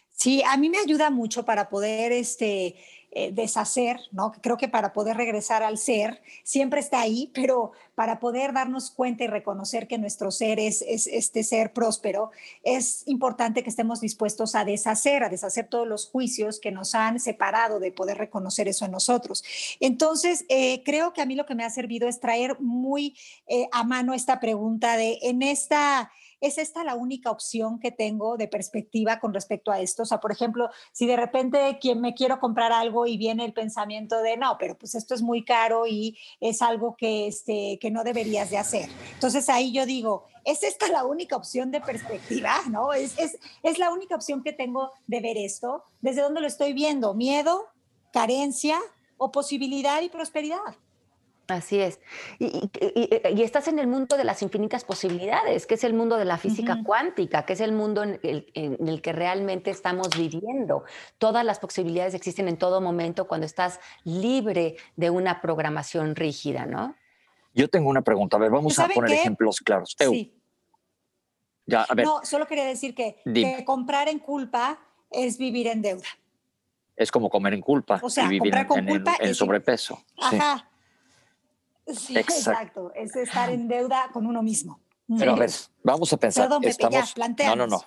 Sí, 0.09 0.41
a 0.43 0.57
mí 0.57 0.69
me 0.69 0.79
ayuda 0.79 1.11
mucho 1.11 1.45
para 1.45 1.69
poder 1.69 2.11
este, 2.11 2.75
eh, 3.11 3.31
deshacer, 3.31 3.99
¿no? 4.11 4.33
Creo 4.41 4.57
que 4.57 4.67
para 4.67 4.93
poder 4.93 5.17
regresar 5.17 5.63
al 5.63 5.77
ser, 5.77 6.21
siempre 6.43 6.79
está 6.81 6.99
ahí, 6.99 7.31
pero 7.33 7.71
para 7.95 8.19
poder 8.19 8.53
darnos 8.53 8.91
cuenta 8.91 9.23
y 9.23 9.27
reconocer 9.27 9.87
que 9.87 9.97
nuestro 9.97 10.29
ser 10.29 10.59
es, 10.59 10.83
es 10.83 11.07
este 11.07 11.43
ser 11.43 11.73
próspero, 11.73 12.31
es 12.63 13.03
importante 13.07 13.63
que 13.63 13.69
estemos 13.69 14.01
dispuestos 14.01 14.55
a 14.55 14.65
deshacer, 14.65 15.23
a 15.23 15.29
deshacer 15.29 15.67
todos 15.67 15.87
los 15.87 16.07
juicios 16.07 16.59
que 16.59 16.71
nos 16.71 16.95
han 16.95 17.19
separado 17.19 17.79
de 17.79 17.91
poder 17.91 18.17
reconocer 18.17 18.67
eso 18.67 18.85
en 18.85 18.91
nosotros. 18.91 19.43
Entonces, 19.79 20.45
eh, 20.49 20.83
creo 20.83 21.13
que 21.13 21.21
a 21.21 21.25
mí 21.25 21.35
lo 21.35 21.45
que 21.45 21.55
me 21.55 21.63
ha 21.63 21.69
servido 21.69 22.07
es 22.07 22.19
traer 22.19 22.59
muy 22.59 23.15
eh, 23.47 23.67
a 23.71 23.83
mano 23.83 24.13
esta 24.13 24.39
pregunta 24.39 24.97
de 24.97 25.17
en 25.21 25.41
esta 25.41 26.11
¿es 26.41 26.57
esta 26.57 26.83
la 26.83 26.95
única 26.95 27.31
opción 27.31 27.79
que 27.79 27.91
tengo 27.91 28.37
de 28.37 28.47
perspectiva 28.47 29.19
con 29.19 29.33
respecto 29.33 29.71
a 29.71 29.79
esto? 29.79 30.03
O 30.03 30.05
sea, 30.05 30.19
por 30.19 30.31
ejemplo, 30.31 30.69
si 30.91 31.07
de 31.07 31.15
repente 31.15 31.77
quien 31.81 32.01
me 32.01 32.13
quiero 32.13 32.39
comprar 32.39 32.71
algo 32.71 33.05
y 33.05 33.17
viene 33.17 33.45
el 33.45 33.53
pensamiento 33.53 34.21
de, 34.21 34.37
no, 34.37 34.57
pero 34.59 34.77
pues 34.77 34.95
esto 34.95 35.13
es 35.13 35.21
muy 35.21 35.43
caro 35.43 35.87
y 35.87 36.17
es 36.39 36.61
algo 36.61 36.95
que, 36.95 37.27
este, 37.27 37.77
que 37.79 37.91
no 37.91 38.03
deberías 38.03 38.49
de 38.49 38.57
hacer. 38.57 38.89
Entonces 39.13 39.49
ahí 39.49 39.71
yo 39.71 39.85
digo, 39.85 40.25
¿es 40.45 40.63
esta 40.63 40.87
la 40.89 41.05
única 41.05 41.35
opción 41.35 41.71
de 41.71 41.81
perspectiva? 41.81 42.55
¿No? 42.69 42.93
¿Es, 42.93 43.17
es, 43.17 43.37
es 43.63 43.79
la 43.79 43.91
única 43.91 44.15
opción 44.15 44.43
que 44.43 44.53
tengo 44.53 44.91
de 45.07 45.21
ver 45.21 45.37
esto? 45.37 45.83
¿Desde 46.01 46.21
dónde 46.21 46.41
lo 46.41 46.47
estoy 46.47 46.73
viendo? 46.73 47.13
¿Miedo? 47.13 47.67
¿Carencia? 48.13 48.79
¿O 49.17 49.31
posibilidad 49.31 50.01
y 50.01 50.09
prosperidad? 50.09 50.75
Así 51.47 51.79
es. 51.79 51.99
Y, 52.39 52.45
y- 52.45 52.69
y- 52.81 53.39
y 53.39 53.43
estás 53.43 53.67
en 53.69 53.79
el 53.79 53.87
mundo 53.87 54.17
de 54.17 54.25
las 54.25 54.41
infinitas 54.41 54.83
posibilidades, 54.83 55.65
que 55.65 55.75
es 55.75 55.83
el 55.85 55.93
mundo 55.93 56.17
de 56.17 56.25
la 56.25 56.37
física 56.37 56.77
cuántica, 56.83 57.45
que 57.45 57.53
es 57.53 57.61
el 57.61 57.71
mundo 57.71 58.03
en 58.03 58.19
el, 58.23 58.51
en 58.53 58.87
el 58.87 59.01
que 59.01 59.13
realmente 59.13 59.71
estamos 59.71 60.09
viviendo. 60.17 60.83
Todas 61.17 61.45
las 61.45 61.59
posibilidades 61.59 62.13
existen 62.15 62.49
en 62.49 62.57
todo 62.57 62.81
momento 62.81 63.27
cuando 63.27 63.45
estás 63.45 63.79
libre 64.03 64.75
de 64.97 65.09
una 65.09 65.39
programación 65.41 66.15
rígida, 66.15 66.65
¿no? 66.65 66.95
Yo 67.53 67.69
tengo 67.69 67.89
una 67.89 68.01
pregunta, 68.01 68.35
a 68.35 68.39
ver, 68.41 68.51
vamos 68.51 68.73
a 68.77 68.83
¿Saben 68.83 68.95
poner 68.95 69.11
qué? 69.11 69.15
ejemplos 69.21 69.59
claros. 69.61 69.95
Sí. 69.97 70.33
ya, 71.65 71.83
a 71.83 71.93
ver, 71.95 72.05
No, 72.05 72.19
solo 72.25 72.45
quería 72.45 72.65
decir 72.65 72.93
que, 72.93 73.21
comprar 73.65 74.09
en 74.09 74.19
culpa 74.19 74.79
es 75.11 75.37
vivir 75.37 75.67
en 75.67 75.81
deuda. 75.81 76.07
es 76.97 77.09
como 77.11 77.29
comer 77.29 77.53
en 77.53 77.61
culpa 77.61 77.99
O 78.03 78.09
sea, 78.09 78.25
y 78.25 78.29
vivir 78.29 78.53
en, 78.55 78.67
en- 78.71 78.77
en- 78.79 78.85
culpa 78.87 79.15
en 79.19 79.29
es- 79.29 79.37
sobrepeso. 79.37 80.03
Ajá. 80.17 80.57
Sí, 80.57 80.63
Exacto. 81.87 82.33
exacto. 82.33 82.91
Es 82.95 83.15
estar 83.15 83.49
en 83.49 83.67
deuda 83.67 84.09
con 84.11 84.25
uno 84.27 84.41
mismo. 84.43 84.79
Pero 85.17 85.31
a 85.31 85.35
Sí. 85.35 85.39
ver, 85.39 85.51
vamos 85.83 86.11
a 86.11 86.17
pensar. 86.17 86.45
Perdón, 86.45 86.61
Pepe, 86.63 86.75
ya, 86.91 86.99
estamos, 86.99 87.45
no, 87.47 87.55
no, 87.55 87.67
no. 87.67 87.81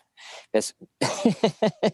Es- 0.52 0.74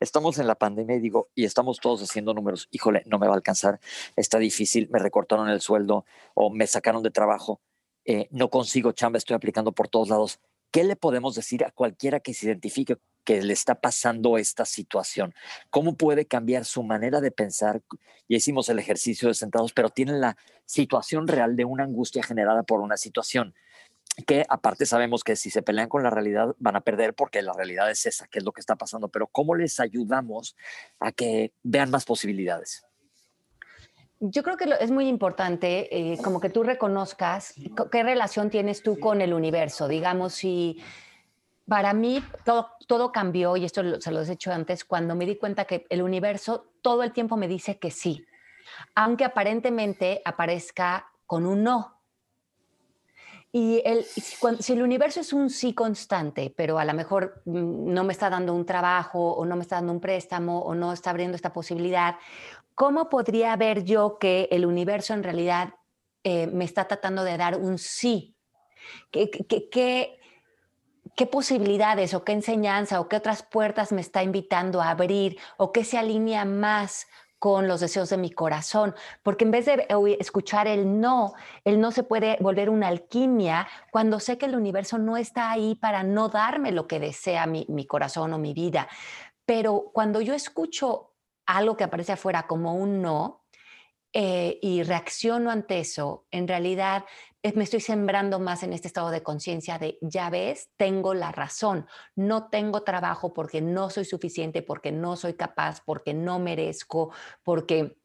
estamos 0.00 0.38
en 0.38 0.46
la 0.46 0.54
pandemia 0.54 0.96
y 0.96 1.00
digo, 1.00 1.28
y 1.34 1.44
estamos 1.44 1.80
todos 1.80 2.02
haciendo 2.02 2.34
números. 2.34 2.68
Híjole, 2.70 3.02
no 3.06 3.18
me 3.18 3.26
va 3.26 3.32
a 3.32 3.36
alcanzar, 3.36 3.80
está 4.14 4.38
difícil, 4.38 4.88
me 4.90 4.98
recortaron 4.98 5.48
el 5.48 5.60
sueldo 5.60 6.04
o 6.34 6.50
me 6.50 6.66
sacaron 6.66 7.02
de 7.02 7.10
trabajo, 7.10 7.60
eh, 8.04 8.28
no 8.30 8.48
consigo 8.50 8.92
chamba, 8.92 9.18
estoy 9.18 9.34
aplicando 9.34 9.72
por 9.72 9.88
todos 9.88 10.08
lados. 10.08 10.40
¿Qué 10.70 10.84
le 10.84 10.94
podemos 10.96 11.34
decir 11.34 11.64
a 11.64 11.70
cualquiera 11.72 12.20
que 12.20 12.34
se 12.34 12.46
identifique 12.46 12.96
que 13.26 13.42
le 13.42 13.52
está 13.52 13.74
pasando 13.74 14.38
esta 14.38 14.64
situación? 14.64 15.34
¿Cómo 15.68 15.96
puede 15.96 16.24
cambiar 16.24 16.64
su 16.64 16.82
manera 16.82 17.20
de 17.20 17.30
pensar? 17.30 17.82
Ya 18.28 18.38
hicimos 18.38 18.70
el 18.70 18.78
ejercicio 18.78 19.28
de 19.28 19.34
sentados, 19.34 19.74
pero 19.74 19.90
tienen 19.90 20.20
la 20.22 20.38
situación 20.64 21.28
real 21.28 21.56
de 21.56 21.66
una 21.66 21.84
angustia 21.84 22.22
generada 22.22 22.62
por 22.62 22.80
una 22.80 22.96
situación 22.96 23.54
que 24.26 24.46
aparte 24.48 24.86
sabemos 24.86 25.22
que 25.22 25.36
si 25.36 25.50
se 25.50 25.60
pelean 25.60 25.90
con 25.90 26.02
la 26.02 26.08
realidad 26.08 26.54
van 26.58 26.74
a 26.76 26.80
perder 26.80 27.12
porque 27.12 27.42
la 27.42 27.52
realidad 27.52 27.90
es 27.90 28.06
esa, 28.06 28.26
que 28.26 28.38
es 28.38 28.44
lo 28.46 28.52
que 28.52 28.60
está 28.62 28.74
pasando, 28.76 29.08
pero 29.08 29.26
¿cómo 29.26 29.54
les 29.54 29.78
ayudamos 29.78 30.56
a 31.00 31.12
que 31.12 31.52
vean 31.62 31.90
más 31.90 32.06
posibilidades? 32.06 32.86
Yo 34.20 34.42
creo 34.42 34.56
que 34.56 34.64
es 34.80 34.90
muy 34.90 35.08
importante 35.08 35.94
eh, 35.94 36.16
como 36.24 36.40
que 36.40 36.48
tú 36.48 36.62
reconozcas 36.62 37.52
co- 37.76 37.90
qué 37.90 38.02
relación 38.02 38.48
tienes 38.48 38.82
tú 38.82 38.98
con 38.98 39.20
el 39.20 39.34
universo. 39.34 39.86
Digamos, 39.88 40.32
si 40.32 40.82
para 41.68 41.92
mí 41.92 42.22
todo, 42.44 43.12
cambió, 43.12 43.56
y 43.56 43.64
esto 43.64 44.00
se 44.00 44.10
lo 44.12 44.22
he 44.22 44.24
dicho 44.26 44.52
antes, 44.52 44.84
cuando 44.84 45.14
me 45.14 45.26
di 45.26 45.36
cuenta 45.36 45.64
que 45.64 45.86
el 45.90 46.02
universo 46.02 46.72
todo 46.82 47.02
el 47.02 47.12
tiempo 47.12 47.36
me 47.36 47.48
dice 47.48 47.78
que 47.78 47.90
sí, 47.90 48.24
aunque 48.94 49.24
aparentemente 49.24 50.22
aparezca 50.24 51.10
con 51.26 51.46
un 51.46 51.62
no. 51.64 51.92
Y 53.52 53.80
el, 53.84 54.04
si 54.04 54.72
el 54.74 54.82
universo 54.82 55.20
es 55.20 55.32
un 55.32 55.48
sí 55.50 55.72
constante, 55.72 56.52
pero 56.54 56.78
a 56.78 56.84
lo 56.84 56.92
mejor 56.92 57.42
mm, 57.46 57.92
no 57.92 58.04
me 58.04 58.12
está 58.12 58.28
dando 58.28 58.52
un 58.52 58.66
trabajo 58.66 59.32
o 59.32 59.44
no 59.46 59.56
me 59.56 59.62
está 59.62 59.76
dando 59.76 59.92
un 59.92 60.00
préstamo 60.00 60.60
o 60.60 60.74
no 60.74 60.92
está 60.92 61.10
abriendo 61.10 61.36
esta 61.36 61.52
posibilidad, 61.52 62.16
¿cómo 62.74 63.08
podría 63.08 63.56
ver 63.56 63.84
yo 63.84 64.18
que 64.18 64.48
el 64.50 64.66
universo 64.66 65.14
en 65.14 65.22
realidad 65.22 65.74
eh, 66.22 66.46
me 66.48 66.64
está 66.64 66.86
tratando 66.86 67.24
de 67.24 67.36
dar 67.38 67.56
un 67.56 67.78
sí? 67.78 68.36
¿Qué, 69.10 69.30
qué, 69.30 69.68
qué- 69.70 70.18
qué 71.16 71.26
posibilidades 71.26 72.14
o 72.14 72.24
qué 72.24 72.32
enseñanza 72.32 73.00
o 73.00 73.08
qué 73.08 73.16
otras 73.16 73.42
puertas 73.42 73.90
me 73.90 74.02
está 74.02 74.22
invitando 74.22 74.80
a 74.80 74.90
abrir 74.90 75.38
o 75.56 75.72
qué 75.72 75.82
se 75.82 75.98
alinea 75.98 76.44
más 76.44 77.08
con 77.38 77.68
los 77.68 77.80
deseos 77.80 78.10
de 78.10 78.18
mi 78.18 78.30
corazón? 78.30 78.94
Porque 79.22 79.44
en 79.44 79.50
vez 79.50 79.64
de 79.66 79.86
escuchar 80.20 80.68
el 80.68 81.00
no, 81.00 81.32
el 81.64 81.80
no 81.80 81.90
se 81.90 82.02
puede 82.02 82.36
volver 82.40 82.70
una 82.70 82.88
alquimia 82.88 83.66
cuando 83.90 84.20
sé 84.20 84.36
que 84.36 84.46
el 84.46 84.54
universo 84.54 84.98
no 84.98 85.16
está 85.16 85.50
ahí 85.50 85.74
para 85.74 86.02
no 86.02 86.28
darme 86.28 86.70
lo 86.70 86.86
que 86.86 87.00
desea 87.00 87.46
mi, 87.46 87.66
mi 87.68 87.86
corazón 87.86 88.34
o 88.34 88.38
mi 88.38 88.52
vida. 88.52 88.86
Pero 89.46 89.90
cuando 89.94 90.20
yo 90.20 90.34
escucho 90.34 91.14
algo 91.46 91.76
que 91.76 91.84
aparece 91.84 92.12
afuera 92.12 92.46
como 92.46 92.74
un 92.74 93.00
no 93.00 93.44
eh, 94.12 94.58
y 94.60 94.82
reacciono 94.82 95.50
ante 95.50 95.78
eso, 95.78 96.26
en 96.30 96.48
realidad 96.48 97.04
me 97.54 97.64
estoy 97.64 97.80
sembrando 97.80 98.40
más 98.40 98.62
en 98.62 98.72
este 98.72 98.88
estado 98.88 99.10
de 99.10 99.22
conciencia 99.22 99.78
de, 99.78 99.98
ya 100.00 100.30
ves, 100.30 100.70
tengo 100.76 101.14
la 101.14 101.30
razón, 101.30 101.86
no 102.14 102.48
tengo 102.48 102.82
trabajo 102.82 103.32
porque 103.32 103.60
no 103.60 103.90
soy 103.90 104.04
suficiente, 104.04 104.62
porque 104.62 104.90
no 104.90 105.16
soy 105.16 105.34
capaz, 105.34 105.82
porque 105.84 106.14
no 106.14 106.38
merezco, 106.38 107.12
porque 107.44 107.98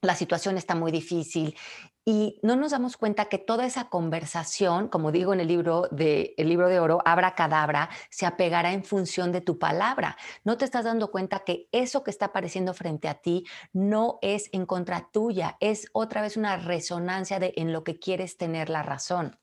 la 0.00 0.14
situación 0.14 0.56
está 0.56 0.74
muy 0.74 0.92
difícil. 0.92 1.56
Y 2.04 2.40
no 2.42 2.56
nos 2.56 2.70
damos 2.70 2.96
cuenta 2.96 3.26
que 3.26 3.36
toda 3.36 3.66
esa 3.66 3.90
conversación, 3.90 4.88
como 4.88 5.12
digo 5.12 5.34
en 5.34 5.40
el 5.40 5.48
libro 5.48 5.88
de, 5.90 6.34
el 6.38 6.48
libro 6.48 6.68
de 6.68 6.80
oro, 6.80 7.02
Abra 7.04 7.34
Cadabra, 7.34 7.90
se 8.08 8.24
apegará 8.24 8.72
en 8.72 8.84
función 8.84 9.30
de 9.30 9.42
tu 9.42 9.58
palabra. 9.58 10.16
No 10.42 10.56
te 10.56 10.64
estás 10.64 10.84
dando 10.84 11.10
cuenta 11.10 11.40
que 11.40 11.68
eso 11.70 12.04
que 12.04 12.10
está 12.10 12.26
apareciendo 12.26 12.72
frente 12.72 13.08
a 13.08 13.14
ti 13.14 13.44
no 13.72 14.18
es 14.22 14.48
en 14.52 14.64
contra 14.64 15.10
tuya, 15.12 15.58
es 15.60 15.88
otra 15.92 16.22
vez 16.22 16.36
una 16.38 16.56
resonancia 16.56 17.38
de 17.40 17.52
en 17.56 17.72
lo 17.72 17.84
que 17.84 17.98
quieres 17.98 18.38
tener 18.38 18.70
la 18.70 18.82
razón. 18.82 19.38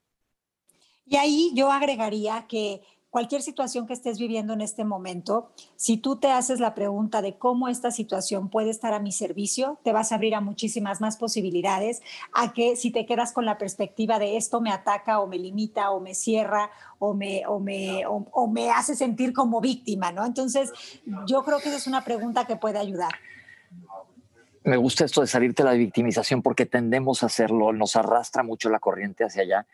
Y 1.06 1.18
ahí 1.18 1.52
yo 1.54 1.72
agregaría 1.72 2.48
que 2.48 2.82
cualquier 3.16 3.42
situación 3.42 3.88
que 3.88 3.94
estés 3.94 4.20
viviendo 4.20 4.52
en 4.52 4.60
este 4.60 4.84
momento, 4.84 5.50
si 5.78 5.96
tú 5.96 6.18
te 6.18 6.32
haces 6.32 6.60
la 6.60 6.76
pregunta 6.76 7.22
de 7.22 7.38
cómo 7.38 7.70
esta 7.70 7.90
situación 7.90 8.50
puede 8.50 8.70
estar 8.70 8.94
a 8.94 9.00
mi 9.00 9.14
servicio, 9.14 9.80
te 9.86 9.94
vas 9.94 10.12
a 10.12 10.16
abrir 10.16 10.36
a 10.36 10.42
muchísimas 10.42 11.00
más 11.00 11.16
posibilidades 11.16 12.02
a 12.34 12.52
que 12.52 12.76
si 12.76 12.92
te 12.92 13.06
quedas 13.06 13.32
con 13.32 13.46
la 13.46 13.58
perspectiva 13.58 14.20
de 14.20 14.36
esto 14.36 14.60
me 14.60 14.70
ataca 14.70 15.22
o 15.22 15.28
me 15.28 15.40
limita 15.40 15.92
o 15.92 16.02
me 16.02 16.14
cierra 16.14 16.70
o 17.00 17.14
me, 17.14 17.48
o 17.48 17.62
me, 17.62 18.06
o, 18.06 18.28
o 18.34 18.48
me 18.48 18.70
hace 18.70 18.98
sentir 18.98 19.32
como 19.32 19.62
víctima, 19.62 20.12
¿no? 20.12 20.26
Entonces, 20.26 20.74
yo 21.26 21.42
creo 21.46 21.60
que 21.60 21.70
esa 21.70 21.78
es 21.78 21.88
una 21.88 22.04
pregunta 22.04 22.44
que 22.44 22.58
puede 22.58 22.80
ayudar. 22.80 23.14
Me 24.66 24.76
gusta 24.76 25.06
esto 25.06 25.22
de 25.22 25.28
salirte 25.28 25.64
de 25.64 25.70
la 25.70 25.76
victimización 25.76 26.42
porque 26.42 26.66
tendemos 26.66 27.24
a 27.24 27.28
hacerlo, 27.28 27.72
nos 27.72 27.96
arrastra 27.96 28.44
mucho 28.44 28.70
la 28.70 28.80
corriente 28.80 29.24
hacia 29.24 29.44
allá. 29.44 29.68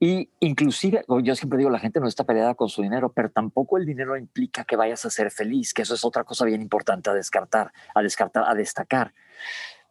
Y 0.00 0.30
inclusive, 0.38 1.04
yo 1.22 1.34
siempre 1.34 1.58
digo, 1.58 1.70
la 1.70 1.80
gente 1.80 1.98
no 1.98 2.06
está 2.06 2.22
peleada 2.24 2.54
con 2.54 2.68
su 2.68 2.82
dinero, 2.82 3.12
pero 3.12 3.30
tampoco 3.30 3.78
el 3.78 3.86
dinero 3.86 4.16
implica 4.16 4.64
que 4.64 4.76
vayas 4.76 5.04
a 5.04 5.10
ser 5.10 5.30
feliz, 5.32 5.74
que 5.74 5.82
eso 5.82 5.94
es 5.94 6.04
otra 6.04 6.22
cosa 6.22 6.44
bien 6.44 6.62
importante 6.62 7.10
a 7.10 7.14
descartar, 7.14 7.72
a 7.94 8.02
descartar, 8.02 8.44
a 8.46 8.54
destacar. 8.54 9.12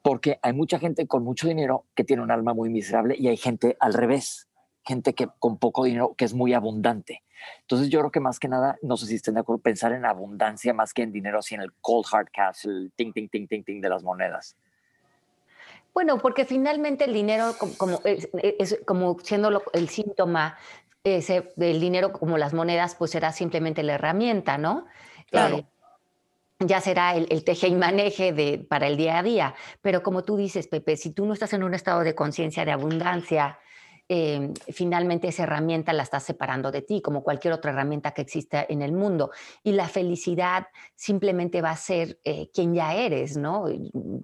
Porque 0.01 0.39
hay 0.41 0.53
mucha 0.53 0.80
gente 0.80 1.08
con 1.08 1.24
mucho 1.24 1.47
dinero 1.49 1.86
que 1.93 2.05
tiene 2.05 2.24
un 2.24 2.32
alma 2.32 2.53
muy 2.53 2.70
miserable 2.70 3.16
y 3.18 3.28
hay 3.28 3.36
gente 3.36 3.76
al 3.82 3.93
revés, 3.93 4.47
gente 4.86 5.14
que 5.14 5.28
con 5.39 5.58
poco 5.58 5.84
dinero 5.84 6.16
que 6.18 6.24
es 6.24 6.34
muy 6.34 6.53
abundante. 6.53 7.24
Entonces 7.62 7.89
yo 7.89 7.99
creo 7.99 8.12
que 8.12 8.22
más 8.22 8.39
que 8.39 8.47
nada, 8.47 8.78
no 8.82 8.95
sé 8.95 9.08
si 9.08 9.16
estén 9.16 9.34
de 9.34 9.41
acuerdo, 9.41 9.62
pensar 9.62 9.91
en 9.91 10.05
abundancia 10.05 10.74
más 10.74 10.93
que 10.93 11.01
en 11.01 11.12
dinero, 11.12 11.39
así 11.39 11.55
en 11.55 11.62
el 11.62 11.74
cold 11.82 12.05
hard 12.10 12.30
cash, 12.32 12.66
el 12.66 12.93
ting, 12.95 13.12
ting, 13.12 13.28
ting, 13.28 13.45
ting, 13.47 13.64
ting 13.64 13.82
de 13.82 13.89
las 13.89 14.03
monedas. 14.03 14.55
Bueno, 15.98 16.20
porque 16.20 16.45
finalmente 16.45 17.06
el 17.06 17.14
dinero, 17.14 17.56
como, 17.58 18.00
es, 18.04 18.30
como 18.86 19.18
siendo 19.24 19.64
el 19.74 19.89
síntoma 19.89 20.56
ese, 21.04 21.52
del 21.56 21.80
dinero 21.80 22.14
como 22.14 22.38
las 22.38 22.54
monedas, 22.54 22.93
pues 22.93 23.10
será 23.10 23.32
simplemente 23.32 23.82
la 23.82 23.95
herramienta, 23.95 24.60
¿no? 24.60 24.86
Claro. 25.32 25.58
Eh, 25.58 25.66
ya 26.60 26.82
será 26.82 27.16
el, 27.16 27.26
el, 27.32 27.43
teje 27.43 27.70
y 27.70 27.74
maneje 27.74 28.32
de, 28.32 28.60
para 28.60 28.86
el 28.86 28.95
día 28.95 29.18
a 29.18 29.24
día. 29.24 29.56
Pero 29.82 30.04
como 30.04 30.24
tú 30.24 30.38
dices, 30.38 30.68
Pepe, 30.68 30.98
si 30.98 31.14
tú 31.14 31.26
no 31.26 31.34
estás 31.34 31.54
en 31.54 31.64
un 31.64 31.74
estado 31.74 32.02
de 32.02 32.14
conciencia 32.14 32.64
de 32.64 32.74
abundancia, 32.74 33.58
eh, 34.10 34.53
finalmente 34.72 35.28
esa 35.28 35.43
herramienta 35.43 35.91
la 35.91 36.03
estás 36.03 36.24
separando 36.24 36.72
de 36.72 36.82
ti, 36.82 37.01
como 37.01 37.24
cualquier 37.24 37.53
otra 37.53 37.72
herramienta 37.72 38.12
que 38.12 38.22
exista 38.22 38.66
en 38.68 38.82
el 38.82 38.93
mundo. 38.93 39.32
Y 39.64 39.74
la 39.74 39.88
felicidad 39.88 40.68
simplemente 40.95 41.62
va 41.62 41.72
a 41.72 41.78
ser 41.78 42.20
eh, 42.24 42.49
quien 42.53 42.74
ya 42.74 42.93
eres, 42.93 43.36
¿no? 43.36 43.66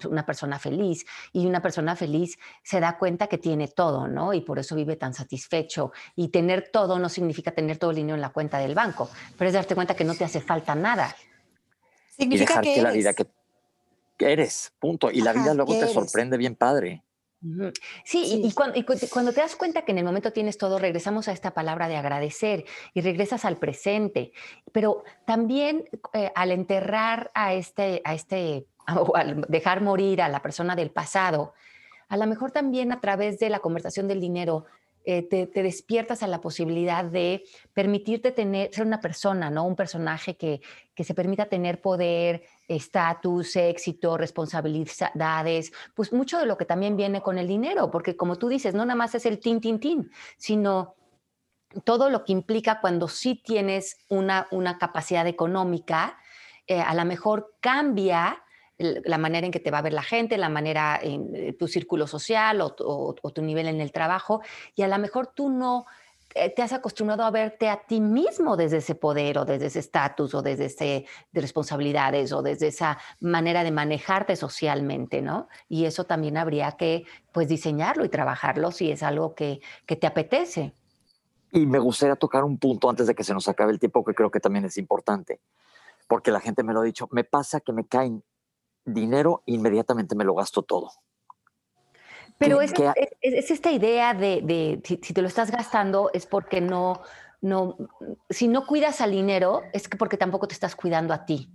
Una 0.10 0.26
persona 0.26 0.58
feliz. 0.58 1.06
Y 1.34 1.46
una 1.46 1.62
persona 1.62 1.96
feliz 1.96 2.38
se 2.64 2.80
da 2.80 2.98
cuenta 2.98 3.28
que 3.28 3.38
tiene 3.38 3.68
todo, 3.68 4.08
¿no? 4.08 4.34
Y 4.34 4.42
por 4.42 4.60
eso 4.60 4.76
vive 4.76 4.96
tan 4.96 5.14
satisfecho. 5.14 5.92
Y 6.16 6.30
tener 6.30 6.70
todo 6.72 6.98
no 6.98 7.10
significa 7.10 7.52
tener 7.52 7.78
todo 7.78 7.92
el 7.92 7.98
dinero 7.98 8.16
en 8.16 8.22
la 8.22 8.30
cuenta 8.30 8.60
del 8.60 8.76
banco, 8.76 9.10
pero 9.38 9.50
es 9.50 9.54
darte 9.54 9.76
cuenta 9.76 9.96
que 9.96 10.06
no 10.06 10.16
te 10.16 10.24
hace 10.24 10.40
falta 10.40 10.76
nada. 10.76 11.14
Significa 12.10 12.44
y 12.44 12.48
dejarte 12.48 12.74
que 12.76 12.82
la 12.82 12.92
vida 12.92 13.14
que, 13.14 13.26
eres, 14.20 14.72
punto. 14.80 15.12
Y 15.12 15.22
la 15.22 15.34
vida 15.34 15.54
luego 15.54 15.74
te 15.78 15.88
sorprende 15.88 16.38
bien 16.38 16.56
padre. 16.56 17.04
Sí, 18.06 18.41
Y, 18.44 18.54
cuando, 18.54 19.34
te 19.34 19.41
das 19.41 19.56
cuenta 19.56 19.84
que 19.84 19.91
en 19.91 19.98
el 19.98 20.06
momento 20.06 20.32
tienes 20.32 20.58
todo, 20.58 20.80
regresamos 20.80 21.28
a 21.28 21.34
esta 21.34 21.54
palabra 21.54 21.88
de 21.88 21.98
agradecer 21.98 22.66
y 22.94 23.02
regresas 23.02 23.44
al 23.44 23.58
presente. 23.58 24.32
Pero 24.72 25.04
también 25.26 25.84
eh, 26.14 26.32
al 26.36 26.52
enterrar 26.52 27.32
a 27.34 27.54
este, 27.54 28.02
a 28.06 28.14
este, 28.14 28.68
o 28.96 29.16
al 29.16 29.41
dejar 29.50 29.82
morir 29.82 30.22
a 30.22 30.30
la 30.30 30.41
persona 30.41 30.76
del 30.76 30.91
pasado, 30.91 31.54
a 32.08 32.18
lo 32.18 32.28
mejor 32.28 32.52
también 32.52 32.91
a 32.91 33.02
través 33.02 33.39
de 33.39 33.50
la 33.50 33.60
conversación 33.60 34.08
del 34.08 34.22
dinero, 34.22 34.66
eh, 35.06 35.24
te, 35.24 35.64
despiertas 35.64 36.24
a 36.24 36.28
la 36.28 36.39
posibilidad 36.39 37.04
de 37.04 37.43
permitirte 37.74 38.32
tener, 38.32 38.74
ser 38.74 38.86
una 38.86 39.01
persona, 39.01 39.49
¿no? 39.49 39.66
Un 39.66 39.76
personaje 39.76 40.38
que, 40.38 40.62
que 40.95 41.04
se 41.04 41.14
permita 41.14 41.47
tener 41.47 41.82
poder, 41.82 42.43
estatus, 42.68 43.56
éxito, 43.56 44.18
responsabilidades, 44.18 45.72
pues 45.93 46.14
mucho 46.14 46.39
de 46.39 46.45
lo 46.45 46.58
que 46.58 46.66
también 46.66 46.95
viene 46.95 47.22
con 47.22 47.38
el 47.38 47.47
dinero, 47.47 47.91
porque 47.91 48.16
como 48.16 48.38
tú 48.38 48.47
dices, 48.47 48.74
no 48.74 48.86
nada 48.86 48.95
más 48.95 49.16
es 49.16 49.26
el 49.26 49.39
tin, 49.39 49.60
tin, 49.60 49.80
tin, 49.80 50.10
sino 50.38 50.95
todo 51.84 52.10
lo 52.10 52.24
que 52.24 52.32
implica 52.32 52.80
cuando 52.80 53.08
sí 53.08 53.41
tienes 53.43 53.97
una, 54.10 54.47
una 54.51 54.78
capacidad 54.78 55.28
económica, 55.28 56.18
eh, 56.68 56.80
a 56.80 56.93
lo 56.93 57.04
mejor 57.06 57.56
cambia 57.60 58.43
la 58.78 59.18
manera 59.18 59.46
en 59.46 59.52
que 59.52 59.60
te 59.60 59.72
va 59.72 59.80
a 59.80 59.84
ver 59.84 59.94
la 59.94 60.04
gente, 60.04 60.38
la 60.38 60.50
manera 60.50 61.00
en 61.02 61.36
eh, 61.36 61.54
tu 61.54 61.68
círculo 61.68 62.08
social 62.08 62.60
o, 62.62 63.16
tu 63.34 63.42
nivel 63.42 63.68
en 63.68 63.82
el 63.82 63.92
trabajo, 63.92 64.42
y 64.76 64.82
a 64.82 64.88
lo 64.88 64.98
mejor 64.98 65.28
tú 65.28 65.50
no 65.50 65.86
eh, 66.34 66.50
te 66.50 66.64
has 66.64 66.74
acostumbrado 66.74 67.24
a 67.24 67.30
verte 67.30 67.70
a 67.70 67.82
ti 67.86 68.02
mismo 68.02 68.58
desde 68.58 68.78
ese 68.78 68.96
poder 68.96 69.38
o 69.38 69.46
desde 69.46 69.68
ese 69.68 69.80
estatus 69.80 70.34
o 70.34 70.42
desde 70.42 70.66
ese 70.66 71.06
de 71.32 71.42
responsabilidades 71.42 72.32
o 72.34 72.42
desde 72.42 72.68
esa 72.68 72.98
manera 73.20 73.64
de 73.64 73.72
manejarte 73.72 74.36
socialmente, 74.36 75.22
¿no? 75.22 75.48
Y 75.70 75.86
eso 75.86 76.06
también 76.06 76.38
habría 76.38 76.72
que 76.72 77.06
pues 77.32 77.48
diseñarlo 77.48 78.04
y 78.04 78.10
trabajarlo 78.10 78.72
si 78.72 78.92
es 78.92 79.04
algo 79.04 79.36
que, 79.36 79.62
que 79.86 79.96
te 79.96 80.08
apetece. 80.08 80.74
Y 81.52 81.68
me 81.68 81.78
gustaría 81.78 82.16
tocar 82.16 82.44
un 82.44 82.58
punto 82.58 82.90
antes 82.90 83.06
de 83.06 83.14
que 83.14 83.24
se 83.24 83.36
nos 83.36 83.48
acabe 83.48 83.72
el 83.72 83.80
tiempo 83.80 84.04
que 84.04 84.16
creo 84.16 84.32
que 84.32 84.40
también 84.40 84.66
es 84.66 84.78
importante, 84.78 85.40
porque 86.08 86.32
la 86.32 86.40
gente 86.40 86.64
me 86.64 86.74
lo 86.74 86.80
ha 86.80 86.84
dicho, 86.84 87.08
me 87.12 87.24
pasa 87.24 87.60
que 87.60 87.74
me 87.74 87.86
caen 87.86 88.24
dinero, 88.86 89.44
inmediatamente 89.46 90.16
me 90.16 90.24
lo 90.24 90.36
gasto 90.36 90.62
todo. 90.62 90.92
Pero 92.38 92.62
es, 92.62 92.74
es, 93.22 93.52
esta 93.52 93.72
idea 93.72 94.14
de, 94.14 94.82
si, 94.84 94.98
te 94.98 95.22
lo 95.22 95.28
estás 95.28 95.52
gastando 95.52 96.10
es 96.14 96.26
porque 96.26 96.62
no, 96.62 97.02
no, 97.42 97.78
si 98.30 98.48
no 98.48 98.66
cuidas 98.66 99.02
al 99.02 99.12
dinero 99.12 99.62
es 99.72 99.88
porque 99.88 100.18
tampoco 100.18 100.48
te 100.48 100.54
estás 100.54 100.76
cuidando 100.76 101.14
a 101.14 101.26
ti. 101.26 101.50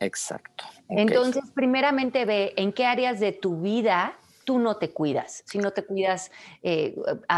Exacto. 0.00 0.64
Entonces, 0.88 1.44
primeramente 1.54 2.24
ve 2.26 2.52
en 2.56 2.72
qué 2.72 2.84
áreas 2.84 3.18
de 3.18 3.32
tu 3.32 3.60
vida 3.60 4.18
tú 4.44 4.60
no 4.60 4.76
te 4.76 4.90
cuidas, 4.92 5.42
si 5.44 5.58
no 5.58 5.72
te 5.72 5.84
cuidas 5.84 6.30
eh, 6.62 6.94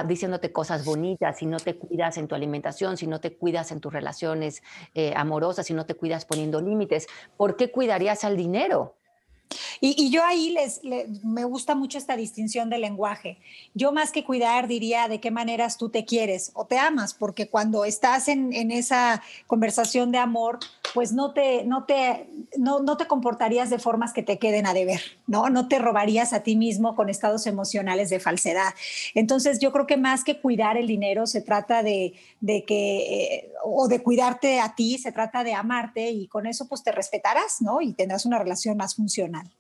diciéndote 0.06 0.52
cosas 0.52 0.84
bonitas, 0.84 1.38
si 1.38 1.46
no 1.46 1.56
te 1.58 1.74
cuidas 1.74 2.18
en 2.18 2.28
tu 2.28 2.34
alimentación, 2.34 2.98
si 2.98 3.06
no 3.06 3.18
te 3.18 3.34
cuidas 3.34 3.72
en 3.72 3.80
tus 3.80 3.90
relaciones 3.90 4.62
eh, 4.94 5.14
amorosas, 5.16 5.66
si 5.66 5.72
no 5.72 5.86
te 5.86 5.94
cuidas 5.94 6.26
poniendo 6.26 6.60
límites, 6.60 7.06
¿por 7.38 7.56
qué 7.56 7.72
cuidarías 7.72 8.24
al 8.24 8.36
dinero? 8.36 8.96
Y, 9.80 10.10
yo 10.10 10.24
ahí 10.24 10.50
les, 10.50 10.80
me 11.22 11.44
gusta 11.44 11.74
mucho 11.74 11.98
esta 11.98 12.16
distinción 12.16 12.70
del 12.70 12.80
lenguaje. 12.80 13.38
Yo 13.74 13.92
más 13.92 14.10
que 14.10 14.24
cuidar 14.24 14.66
diría 14.66 15.08
de 15.08 15.20
qué 15.20 15.30
maneras 15.30 15.78
tú 15.78 15.88
te 15.88 16.04
quieres 16.04 16.50
o 16.54 16.66
te 16.66 16.78
amas, 16.78 17.14
porque 17.14 17.48
cuando 17.48 17.84
estás 17.84 18.28
en, 18.28 18.52
esa 18.72 19.22
conversación 19.46 20.10
de 20.12 20.18
amor, 20.18 20.58
pues 20.94 21.12
no 21.12 21.32
te, 21.32 21.64
no, 21.64 21.84
te, 21.84 22.28
no, 22.56 22.80
no, 22.80 22.96
te 22.96 23.06
comportarías 23.06 23.70
de 23.70 23.78
formas 23.78 24.12
que 24.12 24.22
te 24.22 24.38
queden 24.38 24.66
a 24.66 24.74
deber, 24.74 25.00
¿no? 25.26 25.48
No 25.48 25.68
te 25.68 25.78
robarías 25.78 26.32
a 26.32 26.42
ti 26.42 26.56
mismo 26.56 26.96
con 26.96 27.08
estados 27.08 27.46
emocionales 27.46 28.10
de 28.10 28.20
falsedad. 28.20 28.74
Entonces 29.14 29.58
yo 29.58 29.72
creo 29.72 29.86
que 29.86 29.96
más 29.96 30.24
que 30.24 30.40
cuidar 30.40 30.76
el 30.76 30.86
dinero, 30.86 31.26
se 31.26 31.40
trata 31.40 31.82
de, 31.82 32.14
de 32.40 32.64
que, 32.64 33.34
eh, 33.34 33.52
o 33.64 33.88
de 33.88 34.02
cuidarte 34.02 34.60
a 34.60 34.74
ti, 34.74 34.98
se 34.98 35.12
trata 35.12 35.44
de 35.44 35.54
amarte 35.54 36.10
y 36.10 36.26
con 36.26 36.46
eso 36.46 36.68
pues 36.68 36.82
te 36.82 36.92
respetarás, 36.92 37.60
¿no? 37.60 37.80
Y 37.80 37.92
tendrás 37.92 38.26
una 38.26 38.38
relación 38.38 38.76
más 38.76 38.94
funcional. 38.94 39.50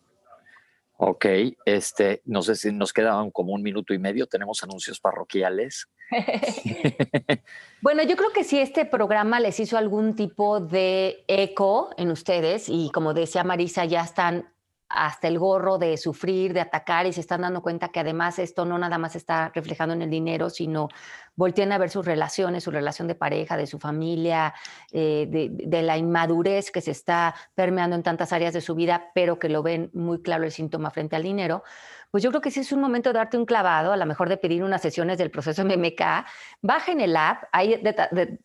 Ok, 1.00 1.26
este, 1.64 2.22
no 2.24 2.42
sé 2.42 2.56
si 2.56 2.72
nos 2.72 2.92
queda 2.92 3.24
como 3.32 3.52
un 3.52 3.62
minuto 3.62 3.94
y 3.94 4.00
medio, 4.00 4.26
tenemos 4.26 4.64
anuncios 4.64 4.98
parroquiales. 4.98 5.86
bueno, 7.82 8.02
yo 8.02 8.16
creo 8.16 8.32
que 8.32 8.42
si 8.42 8.58
este 8.58 8.84
programa 8.84 9.38
les 9.38 9.60
hizo 9.60 9.78
algún 9.78 10.16
tipo 10.16 10.58
de 10.58 11.24
eco 11.28 11.90
en 11.98 12.10
ustedes 12.10 12.68
y 12.68 12.90
como 12.92 13.14
decía 13.14 13.44
Marisa, 13.44 13.84
ya 13.84 14.00
están 14.00 14.52
hasta 14.88 15.28
el 15.28 15.38
gorro 15.38 15.78
de 15.78 15.96
sufrir, 15.96 16.54
de 16.54 16.60
atacar 16.60 17.06
y 17.06 17.12
se 17.12 17.20
están 17.20 17.42
dando 17.42 17.62
cuenta 17.62 17.88
que 17.88 18.00
además 18.00 18.38
esto 18.38 18.64
no 18.64 18.78
nada 18.78 18.96
más 18.98 19.16
está 19.16 19.50
reflejando 19.54 19.94
en 19.94 20.02
el 20.02 20.10
dinero, 20.10 20.48
sino 20.48 20.88
voltean 21.36 21.72
a 21.72 21.78
ver 21.78 21.90
sus 21.90 22.04
relaciones, 22.04 22.64
su 22.64 22.70
relación 22.70 23.06
de 23.06 23.14
pareja, 23.14 23.56
de 23.56 23.66
su 23.66 23.78
familia, 23.78 24.54
eh, 24.90 25.26
de, 25.30 25.82
la 25.82 25.96
inmadurez 25.96 26.70
que 26.70 26.80
se 26.80 26.90
está 26.90 27.34
permeando 27.54 27.96
en 27.96 28.02
tantas 28.02 28.32
áreas 28.32 28.52
de 28.54 28.60
su 28.60 28.74
vida, 28.74 29.10
pero 29.14 29.38
que 29.38 29.48
lo 29.48 29.62
ven 29.62 29.90
muy 29.92 30.20
claro 30.20 30.44
el 30.44 30.50
síntoma 30.50 30.90
frente 30.90 31.16
al 31.16 31.22
dinero, 31.22 31.62
pues 32.10 32.22
yo 32.22 32.30
creo 32.30 32.40
que 32.40 32.50
sí 32.50 32.60
es 32.60 32.72
un 32.72 32.80
momento 32.80 33.10
de 33.10 33.18
darte 33.18 33.36
un 33.36 33.44
clavado, 33.44 33.92
a 33.92 33.96
lo 33.96 34.06
mejor 34.06 34.28
de 34.30 34.38
pedir 34.38 34.64
unas 34.64 34.80
sesiones 34.80 35.18
del 35.18 35.30
proceso 35.30 35.62
MMK. 35.64 36.02
Bajen 36.62 37.00
el 37.00 37.14
app, 37.16 37.44
ahí 37.52 37.82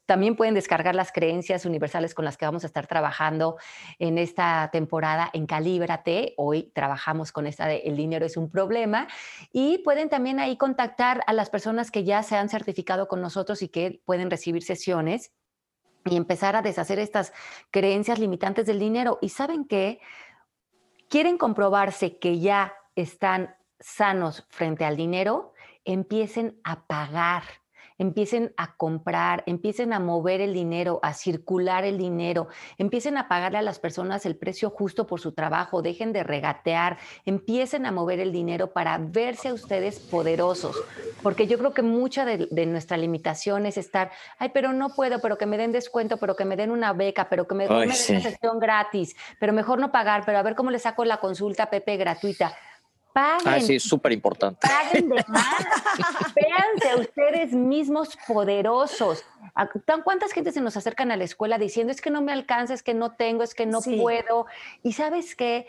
también 0.05 0.35
pueden 0.35 0.53
descargar 0.53 0.95
las 0.95 1.13
creencias 1.13 1.65
universales 1.65 2.13
con 2.13 2.25
las 2.25 2.35
que 2.35 2.45
vamos 2.45 2.63
a 2.63 2.67
estar 2.67 2.87
trabajando 2.87 3.57
en 3.99 4.17
esta 4.17 4.69
temporada 4.71 5.29
en 5.31 5.45
Calíbrate. 5.45 6.33
Hoy 6.35 6.71
trabajamos 6.75 7.31
con 7.31 7.47
esta 7.47 7.65
de 7.65 7.77
El 7.85 7.95
dinero 7.95 8.25
es 8.25 8.35
un 8.35 8.49
problema. 8.49 9.07
Y 9.53 9.77
pueden 9.79 10.09
también 10.09 10.39
ahí 10.39 10.57
contactar 10.57 11.21
a 11.25 11.31
las 11.31 11.49
personas 11.49 11.89
que 11.89 12.03
ya 12.03 12.21
se 12.21 12.35
han 12.35 12.49
certificado 12.49 13.07
con 13.07 13.21
nosotros 13.21 13.61
y 13.61 13.69
que 13.69 14.01
pueden 14.03 14.29
recibir 14.29 14.63
sesiones 14.63 15.31
y 16.05 16.17
empezar 16.17 16.57
a 16.57 16.61
deshacer 16.61 16.99
estas 16.99 17.31
creencias 17.71 18.19
limitantes 18.19 18.65
del 18.65 18.79
dinero. 18.79 19.19
Y 19.21 19.29
saben 19.29 19.63
que 19.63 20.01
quieren 21.07 21.37
comprobarse 21.37 22.17
que 22.17 22.39
ya 22.39 22.73
están 22.95 23.55
sanos 23.79 24.45
frente 24.49 24.85
al 24.85 24.95
dinero, 24.95 25.53
empiecen 25.83 26.59
a 26.63 26.85
pagar 26.85 27.43
empiecen 27.97 28.53
a 28.57 28.75
comprar, 28.75 29.43
empiecen 29.45 29.93
a 29.93 29.99
mover 29.99 30.41
el 30.41 30.53
dinero, 30.53 30.99
a 31.03 31.13
circular 31.13 31.85
el 31.85 31.97
dinero, 31.97 32.47
empiecen 32.77 33.17
a 33.17 33.27
pagarle 33.27 33.59
a 33.59 33.61
las 33.61 33.79
personas 33.79 34.25
el 34.25 34.35
precio 34.35 34.69
justo 34.69 35.07
por 35.07 35.19
su 35.19 35.33
trabajo, 35.33 35.81
dejen 35.81 36.13
de 36.13 36.23
regatear, 36.23 36.97
empiecen 37.25 37.85
a 37.85 37.91
mover 37.91 38.19
el 38.19 38.31
dinero 38.31 38.73
para 38.73 38.97
verse 38.97 39.49
a 39.49 39.53
ustedes 39.53 39.99
poderosos, 39.99 40.75
porque 41.21 41.47
yo 41.47 41.57
creo 41.57 41.73
que 41.73 41.81
mucha 41.81 42.25
de, 42.25 42.65
nuestra 42.65 42.97
limitación 42.97 43.65
es 43.65 43.77
estar, 43.77 44.11
ay, 44.39 44.49
pero 44.53 44.73
no 44.73 44.89
puedo, 44.89 45.19
pero 45.19 45.37
que 45.37 45.45
me 45.45 45.57
den 45.57 45.71
descuento, 45.71 46.17
pero 46.17 46.35
que 46.35 46.45
me 46.45 46.55
den 46.55 46.71
una 46.71 46.93
beca, 46.93 47.29
pero 47.29 47.47
que 47.47 47.55
me, 47.55 47.67
den 47.67 47.77
una 47.77 47.93
sesión 47.93 48.59
gratis, 48.59 49.15
pero 49.39 49.53
mejor 49.53 49.79
no 49.79 49.91
pagar, 49.91 50.23
pero 50.25 50.37
a 50.37 50.43
ver 50.43 50.55
cómo 50.55 50.71
le 50.71 50.79
saco 50.79 51.05
la 51.05 51.17
consulta 51.17 51.69
Pepe 51.69 51.97
gratuita 51.97 52.55
Paguen. 53.13 53.47
Ah, 53.47 53.59
sí, 53.61 53.79
súper 53.79 54.11
importante. 54.11 54.67
Paguen 54.67 55.09
de 55.09 55.23
más. 55.27 55.55
Véanse 56.35 56.89
a 56.89 56.95
ustedes 56.97 57.51
mismos 57.53 58.17
poderosos. 58.27 59.23
¿A 59.55 59.67
tan- 59.67 60.01
¿Cuántas 60.01 60.31
gente 60.31 60.51
se 60.51 60.61
nos 60.61 60.75
acercan 60.77 61.11
a 61.11 61.17
la 61.17 61.23
escuela 61.23 61.57
diciendo 61.59 61.91
es 61.91 62.01
que 62.01 62.09
no 62.09 62.21
me 62.21 62.31
alcanza, 62.33 62.73
es 62.73 62.81
que 62.83 62.93
no 62.95 63.11
tengo, 63.11 63.43
es 63.43 63.53
que 63.53 63.65
no 63.67 63.81
Sí. 63.81 63.97
puedo? 63.97 64.47
Y 64.81 64.93
sabes 64.93 65.35
qué? 65.35 65.67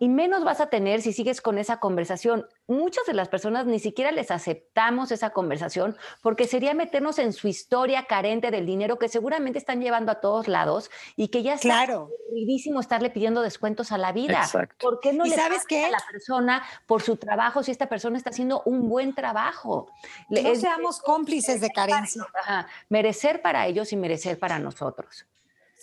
Y 0.00 0.08
menos 0.08 0.44
vas 0.44 0.60
a 0.60 0.68
tener 0.68 1.02
si 1.02 1.12
sigues 1.12 1.40
con 1.40 1.58
esa 1.58 1.80
conversación. 1.80 2.46
Muchas 2.66 3.06
de 3.06 3.14
las 3.14 3.28
personas 3.28 3.66
ni 3.66 3.78
siquiera 3.78 4.12
les 4.12 4.30
aceptamos 4.30 5.10
esa 5.12 5.30
conversación 5.30 5.96
porque 6.22 6.46
sería 6.46 6.74
meternos 6.74 7.18
en 7.18 7.32
su 7.32 7.48
historia 7.48 8.06
carente 8.06 8.50
del 8.50 8.66
dinero 8.66 8.98
que 8.98 9.08
seguramente 9.08 9.58
están 9.58 9.80
llevando 9.80 10.12
a 10.12 10.20
todos 10.20 10.48
lados 10.48 10.90
y 11.16 11.28
que 11.28 11.42
ya 11.42 11.54
está 11.54 11.68
Claro. 11.84 12.08
aburridísimo 12.28 12.80
estarle 12.80 13.10
pidiendo 13.10 13.42
descuentos 13.42 13.92
a 13.92 13.98
la 13.98 14.12
vida. 14.12 14.38
Exacto. 14.40 14.76
¿Por 14.88 15.00
qué 15.00 15.12
no 15.12 15.26
¿Y 15.26 15.30
le 15.30 15.36
sabes 15.36 15.64
qué? 15.66 15.84
a 15.86 15.90
la 15.90 16.02
persona 16.10 16.62
por 16.86 17.02
su 17.02 17.16
trabajo 17.16 17.62
si 17.62 17.70
esta 17.70 17.88
persona 17.88 18.16
está 18.18 18.30
haciendo 18.30 18.62
un 18.64 18.88
buen 18.88 19.14
trabajo? 19.14 19.90
Le- 20.28 20.42
No 20.42 20.48
es- 20.50 20.60
seamos 20.60 21.00
cómplices 21.00 21.60
de 21.60 21.70
carencia. 21.70 22.22
ajá, 22.40 22.66
merecer 22.88 23.42
para 23.42 23.66
ellos 23.66 23.92
y 23.92 23.96
merecer 23.96 24.38
para 24.38 24.58
nosotros. 24.58 25.26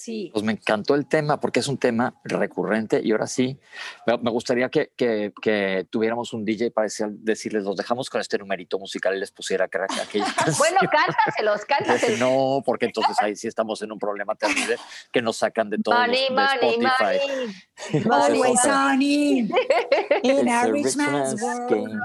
Sí. 0.04 0.32
Pues 0.34 0.44
me 0.44 0.54
encantó 0.54 0.96
el 0.96 1.06
tema 1.08 1.40
porque 1.40 1.60
es 1.60 1.68
un 1.68 1.78
tema 1.78 2.16
recurrente 2.24 3.00
y 3.04 3.12
ahora 3.12 3.28
sí, 3.28 3.60
me, 4.08 4.32
gustaría 4.32 4.68
que, 4.70 4.92
que- 4.98 5.32
que 5.40 5.86
tuviéramos 5.92 6.34
un 6.34 6.44
DJ 6.44 6.72
para 6.72 6.88
decir- 6.88 7.12
decirles, 7.20 7.64
los 7.66 7.76
dejamos 7.78 8.10
con 8.10 8.20
este 8.20 8.40
numerito 8.40 8.80
musical 8.80 9.16
y 9.16 9.20
les 9.20 9.32
pusiera 9.32 9.68
que 9.68 9.78
aquella 9.78 10.26
Bueno, 10.58 10.80
canción". 10.80 10.90
cántaselos, 10.90 11.66
cántaselos. 11.66 12.20
No, 12.20 12.64
porque 12.66 12.86
entonces 12.88 13.16
ahí 13.22 13.36
sí 13.36 13.48
estamos 13.48 13.80
en 13.84 13.92
un 13.92 14.00
problema 14.00 14.34
terrible 14.34 14.78
que 15.12 15.22
nos 15.22 15.38
sacan 15.38 15.70
de 15.70 15.78
todos 15.78 16.00
Money, 16.00 16.30
de 16.30 16.34
money, 16.34 16.86
Spotify. 16.88 18.08
money. 18.08 18.44
Money, 18.68 19.50
in 20.24 20.50
a 20.50 20.66
rich 20.66 20.96
man's 20.96 21.40
world. 21.40 21.70
game. 21.70 22.00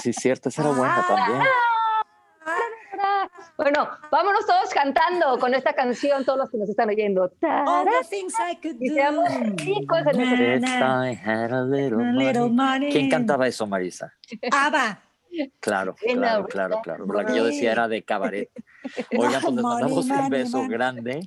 Sí, 0.00 0.12
cierto, 0.12 0.48
esa 0.48 0.62
era 0.62 0.70
buena 0.70 1.04
Ah. 1.08 2.52
Bueno, 3.56 3.88
vámonos 4.10 4.46
todos 4.46 4.70
cantando 4.72 5.38
con 5.38 5.54
esta 5.54 5.72
canción, 5.72 6.24
todos 6.24 6.38
los 6.38 6.50
que 6.50 6.58
nos 6.58 6.68
están 6.68 6.88
oyendo. 6.88 7.22
All 7.42 7.84
the 7.84 8.08
things 8.08 8.34
I 8.34 8.56
could 8.56 8.76
Y 8.80 8.88
do. 8.90 8.94
seamos 8.94 9.28
ricos 9.56 9.98
en 10.12 10.20
ese- 10.20 10.56
If 10.56 10.64
I 10.64 11.14
had 11.24 11.52
a 11.52 11.62
little 11.64 12.02
A 12.04 12.12
little 12.12 12.40
money. 12.48 12.50
money. 12.50 12.92
¿Quién 12.92 13.08
cantaba 13.10 13.46
eso, 13.46 13.66
Marisa? 13.66 14.12
Ava. 14.52 15.00
Claro, 15.60 15.94
In 16.06 16.16
claro, 16.18 16.46
claro, 16.46 16.74
rich 16.76 16.82
claro. 16.84 17.06
La 17.12 17.26
que 17.26 17.36
yo 17.36 17.44
decía 17.44 17.72
era 17.72 17.88
de 17.88 18.02
cabaret. 18.02 18.48
Oigan, 19.18 19.42
pues 19.42 19.54
les 19.54 19.62
mandamos 19.64 20.06
un 20.06 20.28
beso 20.30 20.66
grande. 20.68 21.20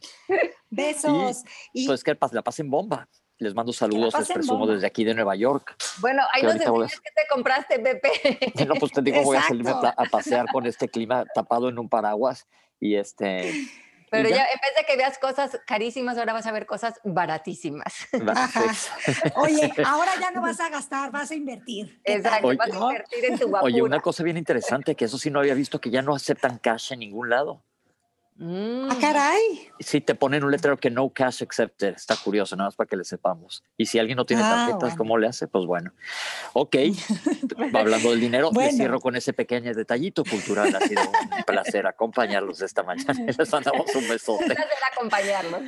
Besos. 0.70 1.43
Y 1.74 1.86
Pues 1.86 2.03
que 2.03 2.17
la 2.32 2.41
pasen 2.41 2.70
bomba. 2.72 3.07
Les 3.39 3.55
mando 3.55 3.71
saludos, 3.71 4.13
les 4.19 4.27
presumo 4.27 4.59
bomba. 4.59 4.73
desde 4.73 4.85
aquí 4.85 5.05
de 5.05 5.13
Nueva 5.13 5.33
York. 5.33 5.75
Bueno, 5.99 6.23
ahí 6.33 6.41
Que 6.41 6.47
nos 6.47 6.55
a- 6.55 6.63
enseñas 6.65 6.99
qué 6.99 7.09
te 7.15 7.21
compraste, 7.29 7.79
Pepe. 7.79 8.65
No, 8.67 8.75
pues 8.75 8.91
te 8.91 9.01
digo, 9.01 9.23
voy 9.23 9.37
a 9.37 9.41
salirme 9.47 9.71
a, 9.71 10.05
pasear 10.11 10.47
con 10.51 10.65
este 10.65 10.89
clima 10.89 11.25
tapado 11.33 11.69
en 11.69 11.79
un 11.79 11.87
paraguas 11.87 12.47
y 12.81 12.95
este. 12.95 13.53
Pero 14.11 14.27
ya 14.27 14.43
en 14.43 14.59
vez 14.59 14.75
de 14.75 14.83
que 14.85 14.97
veas 14.97 15.17
cosas 15.19 15.57
carísimas, 15.65 16.17
ahora 16.17 16.33
vas 16.33 16.45
a 16.47 16.51
ver 16.51 16.65
cosas 16.65 16.99
baratísimas. 17.03 17.93
Sí. 18.11 19.11
Oye, 19.35 19.71
ahora 19.85 20.11
ya 20.19 20.31
no 20.31 20.41
vas 20.41 20.59
a 20.59 20.69
gastar, 20.69 21.11
vas 21.11 21.31
a 21.31 21.35
invertir. 21.35 22.01
Exacto, 22.03 22.47
Oye, 22.47 22.57
vas 22.57 22.71
a 22.71 22.75
invertir 22.75 23.25
en 23.25 23.39
tu 23.39 23.47
guapura. 23.47 23.63
Oye, 23.63 23.81
una 23.81 24.01
cosa 24.01 24.23
bien 24.23 24.35
interesante, 24.37 24.95
que 24.95 25.05
eso 25.05 25.17
sí 25.17 25.29
no 25.29 25.39
había 25.39 25.53
visto, 25.53 25.79
que 25.79 25.89
ya 25.91 26.01
no 26.01 26.13
aceptan 26.13 26.57
cash 26.57 26.91
en 26.91 26.99
ningún 26.99 27.29
lado. 27.29 27.63
Mm. 28.41 28.89
Ah, 28.89 28.97
caray. 29.01 29.69
Sí, 29.81 29.99
te 29.99 30.15
ponen 30.15 30.45
un 30.45 30.51
letrero 30.51 30.77
que 30.77 30.89
no 30.89 31.09
cash 31.09 31.43
accepted. 31.43 31.93
Está 31.95 32.15
curioso, 32.15 32.55
nada 32.55 32.69
más 32.69 32.75
para 32.77 32.87
que 32.87 32.95
le 32.95 33.03
sepamos. 33.03 33.65
Y 33.77 33.85
si 33.85 33.99
alguien 33.99 34.15
no 34.15 34.25
tiene 34.25 34.43
Ah, 34.43 34.49
tarjetas, 34.49 34.79
bueno. 34.81 34.95
¿cómo 34.97 35.17
le 35.17 35.27
hace? 35.27 35.47
Pues 35.47 35.65
bueno. 35.65 35.91
Ok, 36.53 36.75
hablando 37.73 38.11
del 38.11 38.21
dinero, 38.21 38.51
Bueno. 38.51 38.67
les 38.69 38.77
cierro 38.77 38.99
con 39.01 39.17
ese 39.17 39.33
pequeño 39.33 39.73
detallito 39.73 40.23
cultural. 40.23 40.73
Ha 40.73 40.79
sido 40.87 41.01
un 41.01 41.43
placer 41.45 41.85
acompañarlos 41.85 42.61
esta 42.61 42.83
mañana. 42.83 43.13
Les 43.37 43.51
mandamos 43.51 43.93
un 43.93 44.07
besote. 44.07 44.43
Un 44.45 44.49
placer 44.51 44.67
acompañarlos. 44.93 45.61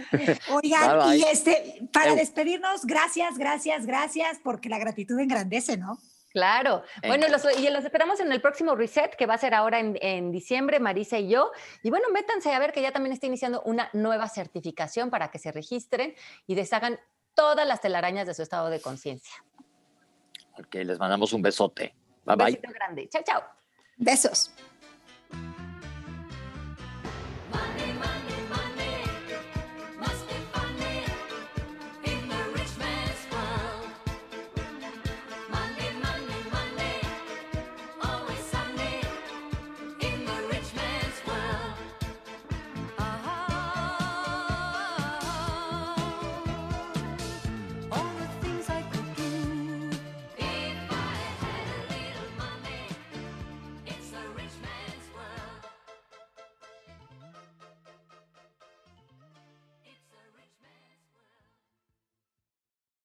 Oigan, 0.50 0.98
Bye, 0.98 1.08
bye. 1.10 1.18
y 1.18 1.24
este, 1.24 1.90
para 1.92 2.16
despedirnos, 2.16 2.86
gracias, 2.86 3.38
gracias, 3.38 3.86
gracias, 3.86 4.38
porque 4.44 4.70
la 4.70 4.80
gratitud 4.80 5.20
engrandece, 5.20 5.76
¿no? 5.78 5.98
Claro. 6.32 6.84
Bueno, 7.06 7.28
los, 7.28 7.46
y 7.60 7.70
los 7.70 7.84
esperamos 7.84 8.20
en 8.22 8.32
el 8.32 8.42
próximo 8.42 8.76
reset 8.76 9.16
que 9.16 9.26
va 9.26 9.34
a 9.34 9.38
ser 9.38 9.54
ahora 9.54 9.80
en, 9.80 9.98
en 10.02 10.32
diciembre, 10.32 10.80
Marisa 10.80 11.18
y 11.18 11.28
yo. 11.30 11.52
Y 11.84 11.90
bueno, 11.90 12.08
métanse 12.12 12.54
a 12.54 12.60
ver 12.60 12.72
que 12.72 12.82
ya 12.82 12.92
también 12.92 13.12
está 13.14 13.28
iniciando 13.28 13.62
una 13.64 13.90
nueva 13.94 14.30
certificación 14.30 15.10
para 15.10 15.30
que 15.30 15.40
se 15.40 15.52
registren 15.52 16.16
y 16.48 16.56
deshagan 16.56 17.00
todas 17.34 17.68
las 17.68 17.82
telarañas 17.82 18.28
de 18.28 18.34
su 18.34 18.44
estado 18.44 18.70
de 18.70 18.80
conciencia. 18.82 19.34
Ok, 20.58 20.76
les 20.76 21.00
mandamos 21.00 21.34
un 21.34 21.42
besote. 21.42 21.94
Bye 22.24 22.34
Un 22.34 22.38
bye. 22.38 22.46
besito 22.46 22.72
grande. 22.72 23.10
Chao, 23.10 23.24
chao. 23.26 23.44
Besos. 23.98 24.52